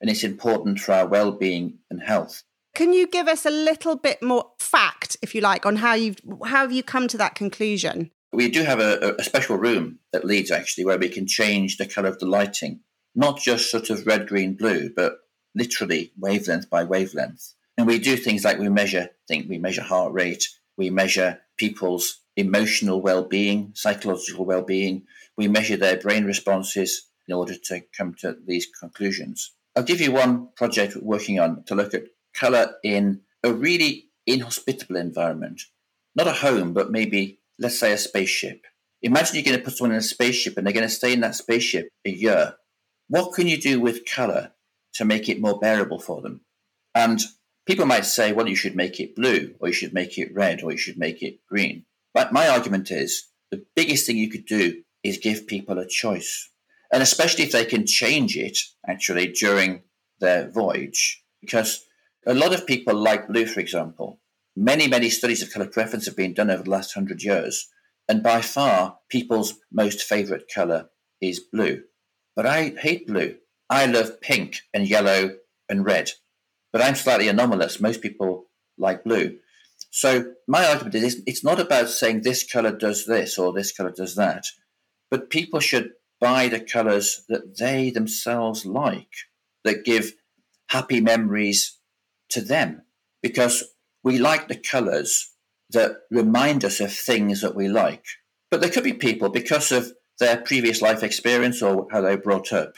And 0.00 0.10
it's 0.10 0.22
important 0.22 0.78
for 0.80 0.92
our 0.92 1.06
well 1.06 1.32
being 1.32 1.78
and 1.90 2.02
health. 2.02 2.42
Can 2.74 2.92
you 2.92 3.06
give 3.06 3.26
us 3.26 3.44
a 3.44 3.50
little 3.50 3.96
bit 3.96 4.22
more 4.22 4.52
fact, 4.60 5.16
if 5.22 5.34
you 5.34 5.40
like, 5.40 5.66
on 5.66 5.76
how 5.76 5.94
you've 5.94 6.20
how 6.44 6.58
have 6.60 6.72
you 6.72 6.82
come 6.82 7.08
to 7.08 7.18
that 7.18 7.34
conclusion? 7.34 8.10
We 8.32 8.48
do 8.48 8.62
have 8.62 8.80
a, 8.80 9.16
a 9.18 9.24
special 9.24 9.56
room 9.56 9.98
at 10.14 10.24
Leeds 10.24 10.50
actually 10.50 10.84
where 10.84 10.98
we 10.98 11.08
can 11.08 11.26
change 11.26 11.78
the 11.78 11.86
colour 11.86 12.08
of 12.08 12.18
the 12.18 12.26
lighting, 12.26 12.80
not 13.14 13.40
just 13.40 13.70
sort 13.70 13.90
of 13.90 14.06
red, 14.06 14.28
green, 14.28 14.54
blue, 14.54 14.90
but 14.94 15.14
literally 15.54 16.12
wavelength 16.18 16.70
by 16.70 16.84
wavelength. 16.84 17.54
And 17.80 17.86
we 17.86 17.98
do 17.98 18.18
things 18.18 18.44
like 18.44 18.58
we 18.58 18.68
measure, 18.68 19.08
think 19.26 19.48
we 19.48 19.56
measure 19.56 19.80
heart 19.80 20.12
rate, 20.12 20.50
we 20.76 20.90
measure 20.90 21.40
people's 21.56 22.20
emotional 22.36 23.00
well-being, 23.00 23.72
psychological 23.74 24.44
well-being. 24.44 25.04
We 25.38 25.48
measure 25.48 25.78
their 25.78 25.96
brain 25.96 26.26
responses 26.26 27.08
in 27.26 27.34
order 27.34 27.54
to 27.54 27.80
come 27.96 28.12
to 28.20 28.36
these 28.46 28.66
conclusions. 28.78 29.52
I'll 29.74 29.82
give 29.82 30.02
you 30.02 30.12
one 30.12 30.50
project 30.56 30.94
we're 30.94 31.16
working 31.16 31.40
on 31.40 31.64
to 31.68 31.74
look 31.74 31.94
at 31.94 32.08
color 32.34 32.74
in 32.84 33.22
a 33.42 33.50
really 33.50 34.10
inhospitable 34.26 34.96
environment. 34.96 35.62
Not 36.14 36.26
a 36.26 36.32
home, 36.32 36.74
but 36.74 36.92
maybe, 36.92 37.40
let's 37.58 37.80
say, 37.80 37.92
a 37.92 37.96
spaceship. 37.96 38.66
Imagine 39.00 39.36
you're 39.36 39.44
going 39.44 39.56
to 39.56 39.64
put 39.64 39.78
someone 39.78 39.92
in 39.92 40.00
a 40.00 40.02
spaceship 40.02 40.58
and 40.58 40.66
they're 40.66 40.74
going 40.74 40.86
to 40.86 40.94
stay 40.94 41.14
in 41.14 41.20
that 41.20 41.34
spaceship 41.34 41.88
a 42.04 42.10
year. 42.10 42.56
What 43.08 43.32
can 43.32 43.48
you 43.48 43.56
do 43.56 43.80
with 43.80 44.04
color 44.04 44.52
to 44.96 45.06
make 45.06 45.30
it 45.30 45.40
more 45.40 45.58
bearable 45.58 45.98
for 45.98 46.20
them? 46.20 46.42
And 46.94 47.22
people 47.66 47.86
might 47.86 48.04
say, 48.04 48.32
well, 48.32 48.48
you 48.48 48.56
should 48.56 48.76
make 48.76 49.00
it 49.00 49.16
blue, 49.16 49.54
or 49.60 49.68
you 49.68 49.74
should 49.74 49.94
make 49.94 50.18
it 50.18 50.34
red, 50.34 50.62
or 50.62 50.72
you 50.72 50.78
should 50.78 50.98
make 50.98 51.22
it 51.22 51.40
green. 51.48 51.84
But 52.14 52.32
my 52.32 52.48
argument 52.48 52.90
is 52.90 53.28
the 53.50 53.64
biggest 53.76 54.06
thing 54.06 54.16
you 54.16 54.30
could 54.30 54.46
do 54.46 54.82
is 55.02 55.18
give 55.18 55.46
people 55.46 55.78
a 55.78 55.86
choice. 55.86 56.50
And 56.92 57.02
especially 57.02 57.44
if 57.44 57.52
they 57.52 57.64
can 57.64 57.86
change 57.86 58.36
it 58.36 58.58
actually 58.86 59.28
during 59.28 59.82
their 60.18 60.50
voyage, 60.50 61.22
because 61.40 61.84
a 62.26 62.34
lot 62.34 62.52
of 62.52 62.66
people 62.66 62.94
like 62.94 63.28
blue, 63.28 63.46
for 63.46 63.60
example. 63.60 64.20
Many, 64.56 64.88
many 64.88 65.08
studies 65.08 65.42
of 65.42 65.52
color 65.52 65.66
preference 65.66 66.06
have 66.06 66.16
been 66.16 66.34
done 66.34 66.50
over 66.50 66.64
the 66.64 66.70
last 66.70 66.92
hundred 66.92 67.22
years. 67.22 67.68
And 68.08 68.22
by 68.22 68.42
far, 68.42 68.98
people's 69.08 69.54
most 69.72 70.02
favorite 70.02 70.50
color 70.52 70.90
is 71.20 71.40
blue. 71.40 71.84
But 72.34 72.46
I 72.46 72.70
hate 72.70 73.06
blue. 73.06 73.36
I 73.70 73.86
love 73.86 74.20
pink 74.20 74.62
and 74.74 74.88
yellow 74.88 75.36
and 75.68 75.84
red. 75.84 76.10
But 76.72 76.82
I'm 76.82 76.94
slightly 76.94 77.28
anomalous. 77.28 77.80
Most 77.80 78.00
people 78.00 78.46
like 78.78 79.04
blue. 79.04 79.38
So 79.90 80.34
my 80.46 80.66
argument 80.66 80.94
is 80.94 81.22
it's 81.26 81.42
not 81.42 81.58
about 81.58 81.88
saying 81.88 82.22
this 82.22 82.50
color 82.50 82.76
does 82.76 83.06
this 83.06 83.38
or 83.38 83.52
this 83.52 83.72
color 83.72 83.90
does 83.90 84.14
that, 84.14 84.44
but 85.10 85.30
people 85.30 85.58
should 85.58 85.90
buy 86.20 86.48
the 86.48 86.60
colors 86.60 87.24
that 87.28 87.58
they 87.58 87.90
themselves 87.90 88.64
like, 88.66 89.08
that 89.64 89.84
give 89.84 90.12
happy 90.68 91.00
memories 91.00 91.78
to 92.28 92.40
them, 92.40 92.82
because 93.22 93.64
we 94.04 94.18
like 94.18 94.48
the 94.48 94.56
colors 94.56 95.32
that 95.70 95.92
remind 96.10 96.64
us 96.64 96.78
of 96.78 96.92
things 96.92 97.40
that 97.40 97.56
we 97.56 97.68
like. 97.68 98.04
But 98.50 98.60
there 98.60 98.70
could 98.70 98.84
be 98.84 98.92
people, 98.92 99.28
because 99.30 99.72
of 99.72 99.92
their 100.18 100.36
previous 100.36 100.82
life 100.82 101.02
experience 101.02 101.62
or 101.62 101.88
how 101.90 102.02
they 102.02 102.14
were 102.14 102.22
brought 102.22 102.52
up, 102.52 102.74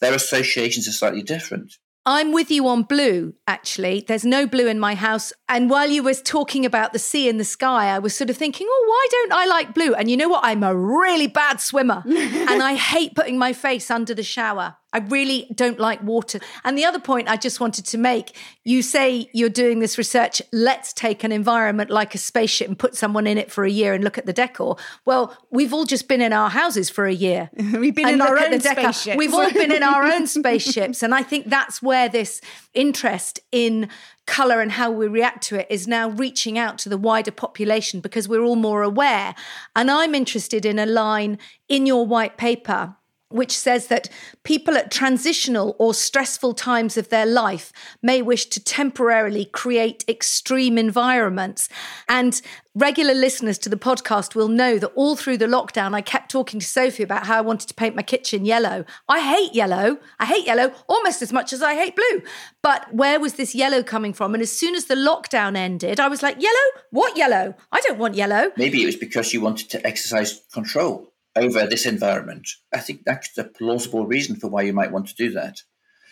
their 0.00 0.14
associations 0.14 0.88
are 0.88 0.92
slightly 0.92 1.22
different. 1.22 1.74
I'm 2.08 2.32
with 2.32 2.50
you 2.50 2.66
on 2.68 2.84
blue, 2.84 3.34
actually. 3.46 4.02
There's 4.08 4.24
no 4.24 4.46
blue 4.46 4.66
in 4.66 4.80
my 4.80 4.94
house. 4.94 5.30
And 5.46 5.68
while 5.68 5.90
you 5.90 6.02
were 6.02 6.14
talking 6.14 6.64
about 6.64 6.94
the 6.94 6.98
sea 6.98 7.28
and 7.28 7.38
the 7.38 7.44
sky, 7.44 7.94
I 7.94 7.98
was 7.98 8.16
sort 8.16 8.30
of 8.30 8.36
thinking, 8.38 8.66
oh, 8.68 8.84
why 8.88 9.06
don't 9.10 9.32
I 9.34 9.44
like 9.44 9.74
blue? 9.74 9.92
And 9.92 10.10
you 10.10 10.16
know 10.16 10.30
what? 10.30 10.42
I'm 10.42 10.62
a 10.62 10.74
really 10.74 11.26
bad 11.26 11.60
swimmer 11.60 12.02
and 12.06 12.62
I 12.62 12.76
hate 12.76 13.14
putting 13.14 13.36
my 13.36 13.52
face 13.52 13.90
under 13.90 14.14
the 14.14 14.22
shower. 14.22 14.76
I 14.92 14.98
really 14.98 15.50
don't 15.54 15.78
like 15.78 16.02
water. 16.02 16.40
And 16.64 16.76
the 16.76 16.86
other 16.86 16.98
point 16.98 17.28
I 17.28 17.36
just 17.36 17.60
wanted 17.60 17.84
to 17.86 17.98
make 17.98 18.34
you 18.64 18.80
say 18.80 19.28
you're 19.34 19.50
doing 19.50 19.80
this 19.80 19.98
research. 19.98 20.40
Let's 20.50 20.94
take 20.94 21.24
an 21.24 21.32
environment 21.32 21.90
like 21.90 22.14
a 22.14 22.18
spaceship 22.18 22.68
and 22.68 22.78
put 22.78 22.94
someone 22.94 23.26
in 23.26 23.36
it 23.36 23.52
for 23.52 23.64
a 23.64 23.70
year 23.70 23.92
and 23.92 24.02
look 24.02 24.16
at 24.16 24.24
the 24.24 24.32
decor. 24.32 24.76
Well, 25.04 25.36
we've 25.50 25.74
all 25.74 25.84
just 25.84 26.08
been 26.08 26.22
in 26.22 26.32
our 26.32 26.48
houses 26.48 26.88
for 26.88 27.04
a 27.06 27.12
year. 27.12 27.50
we've 27.56 27.94
been 27.94 28.08
in 28.08 28.20
our 28.22 28.38
own 28.38 28.60
spaceships. 28.60 29.16
We've 29.16 29.34
all 29.34 29.52
been 29.52 29.72
in 29.72 29.82
our 29.82 30.04
own 30.04 30.26
spaceships. 30.38 31.02
And 31.02 31.14
I 31.14 31.22
think 31.22 31.50
that's 31.50 31.82
where 31.82 32.08
this 32.08 32.40
interest 32.72 33.40
in 33.52 33.90
color 34.26 34.60
and 34.60 34.72
how 34.72 34.90
we 34.90 35.06
react 35.06 35.42
to 35.42 35.56
it 35.56 35.66
is 35.68 35.86
now 35.86 36.10
reaching 36.10 36.58
out 36.58 36.78
to 36.78 36.88
the 36.88 36.98
wider 36.98 37.30
population 37.30 38.00
because 38.00 38.26
we're 38.26 38.42
all 38.42 38.56
more 38.56 38.82
aware. 38.82 39.34
And 39.76 39.90
I'm 39.90 40.14
interested 40.14 40.64
in 40.64 40.78
a 40.78 40.86
line 40.86 41.38
in 41.68 41.84
your 41.84 42.06
white 42.06 42.38
paper 42.38 42.94
which 43.30 43.56
says 43.56 43.88
that 43.88 44.08
people 44.42 44.76
at 44.76 44.90
transitional 44.90 45.76
or 45.78 45.92
stressful 45.92 46.54
times 46.54 46.96
of 46.96 47.10
their 47.10 47.26
life 47.26 47.72
may 48.02 48.22
wish 48.22 48.46
to 48.46 48.62
temporarily 48.62 49.44
create 49.44 50.04
extreme 50.08 50.78
environments. 50.78 51.68
And 52.08 52.40
regular 52.74 53.14
listeners 53.14 53.58
to 53.58 53.68
the 53.68 53.76
podcast 53.76 54.34
will 54.34 54.48
know 54.48 54.78
that 54.78 54.92
all 54.94 55.14
through 55.14 55.36
the 55.36 55.46
lockdown, 55.46 55.94
I 55.94 56.00
kept 56.00 56.30
talking 56.30 56.58
to 56.60 56.66
Sophie 56.66 57.02
about 57.02 57.26
how 57.26 57.36
I 57.36 57.42
wanted 57.42 57.68
to 57.68 57.74
paint 57.74 57.94
my 57.94 58.02
kitchen 58.02 58.46
yellow. 58.46 58.84
I 59.08 59.20
hate 59.20 59.54
yellow. 59.54 59.98
I 60.18 60.24
hate 60.24 60.46
yellow 60.46 60.72
almost 60.88 61.20
as 61.20 61.32
much 61.32 61.52
as 61.52 61.62
I 61.62 61.74
hate 61.74 61.96
blue. 61.96 62.22
But 62.62 62.94
where 62.94 63.20
was 63.20 63.34
this 63.34 63.54
yellow 63.54 63.82
coming 63.82 64.14
from? 64.14 64.32
And 64.32 64.42
as 64.42 64.52
soon 64.52 64.74
as 64.74 64.86
the 64.86 64.94
lockdown 64.94 65.56
ended, 65.56 66.00
I 66.00 66.08
was 66.08 66.22
like, 66.22 66.40
yellow? 66.40 66.54
What 66.90 67.16
yellow? 67.16 67.54
I 67.72 67.80
don't 67.80 67.98
want 67.98 68.14
yellow. 68.14 68.52
Maybe 68.56 68.82
it 68.82 68.86
was 68.86 68.96
because 68.96 69.34
you 69.34 69.42
wanted 69.42 69.68
to 69.70 69.86
exercise 69.86 70.40
control 70.52 71.12
over 71.38 71.66
this 71.66 71.86
environment. 71.86 72.48
I 72.72 72.80
think 72.80 73.04
that's 73.04 73.36
a 73.38 73.44
plausible 73.44 74.06
reason 74.06 74.36
for 74.36 74.48
why 74.48 74.62
you 74.62 74.72
might 74.72 74.92
want 74.92 75.08
to 75.08 75.14
do 75.14 75.30
that. 75.32 75.62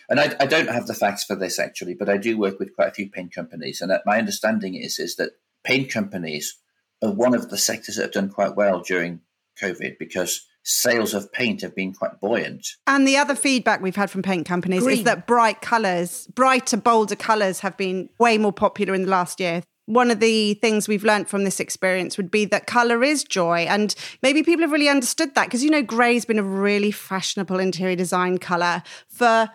And 0.09 0.19
I, 0.19 0.35
I, 0.39 0.45
don't 0.45 0.69
have 0.69 0.87
the 0.87 0.93
facts 0.93 1.25
for 1.25 1.35
this 1.35 1.59
actually, 1.59 1.93
but 1.93 2.07
I 2.07 2.17
do 2.17 2.37
work 2.37 2.59
with 2.59 2.73
quite 2.73 2.87
a 2.87 2.93
few 2.93 3.09
paint 3.09 3.33
companies, 3.33 3.81
and 3.81 3.91
my 4.05 4.17
understanding 4.17 4.75
is 4.75 4.99
is 4.99 5.17
that 5.17 5.31
paint 5.65 5.91
companies 5.91 6.57
are 7.01 7.11
one 7.11 7.35
of 7.35 7.49
the 7.49 7.57
sectors 7.57 7.97
that 7.97 8.03
have 8.03 8.11
done 8.13 8.29
quite 8.29 8.55
well 8.55 8.79
during 8.81 9.19
COVID 9.61 9.97
because 9.99 10.47
sales 10.63 11.13
of 11.13 11.31
paint 11.31 11.61
have 11.61 11.75
been 11.75 11.93
quite 11.93 12.19
buoyant. 12.21 12.67
And 12.87 13.07
the 13.07 13.17
other 13.17 13.35
feedback 13.35 13.81
we've 13.81 13.95
had 13.95 14.09
from 14.09 14.21
paint 14.21 14.45
companies 14.45 14.83
Green. 14.83 14.99
is 14.99 15.03
that 15.03 15.27
bright 15.27 15.61
colours, 15.61 16.27
brighter, 16.27 16.77
bolder 16.77 17.15
colours 17.15 17.59
have 17.59 17.77
been 17.77 18.09
way 18.19 18.37
more 18.37 18.53
popular 18.53 18.93
in 18.93 19.03
the 19.03 19.09
last 19.09 19.39
year 19.39 19.61
one 19.87 20.11
of 20.11 20.19
the 20.19 20.53
things 20.55 20.87
we've 20.87 21.05
learned 21.05 21.27
from 21.29 21.45
this 21.45 21.59
experience 21.59 22.17
would 22.17 22.29
be 22.29 22.45
that 22.45 22.67
color 22.67 23.03
is 23.03 23.23
joy. 23.23 23.59
And 23.61 23.95
maybe 24.21 24.43
people 24.43 24.61
have 24.61 24.71
really 24.71 24.89
understood 24.89 25.33
that 25.35 25.45
because, 25.45 25.63
you 25.63 25.71
know, 25.71 25.81
grey's 25.81 26.25
been 26.25 26.37
a 26.37 26.43
really 26.43 26.91
fashionable 26.91 27.57
interior 27.57 27.95
design 27.95 28.37
color 28.37 28.83
for. 29.07 29.49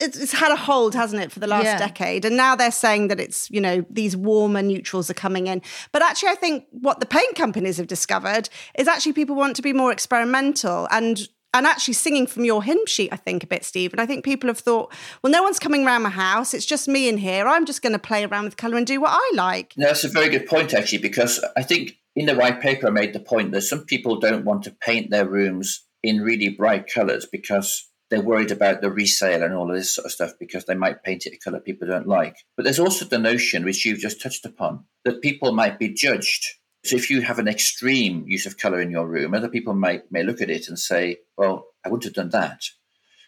It's, 0.00 0.16
it's 0.16 0.30
had 0.30 0.52
a 0.52 0.56
hold, 0.56 0.94
hasn't 0.94 1.20
it, 1.20 1.32
for 1.32 1.40
the 1.40 1.48
last 1.48 1.64
yeah. 1.64 1.76
decade? 1.76 2.24
And 2.24 2.36
now 2.36 2.54
they're 2.54 2.70
saying 2.70 3.08
that 3.08 3.18
it's, 3.18 3.50
you 3.50 3.60
know, 3.60 3.84
these 3.90 4.16
warmer 4.16 4.62
neutrals 4.62 5.10
are 5.10 5.14
coming 5.14 5.48
in. 5.48 5.60
But 5.90 6.02
actually, 6.02 6.28
I 6.28 6.36
think 6.36 6.66
what 6.70 7.00
the 7.00 7.06
paint 7.06 7.34
companies 7.34 7.78
have 7.78 7.88
discovered 7.88 8.48
is 8.78 8.86
actually 8.86 9.14
people 9.14 9.34
want 9.34 9.56
to 9.56 9.62
be 9.62 9.72
more 9.72 9.90
experimental 9.90 10.86
and 10.92 11.28
and 11.58 11.66
actually 11.66 11.94
singing 11.94 12.26
from 12.26 12.44
your 12.44 12.62
hymn 12.62 12.86
sheet, 12.86 13.12
I 13.12 13.16
think, 13.16 13.42
a 13.42 13.46
bit, 13.46 13.64
Steve. 13.64 13.92
And 13.92 14.00
I 14.00 14.06
think 14.06 14.24
people 14.24 14.48
have 14.48 14.60
thought, 14.60 14.92
well, 15.22 15.32
no 15.32 15.42
one's 15.42 15.58
coming 15.58 15.84
around 15.84 16.02
my 16.02 16.10
house. 16.10 16.54
It's 16.54 16.64
just 16.64 16.88
me 16.88 17.08
in 17.08 17.18
here. 17.18 17.46
I'm 17.46 17.66
just 17.66 17.82
going 17.82 17.92
to 17.92 17.98
play 17.98 18.24
around 18.24 18.44
with 18.44 18.56
colour 18.56 18.76
and 18.76 18.86
do 18.86 19.00
what 19.00 19.10
I 19.12 19.32
like. 19.34 19.74
No, 19.76 19.88
that's 19.88 20.04
a 20.04 20.08
very 20.08 20.28
good 20.28 20.46
point, 20.46 20.72
actually, 20.72 20.98
because 20.98 21.44
I 21.56 21.62
think 21.62 21.96
in 22.14 22.26
the 22.26 22.36
white 22.36 22.60
paper 22.60 22.86
I 22.86 22.90
made 22.90 23.12
the 23.12 23.20
point 23.20 23.52
that 23.52 23.62
some 23.62 23.84
people 23.84 24.18
don't 24.18 24.44
want 24.44 24.62
to 24.64 24.70
paint 24.70 25.10
their 25.10 25.28
rooms 25.28 25.84
in 26.02 26.20
really 26.20 26.48
bright 26.48 26.88
colours 26.92 27.26
because 27.30 27.88
they're 28.10 28.22
worried 28.22 28.50
about 28.50 28.80
the 28.80 28.90
resale 28.90 29.42
and 29.42 29.52
all 29.52 29.70
of 29.70 29.76
this 29.76 29.94
sort 29.94 30.06
of 30.06 30.12
stuff 30.12 30.32
because 30.38 30.64
they 30.64 30.74
might 30.74 31.02
paint 31.02 31.26
it 31.26 31.34
a 31.34 31.38
colour 31.38 31.60
people 31.60 31.88
don't 31.88 32.08
like. 32.08 32.36
But 32.56 32.62
there's 32.62 32.78
also 32.78 33.04
the 33.04 33.18
notion, 33.18 33.64
which 33.64 33.84
you've 33.84 33.98
just 33.98 34.22
touched 34.22 34.46
upon, 34.46 34.84
that 35.04 35.22
people 35.22 35.52
might 35.52 35.78
be 35.78 35.92
judged. 35.92 36.46
So 36.84 36.96
if 36.96 37.10
you 37.10 37.22
have 37.22 37.38
an 37.38 37.48
extreme 37.48 38.24
use 38.26 38.46
of 38.46 38.56
colour 38.56 38.80
in 38.80 38.90
your 38.90 39.06
room, 39.06 39.34
other 39.34 39.48
people 39.48 39.74
might 39.74 40.10
may 40.10 40.22
look 40.22 40.40
at 40.40 40.50
it 40.50 40.68
and 40.68 40.78
say, 40.78 41.18
"Well, 41.36 41.66
I 41.84 41.88
wouldn't 41.88 42.04
have 42.04 42.14
done 42.14 42.30
that." 42.30 42.62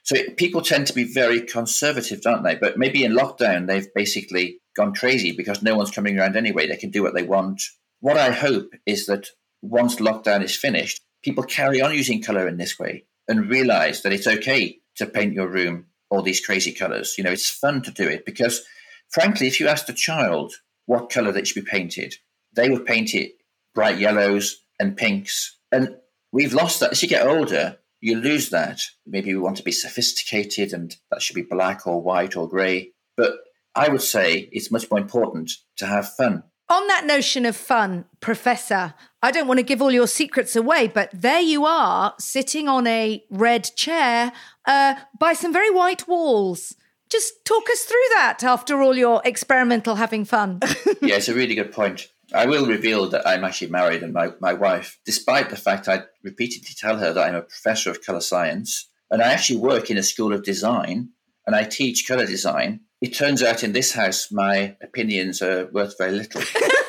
So 0.02 0.16
it, 0.16 0.36
people 0.36 0.62
tend 0.62 0.86
to 0.86 0.94
be 0.94 1.04
very 1.04 1.42
conservative, 1.42 2.22
don't 2.22 2.42
they? 2.42 2.54
But 2.54 2.78
maybe 2.78 3.04
in 3.04 3.12
lockdown 3.12 3.66
they've 3.66 3.92
basically 3.94 4.60
gone 4.74 4.94
crazy 4.94 5.32
because 5.32 5.62
no 5.62 5.76
one's 5.76 5.90
coming 5.90 6.18
around 6.18 6.36
anyway. 6.36 6.66
They 6.66 6.76
can 6.76 6.90
do 6.90 7.02
what 7.02 7.14
they 7.14 7.22
want. 7.22 7.62
What 8.00 8.16
I 8.16 8.30
hope 8.30 8.72
is 8.86 9.06
that 9.06 9.28
once 9.62 9.96
lockdown 9.96 10.42
is 10.42 10.56
finished, 10.56 11.00
people 11.22 11.44
carry 11.44 11.80
on 11.82 11.92
using 11.92 12.22
colour 12.22 12.48
in 12.48 12.56
this 12.56 12.78
way 12.78 13.04
and 13.28 13.50
realize 13.50 14.02
that 14.02 14.12
it's 14.12 14.26
okay 14.26 14.78
to 14.96 15.06
paint 15.06 15.34
your 15.34 15.48
room 15.48 15.86
all 16.08 16.22
these 16.22 16.44
crazy 16.44 16.72
colors. 16.72 17.14
You 17.16 17.24
know, 17.24 17.30
it's 17.30 17.48
fun 17.48 17.82
to 17.82 17.90
do 17.90 18.08
it 18.08 18.24
because, 18.24 18.62
frankly, 19.08 19.46
if 19.46 19.60
you 19.60 19.68
asked 19.68 19.88
a 19.88 19.94
child 19.94 20.54
what 20.86 21.10
color 21.10 21.30
they 21.30 21.44
should 21.44 21.64
be 21.64 21.70
painted, 21.70 22.14
they 22.52 22.68
would 22.68 22.84
paint 22.84 23.14
it 23.14 23.32
bright 23.74 23.98
yellows 23.98 24.62
and 24.78 24.96
pinks. 24.96 25.58
And 25.72 25.96
we've 26.32 26.54
lost 26.54 26.80
that. 26.80 26.92
As 26.92 27.02
you 27.02 27.08
get 27.08 27.26
older, 27.26 27.78
you 28.00 28.16
lose 28.16 28.50
that. 28.50 28.80
Maybe 29.06 29.34
we 29.34 29.40
want 29.40 29.56
to 29.58 29.62
be 29.62 29.72
sophisticated 29.72 30.72
and 30.72 30.96
that 31.10 31.22
should 31.22 31.36
be 31.36 31.42
black 31.42 31.86
or 31.86 32.02
white 32.02 32.36
or 32.36 32.48
grey. 32.48 32.92
But 33.16 33.32
I 33.74 33.88
would 33.88 34.02
say 34.02 34.48
it's 34.52 34.70
much 34.70 34.90
more 34.90 35.00
important 35.00 35.52
to 35.76 35.86
have 35.86 36.14
fun. 36.14 36.44
On 36.68 36.86
that 36.86 37.04
notion 37.04 37.46
of 37.46 37.56
fun, 37.56 38.04
Professor, 38.20 38.94
I 39.22 39.32
don't 39.32 39.48
want 39.48 39.58
to 39.58 39.64
give 39.64 39.82
all 39.82 39.90
your 39.90 40.06
secrets 40.06 40.54
away, 40.54 40.86
but 40.86 41.10
there 41.12 41.40
you 41.40 41.64
are, 41.64 42.14
sitting 42.20 42.68
on 42.68 42.86
a 42.86 43.24
red 43.28 43.68
chair 43.74 44.32
uh, 44.66 44.94
by 45.18 45.32
some 45.32 45.52
very 45.52 45.70
white 45.70 46.06
walls. 46.06 46.76
Just 47.08 47.44
talk 47.44 47.68
us 47.68 47.82
through 47.82 47.96
that 48.14 48.44
after 48.44 48.80
all 48.80 48.96
your 48.96 49.20
experimental 49.24 49.96
having 49.96 50.24
fun. 50.24 50.60
yeah, 51.02 51.16
it's 51.16 51.28
a 51.28 51.34
really 51.34 51.56
good 51.56 51.72
point. 51.72 52.08
I 52.34 52.46
will 52.46 52.66
reveal 52.66 53.08
that 53.10 53.26
I'm 53.26 53.44
actually 53.44 53.70
married 53.70 54.02
and 54.02 54.12
my, 54.12 54.32
my 54.40 54.52
wife, 54.52 54.98
despite 55.04 55.50
the 55.50 55.56
fact 55.56 55.88
I 55.88 56.04
repeatedly 56.22 56.74
tell 56.76 56.98
her 56.98 57.12
that 57.12 57.28
I'm 57.28 57.34
a 57.34 57.42
professor 57.42 57.90
of 57.90 58.04
colour 58.04 58.20
science 58.20 58.88
and 59.10 59.22
I 59.22 59.32
actually 59.32 59.58
work 59.58 59.90
in 59.90 59.98
a 59.98 60.02
school 60.02 60.32
of 60.32 60.44
design 60.44 61.10
and 61.46 61.56
I 61.56 61.64
teach 61.64 62.06
colour 62.06 62.26
design 62.26 62.80
it 63.00 63.14
turns 63.14 63.42
out 63.42 63.64
in 63.64 63.72
this 63.72 63.92
house, 63.92 64.30
my 64.30 64.76
opinions 64.82 65.40
are 65.40 65.70
worth 65.72 65.96
very 65.96 66.12
little. 66.12 66.42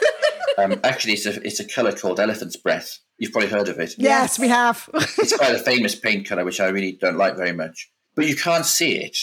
um, 0.58 0.80
actually, 0.84 1.14
it's 1.14 1.26
a, 1.26 1.42
it's 1.46 1.60
a 1.60 1.68
colour 1.68 1.94
called 1.94 2.20
elephant's 2.20 2.58
breath. 2.58 3.00
You've 3.18 3.32
probably 3.32 3.50
heard 3.50 3.70
of 3.70 3.80
it. 3.80 3.96
Yes, 3.98 4.38
we 4.38 4.50
have. 4.50 4.90
it's 4.94 5.38
quite 5.38 5.56
a 5.56 5.60
famous 5.60 5.96
paint 5.96 6.28
colour, 6.28 6.44
which 6.44 6.60
I 6.60 6.68
really 6.68 6.98
don't 7.00 7.18
like 7.18 7.38
very 7.38 7.54
much. 7.54 7.92
But 8.16 8.28
you 8.28 8.36
can't 8.36 8.66
see 8.66 8.98
it. 8.98 9.18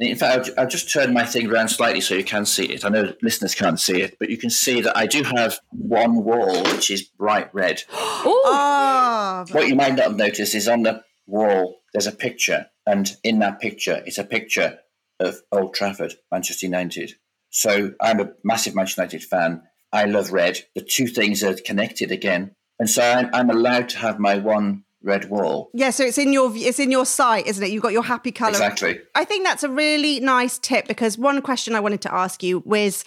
In 0.00 0.16
fact, 0.16 0.48
I'll, 0.48 0.62
I'll, 0.62 0.68
just 0.68 0.90
turn 0.90 1.12
my 1.12 1.24
thing 1.26 1.50
around 1.50 1.68
slightly 1.68 2.00
so 2.00 2.14
you 2.14 2.24
can 2.24 2.46
see 2.46 2.64
it. 2.64 2.86
I 2.86 2.88
know 2.88 3.12
listeners 3.20 3.54
can't 3.54 3.78
see 3.78 4.00
it, 4.00 4.16
but 4.18 4.30
you 4.30 4.38
can 4.38 4.48
see 4.48 4.80
that 4.80 4.96
I 4.96 5.06
do 5.06 5.22
have 5.22 5.58
one 5.70 6.24
wall 6.24 6.62
which 6.64 6.90
is 6.90 7.02
bright 7.02 7.54
red. 7.54 7.82
oh. 7.92 9.44
What 9.52 9.68
you 9.68 9.74
might 9.74 9.96
not 9.96 10.06
have 10.08 10.16
noticed 10.16 10.54
is 10.54 10.68
on 10.68 10.84
the 10.84 11.02
wall 11.26 11.82
there's 11.92 12.06
a 12.06 12.12
picture, 12.12 12.66
and 12.86 13.14
in 13.22 13.40
that 13.40 13.60
picture, 13.60 14.02
it's 14.06 14.16
a 14.16 14.24
picture 14.24 14.78
of 15.18 15.42
Old 15.52 15.74
Trafford, 15.74 16.14
Manchester 16.32 16.66
United. 16.66 17.12
So 17.50 17.92
I'm 18.00 18.20
a 18.20 18.32
massive 18.42 18.74
Manchester 18.74 19.02
United 19.02 19.24
fan. 19.24 19.62
I 19.92 20.04
love 20.04 20.32
red. 20.32 20.60
The 20.74 20.82
two 20.82 21.08
things 21.08 21.42
are 21.42 21.54
connected 21.54 22.10
again, 22.10 22.54
and 22.78 22.88
so 22.88 23.02
I'm, 23.02 23.28
I'm 23.34 23.50
allowed 23.50 23.90
to 23.90 23.98
have 23.98 24.18
my 24.18 24.38
one 24.38 24.84
red 25.02 25.30
wall. 25.30 25.70
Yeah, 25.72 25.90
so 25.90 26.04
it's 26.04 26.18
in 26.18 26.32
your 26.32 26.52
it's 26.54 26.78
in 26.78 26.90
your 26.90 27.06
sight, 27.06 27.46
isn't 27.46 27.62
it? 27.62 27.70
You've 27.70 27.82
got 27.82 27.92
your 27.92 28.04
happy 28.04 28.32
color. 28.32 28.50
Exactly. 28.50 29.00
I 29.14 29.24
think 29.24 29.44
that's 29.44 29.62
a 29.62 29.70
really 29.70 30.20
nice 30.20 30.58
tip 30.58 30.86
because 30.86 31.16
one 31.16 31.42
question 31.42 31.74
I 31.74 31.80
wanted 31.80 32.02
to 32.02 32.14
ask 32.14 32.42
you 32.42 32.62
was 32.66 33.04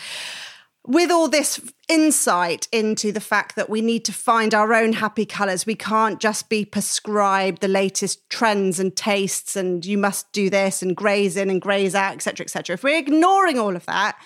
with 0.85 1.11
all 1.11 1.29
this 1.29 1.61
insight 1.87 2.67
into 2.71 3.11
the 3.11 3.21
fact 3.21 3.55
that 3.55 3.69
we 3.69 3.81
need 3.81 4.03
to 4.05 4.11
find 4.11 4.53
our 4.53 4.73
own 4.73 4.93
happy 4.93 5.25
colors, 5.25 5.65
we 5.65 5.75
can't 5.75 6.19
just 6.19 6.49
be 6.49 6.65
prescribed 6.65 7.61
the 7.61 7.69
latest 7.69 8.29
trends 8.29 8.79
and 8.79 8.93
tastes, 8.95 9.55
and 9.55 9.85
you 9.85 9.97
must 9.97 10.31
do 10.33 10.49
this 10.49 10.81
and 10.81 10.95
greys 10.95 11.37
in 11.37 11.49
and 11.49 11.61
greys 11.61 11.95
out, 11.95 12.13
etc., 12.13 12.43
etc. 12.43 12.73
If 12.73 12.83
we're 12.83 12.97
ignoring 12.97 13.57
all 13.57 13.75
of 13.75 13.85
that, 13.85 14.17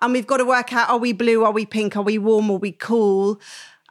and 0.00 0.12
we've 0.12 0.26
got 0.26 0.38
to 0.38 0.44
work 0.44 0.72
out: 0.72 0.90
are 0.90 0.98
we 0.98 1.12
blue? 1.12 1.44
Are 1.44 1.52
we 1.52 1.66
pink? 1.66 1.96
Are 1.96 2.02
we 2.02 2.18
warm? 2.18 2.50
Are 2.50 2.56
we 2.56 2.72
cool? 2.72 3.40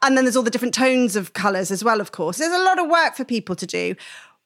And 0.01 0.17
then 0.17 0.25
there's 0.25 0.35
all 0.35 0.43
the 0.43 0.51
different 0.51 0.73
tones 0.73 1.15
of 1.15 1.33
colors 1.33 1.71
as 1.71 1.83
well. 1.83 2.01
Of 2.01 2.11
course, 2.11 2.37
there's 2.37 2.53
a 2.53 2.63
lot 2.63 2.79
of 2.79 2.89
work 2.89 3.15
for 3.15 3.23
people 3.23 3.55
to 3.55 3.67
do. 3.67 3.95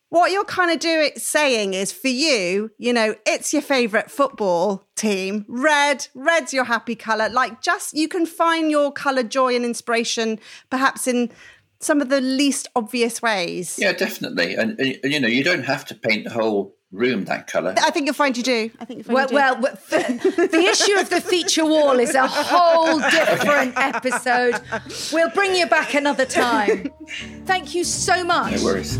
What 0.10 0.32
you're 0.32 0.46
kind 0.46 0.72
of 0.72 0.80
doing 0.80 1.12
saying 1.18 1.74
is 1.74 1.92
for 1.92 2.08
you 2.08 2.72
you 2.78 2.94
know 2.94 3.16
it's 3.26 3.52
your 3.52 3.62
favorite 3.62 4.10
football 4.10 4.84
team. 4.96 5.46
Red 5.48 6.08
red's 6.14 6.54
your 6.54 6.66
happy 6.66 6.96
color 6.96 7.28
like 7.28 7.62
just 7.62 7.94
you 7.94 8.08
can 8.08 8.26
find 8.26 8.70
your 8.72 8.92
color 8.92 9.24
joy 9.24 9.56
and 9.56 9.66
inspiration 9.66 10.40
perhaps 10.70 11.08
in 11.08 11.32
some 11.80 12.02
of 12.02 12.10
the 12.10 12.22
least 12.22 12.70
obvious 12.76 13.22
ways. 13.22 13.78
Yeah 13.82 13.94
definitely. 13.94 14.56
And, 14.56 14.80
and, 14.80 15.00
and 15.04 15.12
you 15.12 15.20
know 15.20 15.28
you 15.28 15.44
don't 15.44 15.66
have 15.66 15.86
to 15.86 15.96
paint 15.96 16.26
the 16.26 16.32
whole 16.32 16.76
room 16.96 17.26
that 17.26 17.48
color 17.48 17.74
i 17.80 17.92
think 17.92 18.06
you'll 18.06 18.14
find 18.16 18.38
you 18.38 18.44
do. 18.44 18.72
I 18.80 18.86
think 18.86 19.08
well, 19.08 19.28
do. 19.28 19.36
well 19.36 19.56
the, 19.56 20.50
the 20.52 20.60
issue 20.60 20.98
of 21.00 21.10
the 21.10 21.22
feature 21.22 21.66
wall 21.66 22.00
is 22.00 22.16
a 22.16 22.28
whole 22.28 23.00
different 23.00 23.74
episode. 23.78 24.62
We'll 25.12 25.30
bring 25.32 25.56
you 25.56 25.68
back 25.68 25.94
another 25.94 26.26
time. 26.26 26.90
Thank 27.46 27.76
you 27.76 27.84
so 27.84 28.24
much. 28.24 28.58
No 28.58 28.66
worries 28.66 29.00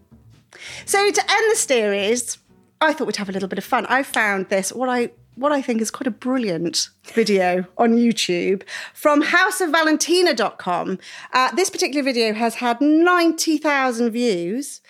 So, 0.87 1.11
to 1.13 1.31
end 1.31 1.53
the 1.53 1.57
series, 1.57 2.39
I 2.81 2.93
thought 2.93 3.07
we'd 3.07 3.15
have 3.15 3.29
a 3.29 3.33
little 3.33 3.49
bit 3.49 3.59
of 3.59 3.65
fun. 3.65 3.87
I 3.87 4.03
found 4.03 4.49
this, 4.49 4.73
what 4.73 4.89
I 4.89 5.13
what 5.37 5.53
I 5.53 5.63
think 5.63 5.81
is 5.81 5.93
quite 5.93 6.09
a 6.09 6.11
brilliant 6.11 6.89
video 7.15 7.65
on 7.77 7.93
YouTube 7.93 8.65
from 8.93 9.23
houseofvalentina.com. 9.23 10.99
Uh, 11.33 11.55
this 11.55 11.71
particular 11.71 12.03
video 12.03 12.35
has 12.35 12.57
had 12.57 12.81
90,000 12.81 14.11
views 14.11 14.81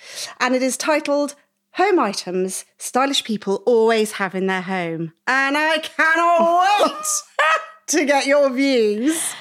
and 0.41 0.55
it 0.55 0.63
is 0.63 0.79
titled 0.79 1.35
home 1.73 1.99
items 1.99 2.65
stylish 2.77 3.25
people 3.25 3.63
always 3.67 4.13
have 4.13 4.35
in 4.35 4.47
their 4.47 4.63
home. 4.63 5.13
And 5.27 5.57
I 5.57 5.79
cannot 5.79 6.91
wait 6.91 7.05
to 7.89 8.05
get 8.05 8.27
your 8.27 8.51
views. 8.51 9.35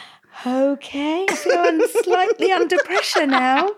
Okay, 0.46 1.26
I 1.28 1.36
feel 1.36 1.58
I'm 1.58 1.88
slightly 2.04 2.52
under 2.52 2.78
pressure 2.78 3.26
now. 3.26 3.72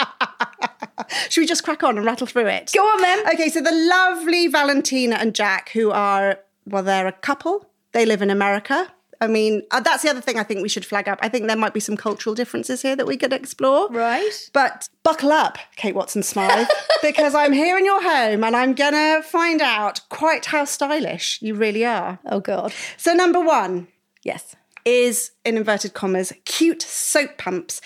Should 1.30 1.42
we 1.42 1.48
just 1.48 1.64
crack 1.64 1.84
on 1.84 1.98
and 1.98 2.06
rattle 2.06 2.28
through 2.28 2.48
it? 2.48 2.72
Go 2.76 2.82
on 2.82 3.02
then. 3.02 3.28
Okay, 3.34 3.50
so 3.50 3.62
the 3.62 3.72
lovely 3.72 4.48
Valentina 4.48 5.16
and 5.16 5.34
Jack, 5.34 5.70
who 5.70 5.92
are, 5.92 6.40
well, 6.66 6.84
they're 6.84 7.08
a 7.08 7.14
couple. 7.14 7.70
They 7.94 8.06
live 8.06 8.22
in 8.22 8.30
America. 8.30 8.92
I 9.22 9.28
mean, 9.28 9.64
uh, 9.72 9.82
that's 9.82 10.04
the 10.04 10.10
other 10.10 10.22
thing 10.22 10.38
I 10.40 10.44
think 10.44 10.62
we 10.62 10.70
should 10.70 10.86
flag 10.86 11.10
up. 11.10 11.20
I 11.22 11.28
think 11.28 11.48
there 11.48 11.58
might 11.58 11.74
be 11.74 11.80
some 11.82 11.98
cultural 11.98 12.34
differences 12.36 12.82
here 12.82 12.96
that 12.96 13.06
we 13.06 13.18
could 13.18 13.34
explore. 13.34 13.90
Right. 13.90 14.50
But 14.54 14.88
buckle 15.04 15.32
up, 15.34 15.58
Kate 15.76 15.94
Watson 15.94 16.24
Smyth, 16.24 16.70
because 17.02 17.36
I'm 17.36 17.52
here 17.52 17.78
in 17.78 17.84
your 17.84 18.02
home 18.02 18.44
and 18.46 18.56
I'm 18.56 18.74
going 18.74 18.94
to 18.94 19.22
find 19.28 19.62
out 19.62 20.00
quite 20.10 20.46
how 20.46 20.64
stylish 20.64 21.40
you 21.42 21.54
really 21.54 21.84
are. 21.86 22.20
Oh, 22.28 22.40
God. 22.40 22.74
So, 22.98 23.14
number 23.14 23.42
one 23.42 23.88
Yes. 24.24 24.56
is, 24.86 25.32
in 25.44 25.58
inverted 25.58 25.94
commas, 25.94 26.32
cute 26.46 26.82
soap 26.82 27.38
pumps. 27.38 27.82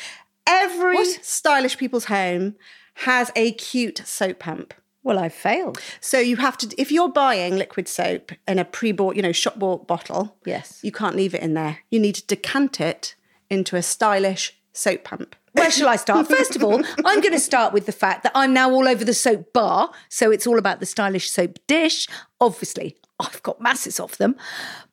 Every 0.46 0.96
What? 0.98 1.20
stylish 1.26 1.78
people's 1.78 2.06
home 2.06 2.56
has 2.96 3.32
a 3.36 3.54
cute 3.54 4.04
soap 4.06 4.38
pump. 4.40 4.74
Well, 5.04 5.20
I've 5.20 5.34
failed. 5.34 5.80
So 6.00 6.20
you 6.20 6.38
have 6.38 6.58
to, 6.60 6.74
if 6.82 6.92
you're 6.92 7.10
buying 7.10 7.58
liquid 7.58 7.88
soap 7.88 8.32
in 8.48 8.58
a 8.58 8.66
pre-bought, 8.66 9.16
you 9.18 9.22
know, 9.22 9.32
shop-bought 9.34 9.86
bottle, 9.88 10.38
Yes. 10.46 10.80
you 10.82 10.92
can't 10.92 11.16
leave 11.16 11.36
it 11.36 11.42
in 11.42 11.54
there. 11.54 11.80
You 11.92 12.00
need 12.00 12.16
to 12.16 12.26
decant 12.26 12.80
it 12.80 13.16
into 13.50 13.76
a 13.76 13.82
stylish 13.82 14.54
soap 14.72 15.04
pump. 15.04 15.36
Where 15.52 15.70
shall 15.70 15.90
I 15.90 15.98
start? 15.98 16.28
First 16.28 16.56
of 16.56 16.64
all, 16.64 16.82
I'm 17.06 17.22
going 17.22 17.34
to 17.34 17.40
start 17.40 17.74
with 17.74 17.86
the 17.86 17.92
fact 17.92 18.24
that 18.24 18.32
I'm 18.34 18.54
now 18.54 18.72
all 18.72 18.88
over 18.88 19.06
the 19.06 19.14
soap 19.14 19.54
bar. 19.54 19.92
So 20.10 20.32
it's 20.32 20.48
all 20.48 20.58
about 20.58 20.80
the 20.80 20.86
stylish 20.86 21.30
soap 21.30 21.60
dish. 21.68 22.08
Obviously, 22.42 22.98
I've 23.20 23.44
got 23.44 23.62
masses 23.62 24.00
of 24.00 24.18
them. 24.18 24.36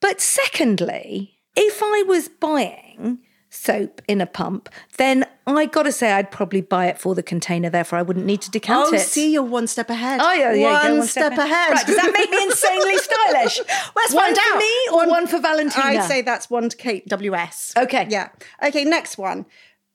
But 0.00 0.20
secondly, 0.20 1.38
if 1.56 1.80
I 1.82 2.04
was 2.06 2.28
buying 2.28 3.20
soap 3.50 4.00
in 4.08 4.20
a 4.20 4.26
pump, 4.26 4.68
then 4.96 5.26
I 5.46 5.66
got 5.66 5.82
to 5.82 5.92
say 5.92 6.12
I'd 6.12 6.30
probably 6.30 6.60
buy 6.60 6.86
it 6.86 6.98
for 6.98 7.14
the 7.14 7.22
container. 7.22 7.68
Therefore, 7.68 7.98
I 7.98 8.02
wouldn't 8.02 8.24
need 8.24 8.40
to 8.42 8.50
decant 8.50 8.88
Oh, 8.90 8.94
it. 8.94 9.00
see, 9.00 9.32
you're 9.32 9.42
one 9.42 9.66
step 9.66 9.90
ahead. 9.90 10.20
Oh 10.22 10.32
yeah, 10.32 10.52
yeah. 10.52 10.82
one, 10.82 11.00
go 11.00 11.06
step, 11.06 11.32
ahead. 11.32 11.72
Right, 11.72 11.86
does 11.86 11.96
that 11.96 12.12
make 12.12 12.30
me 12.30 12.42
insanely 12.42 12.96
stylish? 12.96 13.60
Let's 13.94 14.14
one 14.14 14.34
for 14.34 14.58
me 14.58 14.74
or 14.92 15.08
one, 15.08 15.26
for 15.26 15.40
Valentina? 15.40 15.84
I'd 15.84 16.08
say 16.08 16.22
that's 16.22 16.48
one 16.48 16.68
to 16.68 16.76
Kate 16.76 17.06
WS. 17.08 17.74
Okay. 17.76 18.06
Yeah. 18.08 18.28
Okay, 18.62 18.84
next 18.84 19.18
one. 19.18 19.46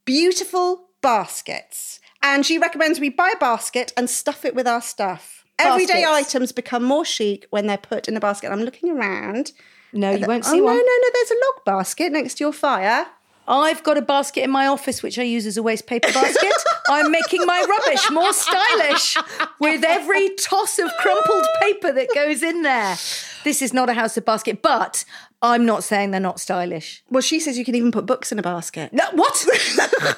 Beautiful 0.03 0.89
baskets. 1.01 1.99
And 2.21 2.45
she 2.45 2.57
recommends 2.57 2.99
we 2.99 3.09
buy 3.09 3.31
a 3.33 3.37
basket 3.37 3.93
and 3.95 4.09
stuff 4.09 4.45
it 4.45 4.55
with 4.55 4.67
our 4.67 4.81
stuff. 4.81 5.45
Everyday 5.57 6.03
items 6.03 6.51
become 6.51 6.83
more 6.83 7.05
chic 7.05 7.47
when 7.49 7.67
they're 7.67 7.77
put 7.77 8.09
in 8.09 8.17
a 8.17 8.19
basket. 8.19 8.51
I'm 8.51 8.63
looking 8.63 8.89
around. 8.89 9.53
no, 9.93 10.11
you 10.11 10.25
uh, 10.25 10.27
won't 10.27 10.45
oh, 10.45 10.51
see 10.51 10.59
no, 10.59 10.65
no, 10.65 10.73
no. 10.73 11.09
There's 11.13 11.31
a 11.31 11.35
log 11.35 11.65
basket 11.65 12.11
next 12.11 12.35
to 12.35 12.43
your 12.43 12.51
fire. 12.51 13.05
I've 13.47 13.83
got 13.83 13.97
a 13.97 14.01
basket 14.01 14.43
in 14.43 14.51
my 14.51 14.67
office 14.67 15.03
which 15.03 15.19
I 15.19 15.23
use 15.23 15.45
as 15.45 15.57
a 15.57 15.63
waste 15.63 15.87
paper 15.87 16.11
basket. 16.11 16.53
I'm 16.89 17.11
making 17.11 17.45
my 17.45 17.63
rubbish 17.67 18.09
more 18.11 18.33
stylish 18.33 19.17
with 19.59 19.83
every 19.83 20.35
toss 20.35 20.79
of 20.79 20.91
crumpled 20.99 21.45
paper 21.61 21.91
that 21.91 22.09
goes 22.13 22.41
in 22.43 22.63
there. 22.63 22.95
This 23.43 23.61
is 23.61 23.73
not 23.73 23.89
a 23.89 23.93
house 23.93 24.17
of 24.17 24.25
basket, 24.25 24.61
but 24.61 25.05
I'm 25.41 25.65
not 25.65 25.83
saying 25.83 26.11
they're 26.11 26.19
not 26.19 26.39
stylish. 26.39 27.03
Well, 27.09 27.21
she 27.21 27.39
says 27.39 27.57
you 27.57 27.65
can 27.65 27.75
even 27.75 27.91
put 27.91 28.05
books 28.05 28.31
in 28.31 28.39
a 28.39 28.43
basket. 28.43 28.91
No, 28.93 29.05
what? 29.13 29.45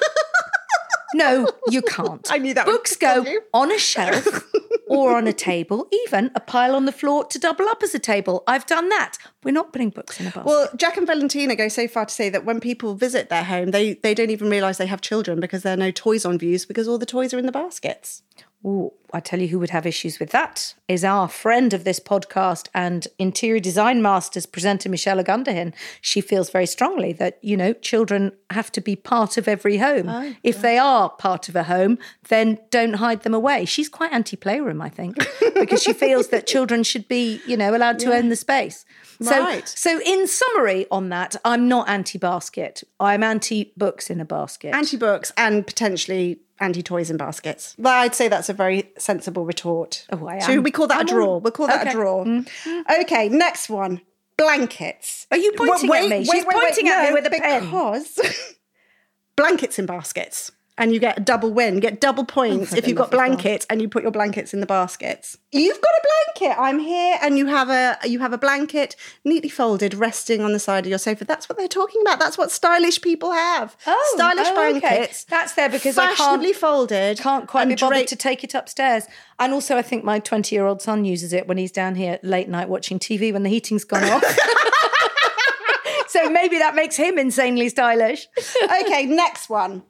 no, 1.14 1.46
you 1.68 1.82
can't. 1.82 2.26
I 2.30 2.38
knew 2.38 2.54
that 2.54 2.66
Books 2.66 2.96
go 2.96 3.24
on 3.52 3.72
a 3.72 3.78
shelf 3.78 4.26
or 4.88 5.16
on 5.16 5.26
a 5.26 5.32
table, 5.32 5.88
even 6.04 6.30
a 6.34 6.40
pile 6.40 6.74
on 6.74 6.84
the 6.84 6.92
floor 6.92 7.24
to 7.26 7.38
double 7.38 7.66
up 7.68 7.82
as 7.82 7.94
a 7.94 7.98
table. 7.98 8.44
I've 8.46 8.66
done 8.66 8.88
that. 8.90 9.16
We're 9.44 9.52
not 9.52 9.72
putting 9.72 9.90
books 9.90 10.20
in 10.20 10.26
a 10.26 10.30
basket. 10.30 10.46
Well, 10.46 10.68
Jack 10.76 10.96
and 10.96 11.06
Valentina 11.06 11.54
go 11.56 11.68
so 11.68 11.86
far 11.88 12.06
to 12.06 12.14
say 12.14 12.28
that 12.30 12.44
when 12.44 12.60
people 12.60 12.94
visit 12.94 13.28
their 13.28 13.44
home, 13.44 13.70
they, 13.70 13.94
they 13.94 14.14
don't 14.14 14.30
even 14.30 14.50
realise 14.50 14.78
they 14.78 14.86
have 14.86 15.00
children 15.00 15.40
because 15.40 15.62
there 15.62 15.74
are 15.74 15.78
no 15.78 15.90
toys 15.90 16.24
on 16.24 16.38
views 16.38 16.64
because 16.64 16.88
all 16.88 16.98
the 16.98 17.06
toys 17.06 17.32
are 17.32 17.38
in 17.38 17.46
the 17.46 17.52
baskets. 17.52 18.22
Ooh, 18.66 18.92
I 19.12 19.20
tell 19.20 19.40
you 19.40 19.48
who 19.48 19.58
would 19.60 19.70
have 19.70 19.86
issues 19.86 20.18
with 20.18 20.30
that 20.30 20.74
is 20.88 21.04
our 21.04 21.28
friend 21.28 21.72
of 21.72 21.84
this 21.84 22.00
podcast 22.00 22.68
and 22.74 23.06
interior 23.18 23.60
design 23.60 24.02
masters 24.02 24.46
presenter 24.46 24.88
Michelle 24.88 25.22
Ogundehin. 25.22 25.72
She 26.00 26.20
feels 26.20 26.50
very 26.50 26.66
strongly 26.66 27.12
that, 27.14 27.38
you 27.40 27.56
know, 27.56 27.72
children 27.72 28.32
have 28.50 28.72
to 28.72 28.80
be 28.80 28.96
part 28.96 29.38
of 29.38 29.46
every 29.46 29.78
home. 29.78 30.08
Oh, 30.08 30.34
if 30.42 30.60
they 30.60 30.76
are 30.76 31.08
part 31.08 31.48
of 31.48 31.54
a 31.54 31.62
home, 31.62 31.98
then 32.28 32.58
don't 32.70 32.94
hide 32.94 33.22
them 33.22 33.32
away. 33.32 33.64
She's 33.64 33.88
quite 33.88 34.12
anti-playroom, 34.12 34.82
I 34.82 34.88
think, 34.88 35.16
because 35.54 35.82
she 35.82 35.92
feels 35.92 36.28
that 36.28 36.46
children 36.48 36.82
should 36.82 37.06
be, 37.06 37.40
you 37.46 37.56
know, 37.56 37.74
allowed 37.76 38.00
to 38.00 38.12
own 38.12 38.28
the 38.28 38.36
space. 38.36 38.84
So, 39.22 39.38
Right. 39.40 39.68
so 39.68 40.00
in 40.04 40.26
summary 40.26 40.86
on 40.90 41.08
that, 41.10 41.36
I'm 41.44 41.68
not 41.68 41.88
anti-basket. 41.88 42.82
I'm 42.98 43.22
anti-books 43.22 44.10
in 44.10 44.20
a 44.20 44.24
basket. 44.24 44.74
Anti 44.74 44.96
books 44.96 45.32
and 45.36 45.66
potentially 45.66 46.40
anti 46.60 46.82
toys 46.82 47.10
in 47.10 47.16
baskets. 47.16 47.74
But 47.78 47.90
I'd 47.94 48.14
say 48.14 48.28
that's 48.28 48.48
a 48.48 48.52
very 48.52 48.90
sensible 48.98 49.44
retort. 49.44 50.06
Oh, 50.12 50.26
I 50.26 50.38
So 50.40 50.52
am. 50.52 50.62
we 50.62 50.70
call 50.70 50.86
that 50.88 50.98
I'm 51.00 51.06
a 51.06 51.08
draw. 51.08 51.36
on- 51.36 51.42
We'll 51.42 51.52
call 51.52 51.66
that 51.68 51.80
Okay. 51.82 51.90
a 51.90 51.92
draw. 51.92 52.24
Mm-hmm. 52.24 53.00
Okay, 53.02 53.28
next 53.28 53.68
one. 53.68 54.00
Blankets. 54.36 55.26
Are 55.30 55.36
you 55.36 55.52
pointing 55.56 55.90
at 55.92 56.08
me? 56.08 56.24
She's 56.24 56.44
pointing 56.44 56.88
at 56.88 57.08
me 57.08 57.12
with 57.14 57.26
a 57.26 57.30
pen. 57.30 57.64
because 57.64 58.20
blankets 59.36 59.78
in 59.78 59.86
baskets. 59.86 60.52
And 60.78 60.92
you 60.92 61.00
get 61.00 61.18
a 61.18 61.20
double 61.20 61.52
win, 61.52 61.80
get 61.80 62.00
double 62.00 62.22
oh, 62.22 62.26
points 62.26 62.70
for 62.70 62.76
if 62.76 62.86
you've 62.86 62.96
got 62.96 63.12
love 63.12 63.14
of 63.14 63.18
God. 63.18 63.26
blankets 63.26 63.66
and 63.68 63.82
you 63.82 63.88
put 63.88 64.02
your 64.02 64.12
blankets 64.12 64.54
in 64.54 64.60
the 64.60 64.66
baskets. 64.66 65.36
You've 65.50 65.80
got 65.80 65.90
a 65.90 66.08
blanket. 66.36 66.60
I'm 66.60 66.78
here, 66.78 67.18
and 67.20 67.36
you 67.36 67.46
have 67.46 67.68
a 67.68 67.98
you 68.08 68.20
have 68.20 68.32
a 68.32 68.38
blanket 68.38 68.94
neatly 69.24 69.48
folded, 69.48 69.94
resting 69.94 70.42
on 70.42 70.52
the 70.52 70.58
side 70.58 70.84
of 70.84 70.90
your 70.90 70.98
sofa. 70.98 71.24
That's 71.24 71.48
what 71.48 71.58
they're 71.58 71.68
talking 71.68 72.00
about. 72.02 72.18
That's 72.18 72.38
what 72.38 72.50
stylish 72.50 73.00
people 73.00 73.32
have. 73.32 73.76
Oh, 73.86 73.94
oh 73.96 74.16
stylish 74.16 74.46
oh, 74.48 74.68
okay. 74.68 74.78
blankets. 74.80 75.24
That's 75.24 75.54
there 75.54 75.68
because 75.68 75.98
I 75.98 76.06
can't- 76.06 76.18
fashionably 76.18 76.52
folded. 76.52 77.18
can't 77.18 77.48
quite 77.48 77.68
be 77.68 77.74
bothered 77.74 77.96
draped- 77.96 78.08
to 78.10 78.16
take 78.16 78.44
it 78.44 78.54
upstairs. 78.54 79.04
And 79.38 79.52
also, 79.52 79.76
I 79.76 79.82
think 79.82 80.04
my 80.04 80.18
20 80.18 80.54
year 80.54 80.66
old 80.66 80.82
son 80.82 81.04
uses 81.04 81.32
it 81.32 81.46
when 81.48 81.58
he's 81.58 81.72
down 81.72 81.94
here 81.94 82.18
late 82.22 82.48
night 82.48 82.68
watching 82.68 82.98
TV 82.98 83.32
when 83.32 83.42
the 83.42 83.50
heating's 83.50 83.84
gone 83.84 84.04
off. 84.04 84.24
so 86.08 86.28
maybe 86.30 86.58
that 86.58 86.74
makes 86.74 86.96
him 86.96 87.18
insanely 87.18 87.68
stylish. 87.68 88.26
okay, 88.82 89.06
next 89.06 89.48
one. 89.48 89.82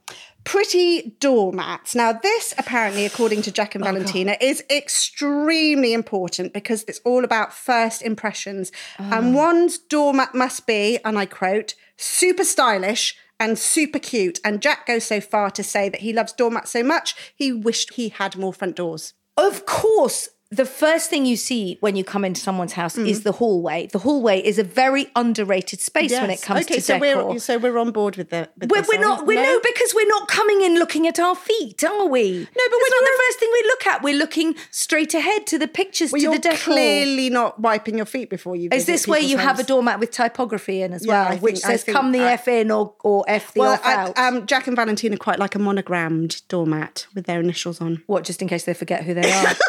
Pretty 0.49 1.15
doormats. 1.21 1.95
Now, 1.95 2.11
this 2.11 2.55
apparently, 2.57 3.05
according 3.05 3.43
to 3.43 3.51
Oh, 3.51 3.53
Jack 3.53 3.75
and 3.75 3.85
oh, 3.85 3.87
Valentina, 3.87 4.35
is 4.41 4.65
extremely 4.71 5.93
important 5.93 6.55
because 6.55 6.87
it's 6.89 7.01
all 7.05 7.23
about 7.23 7.53
first 7.53 8.01
impressions. 8.01 8.73
Oh. 8.99 9.11
And 9.13 9.35
one's 9.35 9.77
doormat 9.77 10.35
must 10.35 10.67
be, 10.67 10.99
and 11.05 11.19
I 11.19 11.27
quote, 11.27 11.75
super 11.99 12.45
stylish 12.45 13.15
and 13.39 13.59
super 13.59 13.99
cute. 13.99 14.41
And 14.43 14.63
Jack 14.63 14.87
goes 14.87 15.05
so 15.05 15.21
far 15.21 15.51
to 15.51 15.63
say 15.63 15.91
that 15.91 16.01
he 16.01 16.15
loves 16.15 16.33
doormats 16.33 16.71
so 16.71 16.83
much, 16.83 17.15
he 17.37 17.53
wished 17.53 17.95
he 17.95 18.09
had 18.09 18.39
more 18.39 18.55
front 18.55 18.77
doors. 18.77 19.13
Of 19.37 19.67
course, 19.67 20.31
the 20.51 20.65
first 20.65 21.11
thing 21.11 21.27
you 21.27 21.37
see 21.37 21.77
when 21.81 21.95
you 21.95 22.03
come 22.03 22.25
into 22.25 22.41
someone's 22.41 22.73
house 22.73 22.97
is 22.97 23.23
the 23.23 23.33
hallway. 23.33 23.87
The 23.93 23.99
hallway 23.99 24.41
is 24.43 24.59
a 24.59 24.65
very 24.65 25.09
underrated 25.15 25.81
space 25.83 26.11
when 26.13 26.31
it 26.31 26.41
comes 26.41 26.65
okay, 26.65 26.77
to 26.77 26.81
so 26.81 26.99
decor. 26.99 27.27
we're 27.33 27.39
so 27.39 27.59
we're 27.59 27.77
on 27.77 27.91
board 27.91 28.17
with 28.17 28.31
that. 28.31 28.53
We're, 28.67 28.83
we're 28.89 28.99
not. 28.99 29.27
we? 29.27 29.37
We're 29.37 29.43
no, 29.43 29.61
because 29.63 29.93
we're 29.95 30.09
not 30.09 30.27
coming 30.27 30.63
in 30.63 30.77
looking 30.79 31.07
at 31.07 31.21
our 31.21 31.35
feet, 31.35 31.85
are 31.85 32.07
we? 32.07 32.31
No, 32.33 32.39
but 32.71 32.79
when 32.81 32.91
not 32.91 33.01
the 33.05 33.23
first 33.27 33.39
thing 33.41 33.51
we 33.53 33.63
look 33.67 33.87
at. 33.89 34.03
We're 34.03 34.17
looking 34.17 34.55
straight 34.71 35.13
ahead 35.13 35.47
to 35.49 35.59
the 35.59 35.69
pictures, 35.69 36.13
Well, 36.13 36.23
to 36.23 36.31
the 36.31 36.39
decor. 36.39 36.57
clearly 36.73 37.29
not 37.29 37.61
wiping 37.61 37.99
your 37.99 38.07
feet 38.07 38.31
before 38.31 38.57
you. 38.57 38.71
Is 38.73 38.87
this 38.87 39.07
where 39.07 39.21
you 39.21 39.37
have 39.37 39.59
a 39.59 39.65
doormat 39.65 40.01
with 40.01 40.13
typography 40.13 40.81
in 40.81 40.95
as 40.95 41.05
Yeah, 41.05 41.25
well, 41.25 41.33
I 41.33 41.37
which 41.37 41.59
says 41.59 41.85
think 41.85 41.95
"Come 41.95 42.13
the 42.13 42.23
I- 42.23 42.33
f 42.33 42.49
in" 42.49 42.71
or 42.71 42.95
or 43.05 43.23
"F 43.29 43.53
the 43.53 43.61
Well, 43.61 43.73
off 43.75 43.85
I- 43.85 43.95
out"? 43.95 44.19
um, 44.19 44.47
Jack 44.47 44.67
and 44.67 44.75
Valentina 44.77 45.19
quite 45.19 45.39
like 45.39 45.55
a 45.55 45.59
monogrammed 45.59 46.41
doormat 46.49 47.07
with 47.15 47.27
their 47.27 47.39
initials 47.41 47.83
on. 47.83 48.03
what, 48.07 48.25
just 48.25 48.41
in 48.41 48.49
case 48.49 48.65
they 48.65 48.73
forget 48.73 49.05
who 49.05 49.13
they 49.13 49.31
are? 49.31 49.53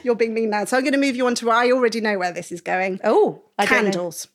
You're 0.02 0.14
being 0.14 0.34
mean 0.34 0.50
now, 0.50 0.64
so 0.64 0.76
I'm 0.76 0.82
going 0.82 0.92
to 0.92 0.98
move 0.98 1.16
you 1.16 1.26
on 1.26 1.34
to 1.36 1.46
where 1.46 1.56
I 1.56 1.70
already 1.70 2.00
know 2.00 2.18
where 2.18 2.32
this 2.32 2.52
is 2.52 2.60
going. 2.60 3.00
oh, 3.04 3.42
I 3.58 3.66
candles. 3.66 4.28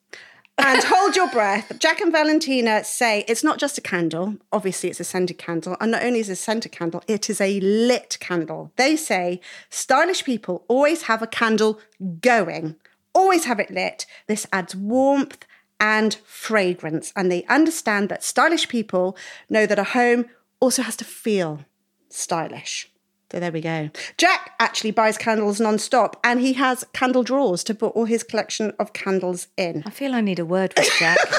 and 0.58 0.84
hold 0.84 1.16
your 1.16 1.30
breath. 1.30 1.72
Jack 1.80 2.02
and 2.02 2.12
Valentina 2.12 2.84
say 2.84 3.26
it's 3.28 3.44
not 3.44 3.58
just 3.58 3.78
a 3.78 3.82
candle. 3.82 4.38
Obviously, 4.52 4.90
it's 4.90 5.00
a 5.00 5.04
scented 5.04 5.38
candle. 5.38 5.76
And 5.80 5.92
not 5.92 6.04
only 6.04 6.20
is 6.20 6.30
it 6.30 6.34
a 6.34 6.36
scented 6.36 6.72
candle, 6.72 7.04
it 7.08 7.30
is 7.30 7.42
a 7.42 7.60
lit 7.60 8.18
candle. 8.20 8.72
They 8.76 8.96
say 8.96 9.42
stylish 9.70 10.24
people 10.24 10.66
always 10.68 11.04
have 11.04 11.22
a 11.22 11.28
candle 11.28 11.80
going, 12.22 12.76
always 13.14 13.46
have 13.46 13.60
it 13.60 13.72
lit. 13.72 14.06
This 14.28 14.46
adds 14.52 14.76
warmth 14.76 15.46
and 15.80 16.16
fragrance. 16.26 17.12
And 17.16 17.32
they 17.32 17.44
understand 17.46 18.10
that 18.10 18.24
stylish 18.24 18.68
people 18.70 19.18
know 19.50 19.66
that 19.66 19.80
a 19.80 19.84
home 19.84 20.26
also 20.60 20.82
has 20.82 20.96
to 20.98 21.06
feel 21.06 21.66
stylish. 22.10 22.90
So 23.34 23.40
there 23.40 23.52
we 23.52 23.62
go. 23.62 23.90
Jack 24.18 24.52
actually 24.60 24.92
buys 24.92 25.18
candles 25.18 25.60
non-stop 25.60 26.20
and 26.24 26.40
he 26.40 26.54
has 26.54 26.86
candle 26.94 27.24
drawers 27.24 27.64
to 27.64 27.74
put 27.74 27.88
all 27.96 28.06
his 28.06 28.22
collection 28.22 28.74
of 28.78 28.94
candles 28.94 29.48
in. 29.58 29.82
I 29.88 29.90
feel 29.90 30.14
I 30.14 30.22
need 30.22 30.38
a 30.38 30.46
word 30.46 30.72
with 30.78 30.88
Jack. 31.00 31.18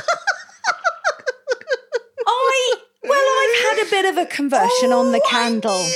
I 2.27 2.75
well, 3.05 3.13
I've 3.13 3.79
had 3.79 3.87
a 3.87 3.91
bit 3.91 4.05
of 4.07 4.19
a 4.19 4.27
conversion 4.27 4.93
on 4.93 5.13
the 5.13 5.21
oh, 5.25 5.29
candle. 5.31 5.87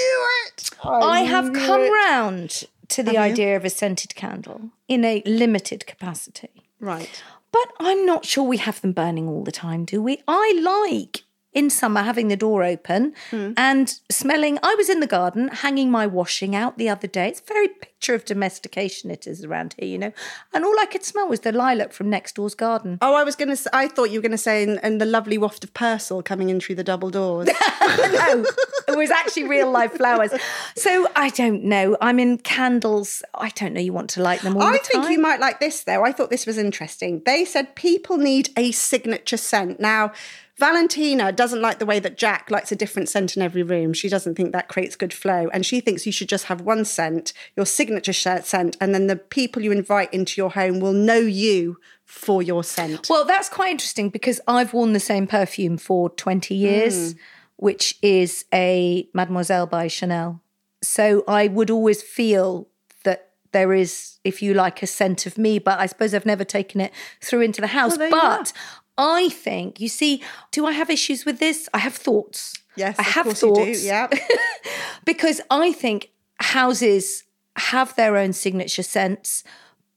I, 0.84 1.18
I 1.18 1.20
have 1.22 1.50
knew 1.50 1.66
come 1.66 1.80
it. 1.80 1.90
round 1.90 2.64
to 2.90 3.02
the 3.02 3.18
idea 3.18 3.56
of 3.56 3.64
a 3.64 3.70
scented 3.70 4.14
candle 4.14 4.70
in 4.86 5.04
a 5.04 5.20
limited 5.26 5.84
capacity. 5.84 6.68
Right. 6.78 7.24
But 7.50 7.72
I'm 7.80 8.06
not 8.06 8.24
sure 8.24 8.44
we 8.44 8.58
have 8.58 8.80
them 8.82 8.92
burning 8.92 9.26
all 9.26 9.42
the 9.42 9.50
time, 9.50 9.84
do 9.84 10.00
we? 10.00 10.22
I 10.28 10.60
like 10.62 11.24
in 11.52 11.70
summer 11.70 12.02
having 12.02 12.28
the 12.28 12.36
door 12.36 12.62
open 12.62 13.14
Hmm. 13.30 13.52
and 13.56 13.98
smelling. 14.10 14.58
I 14.62 14.74
was 14.76 14.88
in 14.88 15.00
the 15.00 15.06
garden 15.06 15.48
hanging 15.48 15.90
my 15.90 16.06
washing 16.06 16.54
out 16.54 16.76
the 16.78 16.88
other 16.88 17.08
day. 17.08 17.28
It's 17.28 17.40
a 17.40 17.44
very 17.52 17.68
picture 17.68 18.14
of 18.14 18.24
domestication 18.24 19.10
it 19.10 19.26
is 19.26 19.44
around 19.44 19.74
here, 19.78 19.88
you 19.88 19.98
know. 19.98 20.12
And 20.52 20.64
all 20.64 20.78
I 20.78 20.84
could 20.86 21.04
smell 21.04 21.26
was 21.28 21.40
the 21.40 21.50
lilac 21.52 21.92
from 21.92 22.10
next 22.10 22.36
door's 22.36 22.54
garden. 22.54 22.98
Oh, 23.00 23.14
I 23.14 23.24
was 23.24 23.34
going 23.34 23.54
to. 23.56 23.70
I 23.76 23.88
thought 23.88 24.10
you 24.10 24.18
were 24.18 24.22
going 24.22 24.32
to 24.32 24.38
say, 24.38 24.62
and, 24.62 24.78
and 24.82 25.00
the 25.00 25.06
lovely 25.06 25.38
waft 25.38 25.64
of 25.64 25.72
Persil 25.74 26.24
coming 26.24 26.48
in 26.50 26.60
through 26.60 26.76
the 26.76 26.84
double 26.84 27.10
doors. 27.10 27.48
no, 27.80 28.44
it 28.88 28.96
was 28.96 29.10
actually 29.10 29.44
real 29.48 29.70
life 29.70 29.94
flowers. 29.94 30.30
So 30.76 31.08
I 31.16 31.30
don't 31.30 31.64
know. 31.64 31.96
I'm 32.00 32.18
in 32.20 32.38
candles. 32.38 33.22
I 33.34 33.48
don't 33.50 33.72
know. 33.72 33.80
You 33.80 33.92
want 33.92 34.10
to 34.10 34.22
light 34.22 34.42
them 34.42 34.56
all 34.56 34.62
I 34.62 34.72
the 34.72 34.78
think 34.78 35.08
you 35.10 35.18
might 35.18 35.40
like 35.40 35.60
this 35.60 35.82
though. 35.84 36.04
I 36.04 36.12
thought 36.12 36.30
this 36.30 36.46
was 36.46 36.58
interesting. 36.58 37.22
They 37.24 37.44
said 37.44 37.74
people 37.74 38.16
need 38.18 38.50
a 38.56 38.70
signature 38.72 39.36
scent. 39.36 39.80
Now, 39.80 40.12
Valentina 40.58 41.30
doesn't 41.30 41.62
like 41.62 41.78
the 41.78 41.86
way 41.86 42.00
that 42.00 42.18
Jack 42.18 42.50
likes 42.50 42.72
a 42.72 42.76
different 42.76 43.08
scent 43.08 43.36
in 43.36 43.42
every 43.42 43.62
room. 43.62 43.92
She 43.92 44.08
doesn't 44.08 44.34
think 44.34 44.52
that 44.52 44.66
creates 44.66 44.96
good 44.96 45.12
flow. 45.12 45.48
And 45.52 45.64
she 45.64 45.80
thinks 45.80 46.04
you 46.04 46.10
should 46.10 46.28
just 46.28 46.46
have 46.46 46.60
one 46.60 46.84
scent, 46.84 47.32
your 47.56 47.64
signature 47.64 48.12
scent, 48.12 48.76
and 48.80 48.92
then 48.92 49.06
the 49.06 49.16
people 49.16 49.62
you 49.62 49.70
invite 49.70 50.12
into 50.12 50.40
your 50.40 50.50
home 50.50 50.80
will 50.80 50.92
know 50.92 51.18
you 51.18 51.78
for 52.04 52.42
your 52.42 52.64
scent. 52.64 53.08
Well, 53.08 53.24
that's 53.24 53.48
quite 53.48 53.70
interesting 53.70 54.08
because 54.08 54.40
I've 54.48 54.74
worn 54.74 54.94
the 54.94 55.00
same 55.00 55.28
perfume 55.28 55.78
for 55.78 56.10
20 56.10 56.56
years, 56.56 57.12
hmm. 57.12 57.18
which 57.56 57.96
is 58.02 58.44
a 58.52 59.08
Mademoiselle 59.14 59.66
by 59.66 59.86
Chanel. 59.86 60.40
So 60.82 61.22
I 61.28 61.46
would 61.46 61.70
always 61.70 62.02
feel 62.02 62.66
that 63.04 63.30
there 63.52 63.72
is, 63.72 64.18
if 64.24 64.42
you 64.42 64.54
like, 64.54 64.82
a 64.82 64.88
scent 64.88 65.24
of 65.24 65.38
me, 65.38 65.60
but 65.60 65.78
I 65.78 65.86
suppose 65.86 66.14
I've 66.14 66.26
never 66.26 66.44
taken 66.44 66.80
it 66.80 66.92
through 67.20 67.42
into 67.42 67.60
the 67.60 67.68
house. 67.68 67.96
you 67.96 68.10
but 68.10 68.52
I 68.98 69.28
think, 69.28 69.80
you 69.80 69.88
see, 69.88 70.22
do 70.50 70.66
I 70.66 70.72
have 70.72 70.90
issues 70.90 71.24
with 71.24 71.38
this? 71.38 71.68
I 71.72 71.78
have 71.78 71.94
thoughts. 71.94 72.54
yes, 72.76 72.96
I 72.98 73.02
of 73.02 73.08
have 73.08 73.38
thoughts. 73.38 73.84
Yeah. 73.84 74.08
because 75.04 75.40
I 75.50 75.72
think 75.72 76.10
houses 76.40 77.24
have 77.56 77.94
their 77.96 78.16
own 78.16 78.32
signature 78.32 78.82
scents 78.82 79.44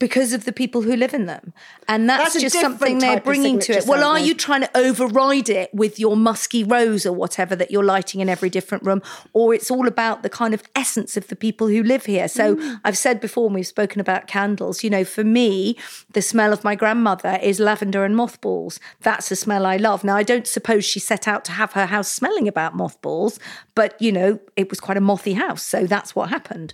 because 0.01 0.33
of 0.33 0.45
the 0.45 0.51
people 0.51 0.81
who 0.81 0.95
live 0.95 1.13
in 1.13 1.27
them. 1.27 1.53
And 1.87 2.09
that's, 2.09 2.33
That's 2.33 2.41
just 2.41 2.59
something 2.59 2.97
they're 2.97 3.21
bringing 3.21 3.59
to 3.59 3.73
it. 3.73 3.85
Well, 3.85 4.03
are 4.03 4.19
you 4.19 4.33
trying 4.33 4.61
to 4.61 4.77
override 4.77 5.47
it 5.47 5.73
with 5.73 5.99
your 5.99 6.17
musky 6.17 6.63
rose 6.63 7.05
or 7.05 7.13
whatever 7.13 7.55
that 7.55 7.69
you're 7.71 7.83
lighting 7.83 8.19
in 8.19 8.27
every 8.27 8.49
different 8.49 8.83
room? 8.83 9.01
Or 9.31 9.53
it's 9.53 9.69
all 9.69 9.87
about 9.87 10.23
the 10.23 10.29
kind 10.29 10.53
of 10.53 10.63
essence 10.75 11.15
of 11.15 11.27
the 11.27 11.35
people 11.35 11.67
who 11.67 11.83
live 11.83 12.05
here. 12.07 12.27
So 12.27 12.55
Mm. 12.55 12.81
I've 12.83 12.97
said 12.97 13.21
before, 13.21 13.45
and 13.45 13.55
we've 13.55 13.67
spoken 13.67 14.01
about 14.01 14.27
candles, 14.27 14.83
you 14.83 14.89
know, 14.89 15.05
for 15.05 15.23
me, 15.23 15.77
the 16.11 16.21
smell 16.21 16.51
of 16.51 16.63
my 16.63 16.75
grandmother 16.75 17.39
is 17.41 17.59
lavender 17.59 18.03
and 18.03 18.15
mothballs. 18.15 18.79
That's 19.01 19.31
a 19.31 19.35
smell 19.35 19.65
I 19.65 19.77
love. 19.77 20.03
Now, 20.03 20.17
I 20.17 20.23
don't 20.23 20.47
suppose 20.47 20.83
she 20.83 20.99
set 20.99 21.27
out 21.27 21.45
to 21.45 21.51
have 21.51 21.73
her 21.73 21.85
house 21.85 22.09
smelling 22.11 22.47
about 22.47 22.75
mothballs, 22.75 23.39
but, 23.75 24.01
you 24.01 24.11
know, 24.11 24.39
it 24.55 24.69
was 24.69 24.79
quite 24.79 24.97
a 24.97 25.01
mothy 25.01 25.33
house. 25.33 25.63
So 25.63 25.85
that's 25.85 26.15
what 26.15 26.29
happened 26.29 26.73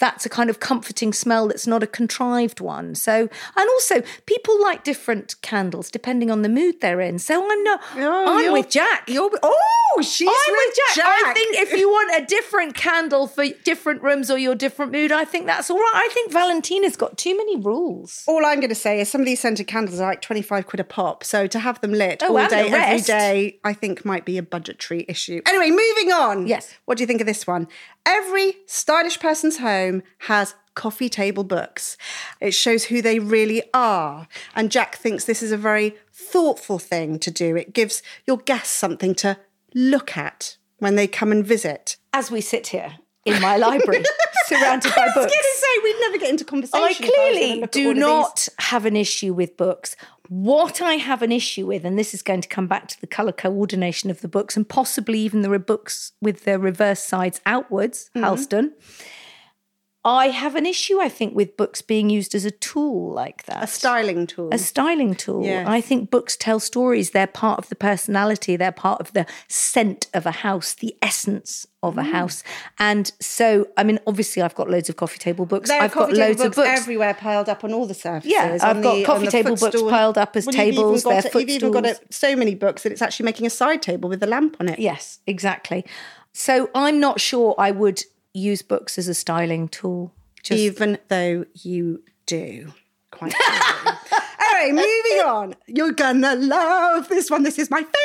that's 0.00 0.26
a 0.26 0.28
kind 0.28 0.50
of 0.50 0.58
comforting 0.58 1.12
smell 1.12 1.46
that's 1.46 1.66
not 1.66 1.82
a 1.82 1.86
contrived 1.86 2.60
one. 2.60 2.94
So, 2.94 3.28
and 3.56 3.68
also 3.70 4.02
people 4.26 4.60
like 4.60 4.82
different 4.82 5.40
candles 5.42 5.90
depending 5.90 6.30
on 6.30 6.42
the 6.42 6.48
mood 6.48 6.80
they're 6.80 7.00
in. 7.00 7.18
So 7.20 7.48
I'm 7.48 7.62
not, 7.62 7.80
Oh, 7.96 8.38
I'm 8.38 8.52
with 8.52 8.70
Jack. 8.70 9.04
You're, 9.06 9.30
oh, 9.42 9.79
Oh, 9.96 10.02
she's 10.02 10.28
I'm 10.28 10.52
with 10.54 10.78
Jack. 10.94 11.04
I 11.06 11.32
think 11.34 11.56
if 11.56 11.72
you 11.72 11.88
want 11.88 12.22
a 12.22 12.26
different 12.26 12.74
candle 12.74 13.26
for 13.26 13.44
different 13.64 14.02
rooms 14.02 14.30
or 14.30 14.38
your 14.38 14.54
different 14.54 14.92
mood, 14.92 15.12
I 15.12 15.24
think 15.24 15.46
that's 15.46 15.70
all 15.70 15.78
right. 15.78 15.92
I 15.94 16.08
think 16.12 16.32
Valentina's 16.32 16.96
got 16.96 17.18
too 17.18 17.36
many 17.36 17.56
rules. 17.56 18.22
All 18.26 18.44
I'm 18.46 18.60
going 18.60 18.68
to 18.68 18.74
say 18.74 19.00
is 19.00 19.10
some 19.10 19.20
of 19.20 19.26
these 19.26 19.40
scented 19.40 19.66
candles 19.66 20.00
are 20.00 20.08
like 20.08 20.22
25 20.22 20.66
quid 20.66 20.80
a 20.80 20.84
pop. 20.84 21.24
So 21.24 21.46
to 21.46 21.58
have 21.58 21.80
them 21.80 21.92
lit 21.92 22.22
Oh, 22.22 22.36
all 22.36 22.48
day, 22.48 22.68
every 22.68 23.00
day, 23.00 23.58
I 23.64 23.72
think 23.72 24.04
might 24.04 24.24
be 24.24 24.38
a 24.38 24.42
budgetary 24.42 25.04
issue. 25.08 25.40
Anyway, 25.46 25.70
moving 25.70 26.12
on. 26.12 26.46
Yes. 26.46 26.74
What 26.84 26.98
do 26.98 27.02
you 27.02 27.06
think 27.06 27.20
of 27.20 27.26
this 27.26 27.46
one? 27.46 27.68
Every 28.06 28.56
stylish 28.66 29.18
person's 29.20 29.58
home 29.58 30.02
has 30.20 30.54
coffee 30.74 31.08
table 31.08 31.44
books. 31.44 31.96
It 32.40 32.54
shows 32.54 32.84
who 32.84 33.02
they 33.02 33.18
really 33.18 33.62
are. 33.74 34.28
And 34.54 34.70
Jack 34.70 34.96
thinks 34.96 35.24
this 35.24 35.42
is 35.42 35.52
a 35.52 35.56
very 35.56 35.96
thoughtful 36.12 36.78
thing 36.78 37.18
to 37.18 37.30
do. 37.30 37.56
It 37.56 37.74
gives 37.74 38.02
your 38.26 38.38
guests 38.38 38.74
something 38.74 39.14
to 39.16 39.36
look 39.74 40.16
at 40.16 40.56
when 40.78 40.96
they 40.96 41.06
come 41.06 41.32
and 41.32 41.46
visit. 41.46 41.96
As 42.12 42.30
we 42.30 42.40
sit 42.40 42.68
here 42.68 42.94
in 43.24 43.40
my 43.40 43.56
library, 43.56 44.02
surrounded 44.46 44.92
by 44.94 45.06
books. 45.06 45.16
I 45.16 45.20
was 45.20 45.26
going 45.26 45.28
to 45.28 45.58
say, 45.58 45.66
we'd 45.84 46.00
never 46.00 46.18
get 46.18 46.30
into 46.30 46.44
conversation. 46.44 46.84
I 46.84 46.90
if 46.90 47.00
was 47.00 47.08
gonna 47.10 47.12
clearly 47.12 47.62
at 47.62 47.72
do 47.72 47.94
not 47.94 48.48
have 48.58 48.86
an 48.86 48.96
issue 48.96 49.32
with 49.34 49.56
books. 49.56 49.94
What 50.28 50.80
I 50.80 50.94
have 50.94 51.22
an 51.22 51.32
issue 51.32 51.66
with, 51.66 51.84
and 51.84 51.98
this 51.98 52.14
is 52.14 52.22
going 52.22 52.40
to 52.40 52.48
come 52.48 52.68
back 52.68 52.86
to 52.88 53.00
the 53.00 53.06
colour 53.08 53.32
coordination 53.32 54.10
of 54.10 54.20
the 54.20 54.28
books 54.28 54.56
and 54.56 54.68
possibly 54.68 55.18
even 55.18 55.42
the 55.42 55.50
re- 55.50 55.58
books 55.58 56.12
with 56.22 56.44
their 56.44 56.58
reverse 56.58 57.00
sides 57.02 57.40
outwards, 57.46 58.10
Mm-hmm. 58.14 58.24
Halston. 58.24 58.70
I 60.02 60.28
have 60.28 60.54
an 60.56 60.64
issue, 60.64 60.98
I 60.98 61.10
think, 61.10 61.34
with 61.34 61.58
books 61.58 61.82
being 61.82 62.08
used 62.08 62.34
as 62.34 62.46
a 62.46 62.50
tool 62.50 63.12
like 63.12 63.44
that. 63.44 63.62
A 63.62 63.66
styling 63.66 64.26
tool. 64.26 64.48
A 64.50 64.56
styling 64.56 65.14
tool. 65.14 65.44
Yes. 65.44 65.66
I 65.68 65.82
think 65.82 66.10
books 66.10 66.38
tell 66.38 66.58
stories. 66.58 67.10
They're 67.10 67.26
part 67.26 67.58
of 67.58 67.68
the 67.68 67.74
personality. 67.76 68.56
They're 68.56 68.72
part 68.72 69.00
of 69.02 69.12
the 69.12 69.26
scent 69.46 70.06
of 70.14 70.24
a 70.24 70.30
house, 70.30 70.72
the 70.72 70.96
essence 71.02 71.66
of 71.82 71.96
Mm. 71.96 72.00
a 72.00 72.04
house. 72.04 72.42
And 72.78 73.12
so, 73.20 73.68
I 73.76 73.84
mean, 73.84 73.98
obviously, 74.06 74.40
I've 74.40 74.54
got 74.54 74.70
loads 74.70 74.88
of 74.88 74.96
coffee 74.96 75.18
table 75.18 75.44
books. 75.44 75.68
There 75.68 75.82
I've 75.82 75.92
got 75.92 76.04
coffee 76.04 76.12
table 76.14 76.28
loads 76.28 76.40
of 76.40 76.46
books 76.54 76.56
books 76.68 76.80
everywhere 76.80 77.12
piled 77.12 77.50
up 77.50 77.62
on 77.62 77.74
all 77.74 77.86
the 77.86 77.92
surfaces. 77.94 78.32
Yeah, 78.32 78.56
I've 78.62 78.82
got 78.82 78.94
the- 78.94 79.04
coffee 79.04 79.26
table 79.26 79.56
books 79.56 79.82
piled 79.82 80.16
up 80.16 80.34
as 80.34 80.46
you've 80.46 80.54
even 80.54 80.74
tables, 80.76 81.04
got 81.04 81.10
they're 81.10 81.18
it- 81.18 81.34
You've 81.40 81.50
even 81.50 81.70
got 81.72 81.84
it, 81.84 82.00
so 82.10 82.34
many 82.36 82.54
books 82.54 82.84
that 82.84 82.92
it's 82.92 83.02
actually 83.02 83.24
making 83.26 83.46
a 83.46 83.50
side 83.50 83.82
table 83.82 84.08
with 84.08 84.22
a 84.22 84.26
lamp 84.26 84.56
on 84.60 84.68
it. 84.70 84.78
Yes, 84.78 85.18
exactly. 85.26 85.84
So 86.32 86.70
I'm 86.74 87.00
not 87.00 87.20
sure 87.20 87.54
I 87.58 87.70
would 87.70 88.02
use 88.34 88.62
books 88.62 88.98
as 88.98 89.08
a 89.08 89.14
styling 89.14 89.68
tool. 89.68 90.12
Just 90.42 90.58
even 90.58 90.98
though 91.08 91.44
you 91.54 92.02
do. 92.26 92.72
Quite 93.10 93.34
clearly. 93.34 93.98
anyway, 94.40 94.82
moving 94.82 95.26
on. 95.26 95.54
You're 95.66 95.92
gonna 95.92 96.36
love 96.36 97.08
this 97.08 97.30
one. 97.30 97.42
This 97.42 97.58
is 97.58 97.70
my 97.70 97.80
favourite. 97.80 97.96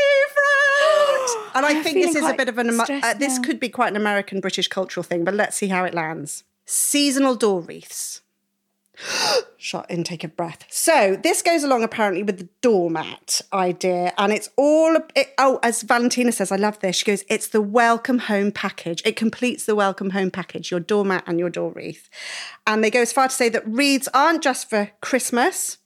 And 1.55 1.65
I 1.65 1.81
think 1.81 1.95
this 1.95 2.15
is 2.15 2.25
a 2.25 2.33
bit 2.33 2.49
of 2.49 2.57
an 2.57 2.77
uh, 2.77 3.13
this 3.13 3.37
now. 3.37 3.43
could 3.43 3.61
be 3.61 3.69
quite 3.69 3.87
an 3.87 3.95
American 3.95 4.41
British 4.41 4.67
cultural 4.67 5.05
thing, 5.05 5.23
but 5.23 5.33
let's 5.33 5.55
see 5.55 5.69
how 5.69 5.85
it 5.85 5.93
lands. 5.93 6.43
Seasonal 6.65 7.35
door 7.35 7.61
wreaths. 7.61 8.21
Shot 9.57 9.85
intake 9.89 10.23
of 10.23 10.35
breath. 10.35 10.65
So 10.69 11.17
this 11.21 11.41
goes 11.41 11.63
along 11.63 11.83
apparently 11.83 12.23
with 12.23 12.37
the 12.37 12.49
doormat 12.61 13.41
idea, 13.51 14.13
and 14.17 14.31
it's 14.31 14.49
all. 14.55 14.97
It, 15.15 15.33
oh, 15.37 15.59
as 15.63 15.81
Valentina 15.81 16.31
says, 16.31 16.51
I 16.51 16.55
love 16.57 16.79
this. 16.79 16.97
She 16.97 17.05
goes, 17.05 17.23
"It's 17.29 17.47
the 17.47 17.61
welcome 17.61 18.19
home 18.19 18.51
package. 18.51 19.01
It 19.05 19.15
completes 19.15 19.65
the 19.65 19.75
welcome 19.75 20.11
home 20.11 20.31
package: 20.31 20.71
your 20.71 20.79
doormat 20.79 21.23
and 21.27 21.39
your 21.39 21.49
door 21.49 21.71
wreath." 21.71 22.09
And 22.67 22.83
they 22.83 22.91
go 22.91 23.01
as 23.01 23.13
far 23.13 23.27
to 23.27 23.33
say 23.33 23.49
that 23.49 23.67
wreaths 23.67 24.09
aren't 24.13 24.43
just 24.43 24.69
for 24.69 24.91
Christmas, 25.01 25.77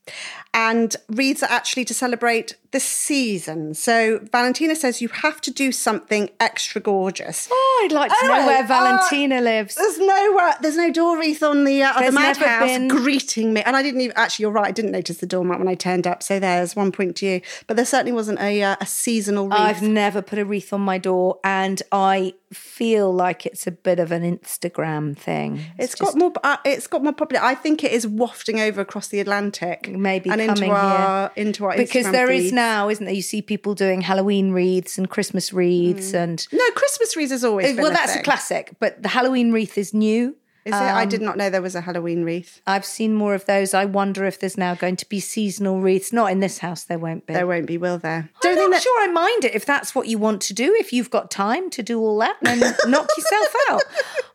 and 0.53 0.95
wreaths 1.09 1.43
are 1.43 1.49
actually 1.51 1.85
to 1.85 1.93
celebrate 1.93 2.55
the 2.71 2.79
season. 2.79 3.73
So 3.73 4.19
Valentina 4.31 4.75
says 4.75 5.01
you 5.01 5.07
have 5.09 5.41
to 5.41 5.51
do 5.51 5.71
something 5.71 6.29
extra 6.39 6.81
gorgeous. 6.81 7.47
Oh, 7.51 7.81
I'd 7.85 7.91
like 7.91 8.11
to 8.11 8.27
know 8.27 8.33
Anyway, 8.33 8.47
where 8.53 8.63
uh, 8.63 8.67
Valentina 8.67 9.41
lives. 9.41 9.75
There's 9.75 9.97
no 9.99 10.37
uh, 10.39 10.53
there's 10.61 10.77
no 10.77 10.91
door 10.91 11.17
wreath 11.17 11.43
on 11.43 11.63
the 11.63 11.83
uh, 11.83 11.97
on 11.97 12.05
the 12.05 12.11
madhouse 12.11 12.67
been- 12.69 12.87
greeting 12.87 13.53
me, 13.53 13.61
and 13.61 13.75
I 13.75 13.83
didn't 13.83 14.01
even 14.01 14.15
actually. 14.17 14.43
You're 14.43 14.51
right. 14.51 14.67
I 14.67 14.71
didn't 14.71 14.91
notice 14.91 15.17
the 15.17 15.25
doormat 15.27 15.59
when 15.59 15.67
I 15.67 15.75
turned 15.75 16.05
up. 16.07 16.21
So 16.23 16.39
there's 16.39 16.75
one 16.75 16.91
point 16.91 17.15
to 17.17 17.25
you, 17.25 17.41
but 17.67 17.75
there 17.75 17.85
certainly 17.85 18.11
wasn't 18.11 18.39
a 18.39 18.61
uh, 18.63 18.75
a 18.81 18.85
seasonal 18.85 19.47
wreath. 19.49 19.59
I've 19.59 19.81
never 19.81 20.21
put 20.21 20.39
a 20.39 20.45
wreath 20.45 20.73
on 20.73 20.81
my 20.81 20.97
door, 20.97 21.39
and 21.43 21.81
I 21.91 22.33
feel 22.51 23.13
like 23.13 23.45
it's 23.45 23.67
a 23.67 23.71
bit 23.71 23.99
of 23.99 24.11
an 24.11 24.23
Instagram 24.23 25.15
thing. 25.15 25.61
it's 25.77 25.95
got 25.95 26.15
more. 26.15 26.31
Uh, 26.43 26.57
it's 26.65 26.87
got 26.87 27.03
more 27.03 27.13
popular. 27.13 27.43
I 27.43 27.55
think 27.55 27.83
it 27.83 27.91
is 27.91 28.07
wafting 28.07 28.59
over 28.59 28.81
across 28.81 29.07
the 29.07 29.19
Atlantic, 29.19 29.89
maybe 29.89 30.29
and 30.29 30.39
coming 30.39 30.69
into 30.69 30.75
our 30.75 31.31
here 31.35 31.45
into 31.45 31.65
our 31.65 31.77
because 31.77 32.07
Instagram 32.07 32.11
there 32.11 32.31
is 32.31 32.51
now, 32.51 32.89
isn't 32.89 33.05
there? 33.05 33.13
You 33.13 33.21
see 33.21 33.41
people 33.41 33.75
doing 33.75 34.01
Halloween 34.01 34.51
wreaths 34.51 34.97
and 34.97 35.09
Christmas 35.09 35.53
wreaths, 35.53 36.13
and 36.13 36.47
no 36.51 36.71
Christmas 36.71 37.15
wreaths 37.15 37.31
has 37.31 37.43
always. 37.43 37.67
been 37.67 37.83
well, 37.83 37.91
a 37.91 37.93
that's 37.93 38.15
a 38.15 38.23
classic. 38.23 38.73
But 38.79 39.01
the 39.03 39.09
Halloween 39.09 39.51
wreath 39.51 39.77
is 39.77 39.93
new. 39.93 40.35
Is 40.69 40.75
it? 40.75 40.83
I 40.83 41.03
Um, 41.03 41.09
did 41.09 41.21
not 41.21 41.37
know 41.37 41.49
there 41.49 41.61
was 41.61 41.75
a 41.75 41.81
Halloween 41.81 42.23
wreath. 42.23 42.61
I've 42.65 42.85
seen 42.85 43.13
more 43.13 43.33
of 43.33 43.45
those. 43.45 43.73
I 43.73 43.85
wonder 43.85 44.25
if 44.25 44.39
there's 44.39 44.57
now 44.57 44.75
going 44.75 44.95
to 44.97 45.07
be 45.09 45.19
seasonal 45.19 45.81
wreaths. 45.81 46.13
Not 46.13 46.31
in 46.31 46.39
this 46.39 46.59
house, 46.59 46.83
there 46.83 46.99
won't 46.99 47.25
be. 47.25 47.33
There 47.33 47.47
won't 47.47 47.65
be, 47.67 47.77
will 47.77 47.97
there? 47.97 48.29
I'm 48.43 48.55
think 48.55 48.57
not 48.59 48.71
that- 48.71 48.81
sure 48.81 49.01
I 49.01 49.07
mind 49.07 49.45
it 49.45 49.55
if 49.55 49.65
that's 49.65 49.93
what 49.93 50.07
you 50.07 50.17
want 50.17 50.41
to 50.43 50.53
do. 50.53 50.73
If 50.79 50.93
you've 50.93 51.09
got 51.09 51.29
time 51.31 51.69
to 51.71 51.83
do 51.83 51.99
all 51.99 52.17
that, 52.19 52.37
and 52.45 52.61
then 52.61 52.75
knock 52.87 53.09
yourself 53.17 53.53
out. 53.69 53.83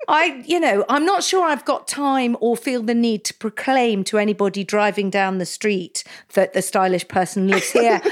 I, 0.07 0.43
you 0.47 0.61
know, 0.61 0.85
I'm 0.91 1.07
not 1.07 1.25
sure 1.25 1.47
I've 1.47 1.65
got 1.65 1.89
time 1.89 2.37
or 2.41 2.59
feel 2.59 2.83
the 2.83 2.95
need 2.95 3.25
to 3.25 3.35
proclaim 3.35 4.05
to 4.05 4.19
anybody 4.19 4.63
driving 4.63 5.09
down 5.09 5.39
the 5.39 5.47
street 5.47 6.05
that 6.35 6.53
the 6.53 6.61
stylish 6.61 7.09
person 7.09 7.49
lives 7.49 7.71
here. 7.71 8.03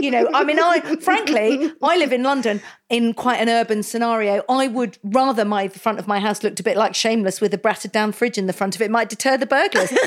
you 0.00 0.10
know, 0.10 0.30
I 0.32 0.44
mean, 0.44 0.58
I 0.58 0.80
frankly, 1.02 1.70
I 1.82 1.98
live 1.98 2.12
in 2.12 2.22
London 2.22 2.62
in 2.88 3.12
quite 3.12 3.36
an 3.36 3.50
urban 3.50 3.82
scenario. 3.82 4.42
I 4.48 4.66
would 4.66 4.96
rather 5.04 5.44
my 5.44 5.66
the 5.66 5.78
front 5.78 5.98
of 5.98 6.06
my 6.08 6.20
house 6.20 6.42
looked 6.42 6.58
a 6.60 6.62
bit 6.62 6.76
like 6.78 6.94
Shameless 6.94 7.40
with 7.40 7.52
a 7.52 7.58
brattered 7.72 7.92
down 7.92 8.12
fridge 8.12 8.36
in 8.36 8.46
the 8.46 8.52
front 8.52 8.76
of 8.76 8.82
it. 8.82 8.90
Might 8.90 9.08
deter 9.08 9.36
the 9.36 9.46
burglars. 9.46 9.92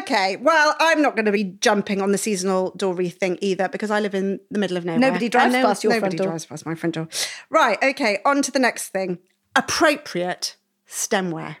Okay, 0.00 0.36
well, 0.36 0.74
I'm 0.80 1.02
not 1.02 1.16
going 1.16 1.26
to 1.26 1.32
be 1.32 1.44
jumping 1.44 2.00
on 2.00 2.12
the 2.12 2.18
seasonal 2.18 2.70
door 2.76 2.94
wreath 2.94 3.18
thing 3.18 3.36
either 3.40 3.68
because 3.68 3.90
I 3.90 4.00
live 4.00 4.14
in 4.14 4.38
the 4.50 4.58
middle 4.58 4.76
of 4.76 4.84
nowhere. 4.84 4.98
Nobody 4.98 5.28
drives 5.28 5.52
no- 5.52 5.62
past 5.62 5.82
your 5.82 5.92
front 5.92 6.02
door. 6.02 6.10
nobody 6.10 6.28
drives 6.28 6.46
past 6.46 6.66
my 6.66 6.74
front 6.74 6.94
door. 6.94 7.08
Right, 7.50 7.82
okay, 7.82 8.18
on 8.24 8.40
to 8.42 8.50
the 8.50 8.58
next 8.58 8.88
thing. 8.90 9.18
Appropriate 9.56 10.56
stemware. 10.88 11.56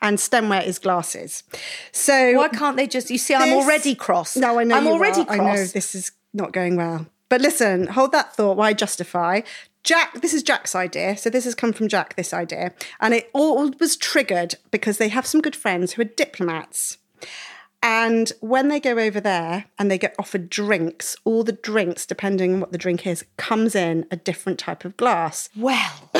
And 0.00 0.18
stemware 0.18 0.64
is 0.66 0.78
glasses. 0.78 1.44
So 1.92 2.34
Why 2.36 2.48
can't 2.48 2.76
they 2.76 2.86
just? 2.86 3.10
You 3.10 3.18
see, 3.18 3.34
I'm 3.34 3.52
already 3.52 3.94
cross. 3.94 4.36
No, 4.36 4.58
I 4.58 4.64
know 4.64 4.76
I'm 4.76 4.86
already 4.86 5.20
are. 5.22 5.26
cross. 5.26 5.38
I 5.38 5.54
know 5.54 5.64
this 5.64 5.94
is 5.94 6.12
not 6.32 6.52
going 6.52 6.76
well. 6.76 7.06
But 7.28 7.40
listen, 7.40 7.88
hold 7.88 8.12
that 8.12 8.34
thought. 8.34 8.56
Why 8.56 8.72
justify? 8.72 9.42
Jack, 9.84 10.20
this 10.20 10.34
is 10.34 10.42
Jack's 10.42 10.74
idea. 10.74 11.16
So 11.16 11.30
this 11.30 11.44
has 11.44 11.54
come 11.54 11.72
from 11.72 11.88
Jack, 11.88 12.16
this 12.16 12.34
idea. 12.34 12.72
And 13.00 13.14
it 13.14 13.30
all 13.32 13.70
was 13.80 13.96
triggered 13.96 14.56
because 14.70 14.98
they 14.98 15.08
have 15.08 15.26
some 15.26 15.40
good 15.40 15.56
friends 15.56 15.92
who 15.92 16.02
are 16.02 16.06
diplomats. 16.06 16.98
And 17.82 18.32
when 18.40 18.68
they 18.68 18.80
go 18.80 18.98
over 18.98 19.20
there 19.20 19.66
and 19.78 19.90
they 19.90 19.98
get 19.98 20.14
offered 20.18 20.50
drinks, 20.50 21.16
all 21.24 21.44
the 21.44 21.52
drinks, 21.52 22.06
depending 22.06 22.54
on 22.54 22.60
what 22.60 22.72
the 22.72 22.78
drink 22.78 23.06
is, 23.06 23.24
comes 23.36 23.74
in 23.74 24.04
a 24.10 24.16
different 24.16 24.58
type 24.58 24.84
of 24.84 24.96
glass. 24.96 25.48
Well, 25.56 26.10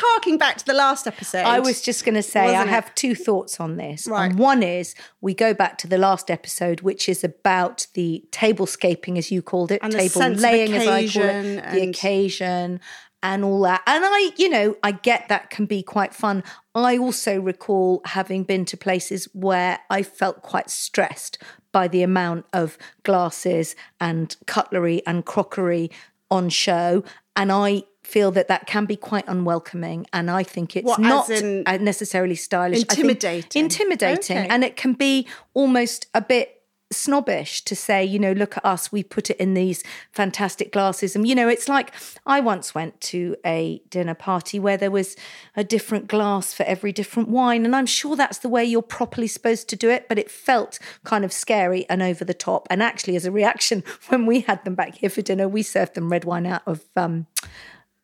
harking 0.00 0.38
back 0.38 0.56
to 0.58 0.64
the 0.64 0.74
last 0.74 1.06
episode? 1.06 1.44
I 1.44 1.60
was 1.60 1.80
just 1.80 2.04
going 2.04 2.14
to 2.14 2.22
say, 2.22 2.54
I 2.54 2.62
it? 2.62 2.68
have 2.68 2.94
two 2.94 3.14
thoughts 3.14 3.60
on 3.60 3.76
this. 3.76 4.06
Right. 4.06 4.30
And 4.30 4.38
one 4.38 4.62
is 4.62 4.94
we 5.20 5.34
go 5.34 5.54
back 5.54 5.78
to 5.78 5.88
the 5.88 5.98
last 5.98 6.30
episode, 6.30 6.80
which 6.80 7.08
is 7.08 7.22
about 7.22 7.86
the 7.94 8.24
tablescaping, 8.30 9.18
as 9.18 9.30
you 9.30 9.42
called 9.42 9.72
it, 9.72 9.80
And 9.82 9.92
table 9.92 10.20
laying, 10.20 10.72
as 10.72 10.86
I 10.86 11.06
call 11.08 11.22
it, 11.22 11.72
the 11.72 11.88
occasion. 11.88 12.80
And 13.22 13.44
all 13.44 13.60
that. 13.62 13.82
And 13.86 14.02
I, 14.02 14.30
you 14.38 14.48
know, 14.48 14.76
I 14.82 14.92
get 14.92 15.28
that 15.28 15.50
can 15.50 15.66
be 15.66 15.82
quite 15.82 16.14
fun. 16.14 16.42
I 16.74 16.96
also 16.96 17.38
recall 17.38 18.00
having 18.06 18.44
been 18.44 18.64
to 18.64 18.78
places 18.78 19.28
where 19.34 19.80
I 19.90 20.02
felt 20.02 20.40
quite 20.40 20.70
stressed 20.70 21.36
by 21.70 21.86
the 21.86 22.02
amount 22.02 22.46
of 22.54 22.78
glasses 23.02 23.76
and 24.00 24.34
cutlery 24.46 25.02
and 25.06 25.26
crockery 25.26 25.90
on 26.30 26.48
show. 26.48 27.04
And 27.36 27.52
I 27.52 27.82
feel 28.10 28.30
that 28.32 28.48
that 28.48 28.66
can 28.66 28.86
be 28.86 28.96
quite 28.96 29.24
unwelcoming. 29.28 30.06
And 30.12 30.30
I 30.30 30.42
think 30.42 30.76
it's 30.76 30.86
What, 30.86 31.00
not 31.00 31.30
uh, 31.30 31.76
necessarily 31.78 32.34
stylish. 32.34 32.80
Intimidating? 32.80 33.64
intimidating. 33.64 34.38
Okay. 34.38 34.48
And 34.48 34.64
it 34.64 34.76
can 34.76 34.94
be 34.94 35.26
almost 35.54 36.06
a 36.14 36.20
bit 36.20 36.60
snobbish 36.92 37.62
to 37.64 37.76
say, 37.76 38.04
you 38.04 38.18
know, 38.18 38.32
look 38.32 38.56
at 38.56 38.64
us, 38.64 38.90
we 38.90 39.02
put 39.04 39.30
it 39.30 39.36
in 39.36 39.54
these 39.54 39.84
fantastic 40.10 40.72
glasses. 40.72 41.14
And, 41.14 41.26
you 41.26 41.34
know, 41.34 41.48
it's 41.48 41.68
like 41.68 41.92
I 42.26 42.40
once 42.40 42.74
went 42.74 43.00
to 43.02 43.36
a 43.46 43.80
dinner 43.90 44.14
party 44.14 44.58
where 44.58 44.76
there 44.76 44.90
was 44.90 45.14
a 45.56 45.62
different 45.62 46.08
glass 46.08 46.52
for 46.52 46.64
every 46.64 46.92
different 46.92 47.28
wine. 47.28 47.64
And 47.64 47.76
I'm 47.76 47.86
sure 47.86 48.16
that's 48.16 48.38
the 48.38 48.48
way 48.48 48.64
you're 48.64 48.82
properly 48.82 49.28
supposed 49.28 49.68
to 49.68 49.76
do 49.76 49.88
it, 49.88 50.08
but 50.08 50.18
it 50.18 50.30
felt 50.30 50.78
kind 51.04 51.24
of 51.24 51.32
scary 51.32 51.88
and 51.88 52.02
over 52.02 52.24
the 52.24 52.34
top. 52.34 52.66
And 52.70 52.82
actually, 52.82 53.14
as 53.14 53.24
a 53.24 53.30
reaction, 53.30 53.84
when 54.08 54.26
we 54.26 54.40
had 54.40 54.64
them 54.64 54.74
back 54.74 54.96
here 54.96 55.10
for 55.10 55.22
dinner, 55.22 55.48
we 55.48 55.62
served 55.62 55.94
them 55.94 56.10
red 56.10 56.24
wine 56.24 56.46
out 56.46 56.62
of 56.66 56.84
um, 56.96 57.26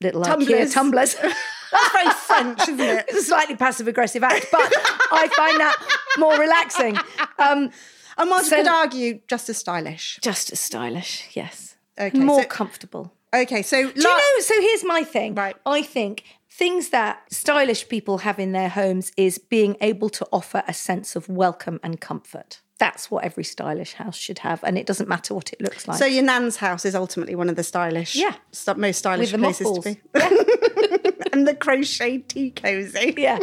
little 0.01 0.22
IKEA 0.22 0.72
Tumblers. 0.72 0.72
tumblers. 0.74 1.14
That's 1.72 1.92
very 1.92 2.11
French, 2.11 2.61
isn't 2.68 2.80
it? 2.80 3.05
it's 3.09 3.18
a 3.18 3.22
slightly 3.22 3.57
passive 3.57 3.88
aggressive 3.88 4.22
act, 4.22 4.47
but 4.53 4.72
I 5.12 5.28
find 5.36 5.59
that 5.61 5.76
more 6.18 6.38
relaxing. 6.38 6.97
Um, 7.38 7.70
And 8.18 8.30
one 8.30 8.44
So- 8.44 8.57
could 8.57 8.68
argue 8.68 9.20
just 9.28 9.49
as 9.51 9.59
stylish. 9.59 10.18
just 10.22 10.51
as 10.53 10.61
stylish, 10.61 11.28
yes. 11.34 11.76
Okay, 11.99 12.18
more 12.18 12.42
so- 12.42 12.49
comfortable. 12.49 13.12
Okay, 13.34 13.62
so 13.62 13.82
Do 13.90 13.92
you 13.94 14.03
know? 14.03 14.18
So 14.40 14.55
here's 14.61 14.84
my 14.84 15.03
thing. 15.05 15.34
Right. 15.34 15.57
I 15.66 15.82
think 15.82 16.22
things 16.49 16.88
that 16.90 17.30
stylish 17.30 17.88
people 17.88 18.18
have 18.18 18.38
in 18.38 18.53
their 18.53 18.70
homes 18.70 19.12
is 19.16 19.36
being 19.38 19.76
able 19.82 20.09
to 20.11 20.26
offer 20.32 20.62
a 20.66 20.72
sense 20.72 21.16
of 21.16 21.28
welcome 21.28 21.78
and 21.82 22.01
comfort. 22.01 22.62
That's 22.79 23.11
what 23.11 23.24
every 23.24 23.45
stylish 23.45 23.95
house 23.95 24.16
should 24.16 24.41
have, 24.41 24.62
and 24.62 24.77
it 24.77 24.85
doesn't 24.87 25.09
matter 25.09 25.35
what 25.35 25.51
it 25.53 25.61
looks 25.62 25.89
like. 25.89 25.99
So 25.99 26.05
your 26.05 26.22
nan's 26.24 26.57
house 26.57 26.85
is 26.85 26.95
ultimately 26.95 27.35
one 27.35 27.49
of 27.49 27.57
the 27.57 27.62
stylish, 27.62 28.14
Yeah. 28.14 28.35
st- 28.53 28.77
most 28.77 28.99
stylish 28.99 29.33
places 29.33 29.66
to 29.66 29.81
mothballs. 29.81 29.85
be. 29.85 30.01
and 31.33 31.47
the 31.47 31.55
crochet 31.55 32.18
tea 32.18 32.51
cozy. 32.51 33.14
yeah. 33.16 33.39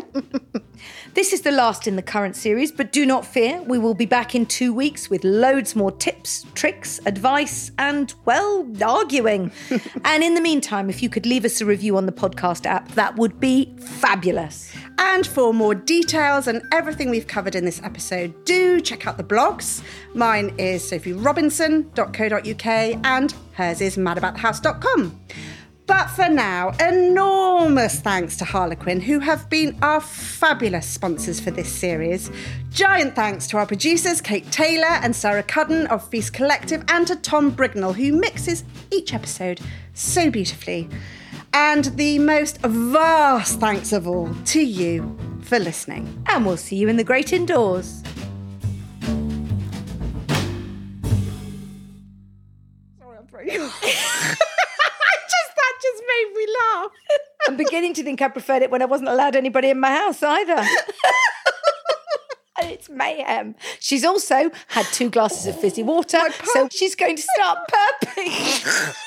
This 1.14 1.32
is 1.32 1.42
the 1.42 1.52
last 1.52 1.88
in 1.88 1.96
the 1.96 2.02
current 2.02 2.36
series, 2.36 2.72
but 2.72 2.92
do 2.92 3.06
not 3.06 3.26
fear. 3.26 3.62
We 3.62 3.78
will 3.78 3.94
be 3.94 4.08
back 4.08 4.34
in 4.34 4.48
two 4.48 4.74
weeks 4.74 5.10
with 5.10 5.24
loads 5.24 5.76
more 5.76 5.92
tips, 5.92 6.46
tricks, 6.56 7.00
advice, 7.06 7.72
and, 7.78 8.12
well, 8.26 8.68
arguing. 8.84 9.52
and 10.06 10.24
in 10.24 10.34
the 10.34 10.42
meantime, 10.42 10.90
if 10.90 11.04
you 11.04 11.10
could 11.10 11.28
leave 11.28 11.46
us 11.46 11.62
a 11.62 11.66
review 11.66 11.98
on 11.98 12.08
the 12.08 12.12
podcast 12.12 12.66
app, 12.66 12.90
that 12.94 13.16
would 13.16 13.40
be 13.40 13.74
fabulous. 13.78 14.74
And 14.98 15.26
for 15.26 15.54
more 15.54 15.76
details 15.76 16.48
and 16.48 16.64
everything 16.72 17.10
we've 17.10 17.28
covered 17.28 17.56
in 17.56 17.66
this 17.66 17.82
episode, 17.84 18.46
do 18.46 18.82
check 18.82 19.06
out 19.06 19.18
the 19.18 19.24
blogs. 19.24 19.84
Mine 20.16 20.54
is 20.58 20.84
sophierobinson.co.uk 20.84 23.06
and 23.06 23.36
hers 23.54 23.82
is 23.82 23.98
madaboutthehouse.com. 23.98 25.20
But 25.86 26.08
for 26.08 26.30
now, 26.30 26.72
enormous 26.80 28.00
thanks 28.00 28.38
to 28.38 28.46
Harlequin, 28.46 29.02
who 29.02 29.20
have 29.20 29.50
been 29.50 29.78
our 29.82 30.00
fabulous 30.00 30.88
sponsors 30.88 31.40
for 31.40 31.52
this 31.52 31.70
series. 31.70 32.32
Giant 32.70 33.16
thanks 33.16 33.48
to 33.48 33.58
our 33.58 33.66
producers, 33.66 34.22
Kate 34.22 34.50
Taylor 34.52 34.86
and 34.86 35.16
Sarah 35.16 35.44
Cudden 35.44 35.88
of 35.88 36.08
Feast 36.08 36.34
Collective, 36.34 36.84
and 36.88 37.06
to 37.08 37.16
Tom 37.18 37.52
Brignall, 37.52 37.96
who 37.96 38.14
mixes 38.14 38.64
each 38.92 39.14
episode 39.14 39.60
so 39.94 40.30
beautifully. 40.30 40.88
And 41.54 41.86
the 41.98 42.18
most 42.18 42.60
vast 42.62 43.60
thanks 43.60 43.92
of 43.92 44.08
all 44.08 44.34
to 44.46 44.62
you 44.62 45.18
for 45.42 45.60
listening. 45.60 46.24
And 46.28 46.46
we'll 46.46 46.58
see 46.58 46.78
you 46.78 46.88
in 46.88 46.98
the 46.98 47.04
great 47.04 47.34
indoors. 47.34 48.04
just 53.44 53.82
that 53.82 54.40
just 54.40 54.53
made 56.14 56.34
me 56.36 56.46
laugh. 56.62 56.92
I'm 57.48 57.58
beginning 57.58 57.94
to 57.96 58.04
think 58.04 58.22
I 58.22 58.28
preferred 58.30 58.62
it 58.62 58.72
when 58.72 58.82
I 58.82 58.86
wasn't 58.86 59.10
allowed 59.10 59.36
anybody 59.36 59.70
in 59.70 59.80
my 59.80 59.92
house 59.92 60.24
either. 60.24 60.56
and 62.62 62.72
it's 62.72 62.90
mayhem. 62.90 63.56
She's 63.80 64.06
also 64.06 64.52
had 64.68 64.86
two 64.88 65.10
glasses 65.10 65.48
of 65.48 65.60
fizzy 65.60 65.84
water, 65.84 66.20
so 66.54 66.70
she's 66.72 66.96
going 66.96 67.18
to 67.18 67.22
start 67.22 67.60
burping. 67.70 68.96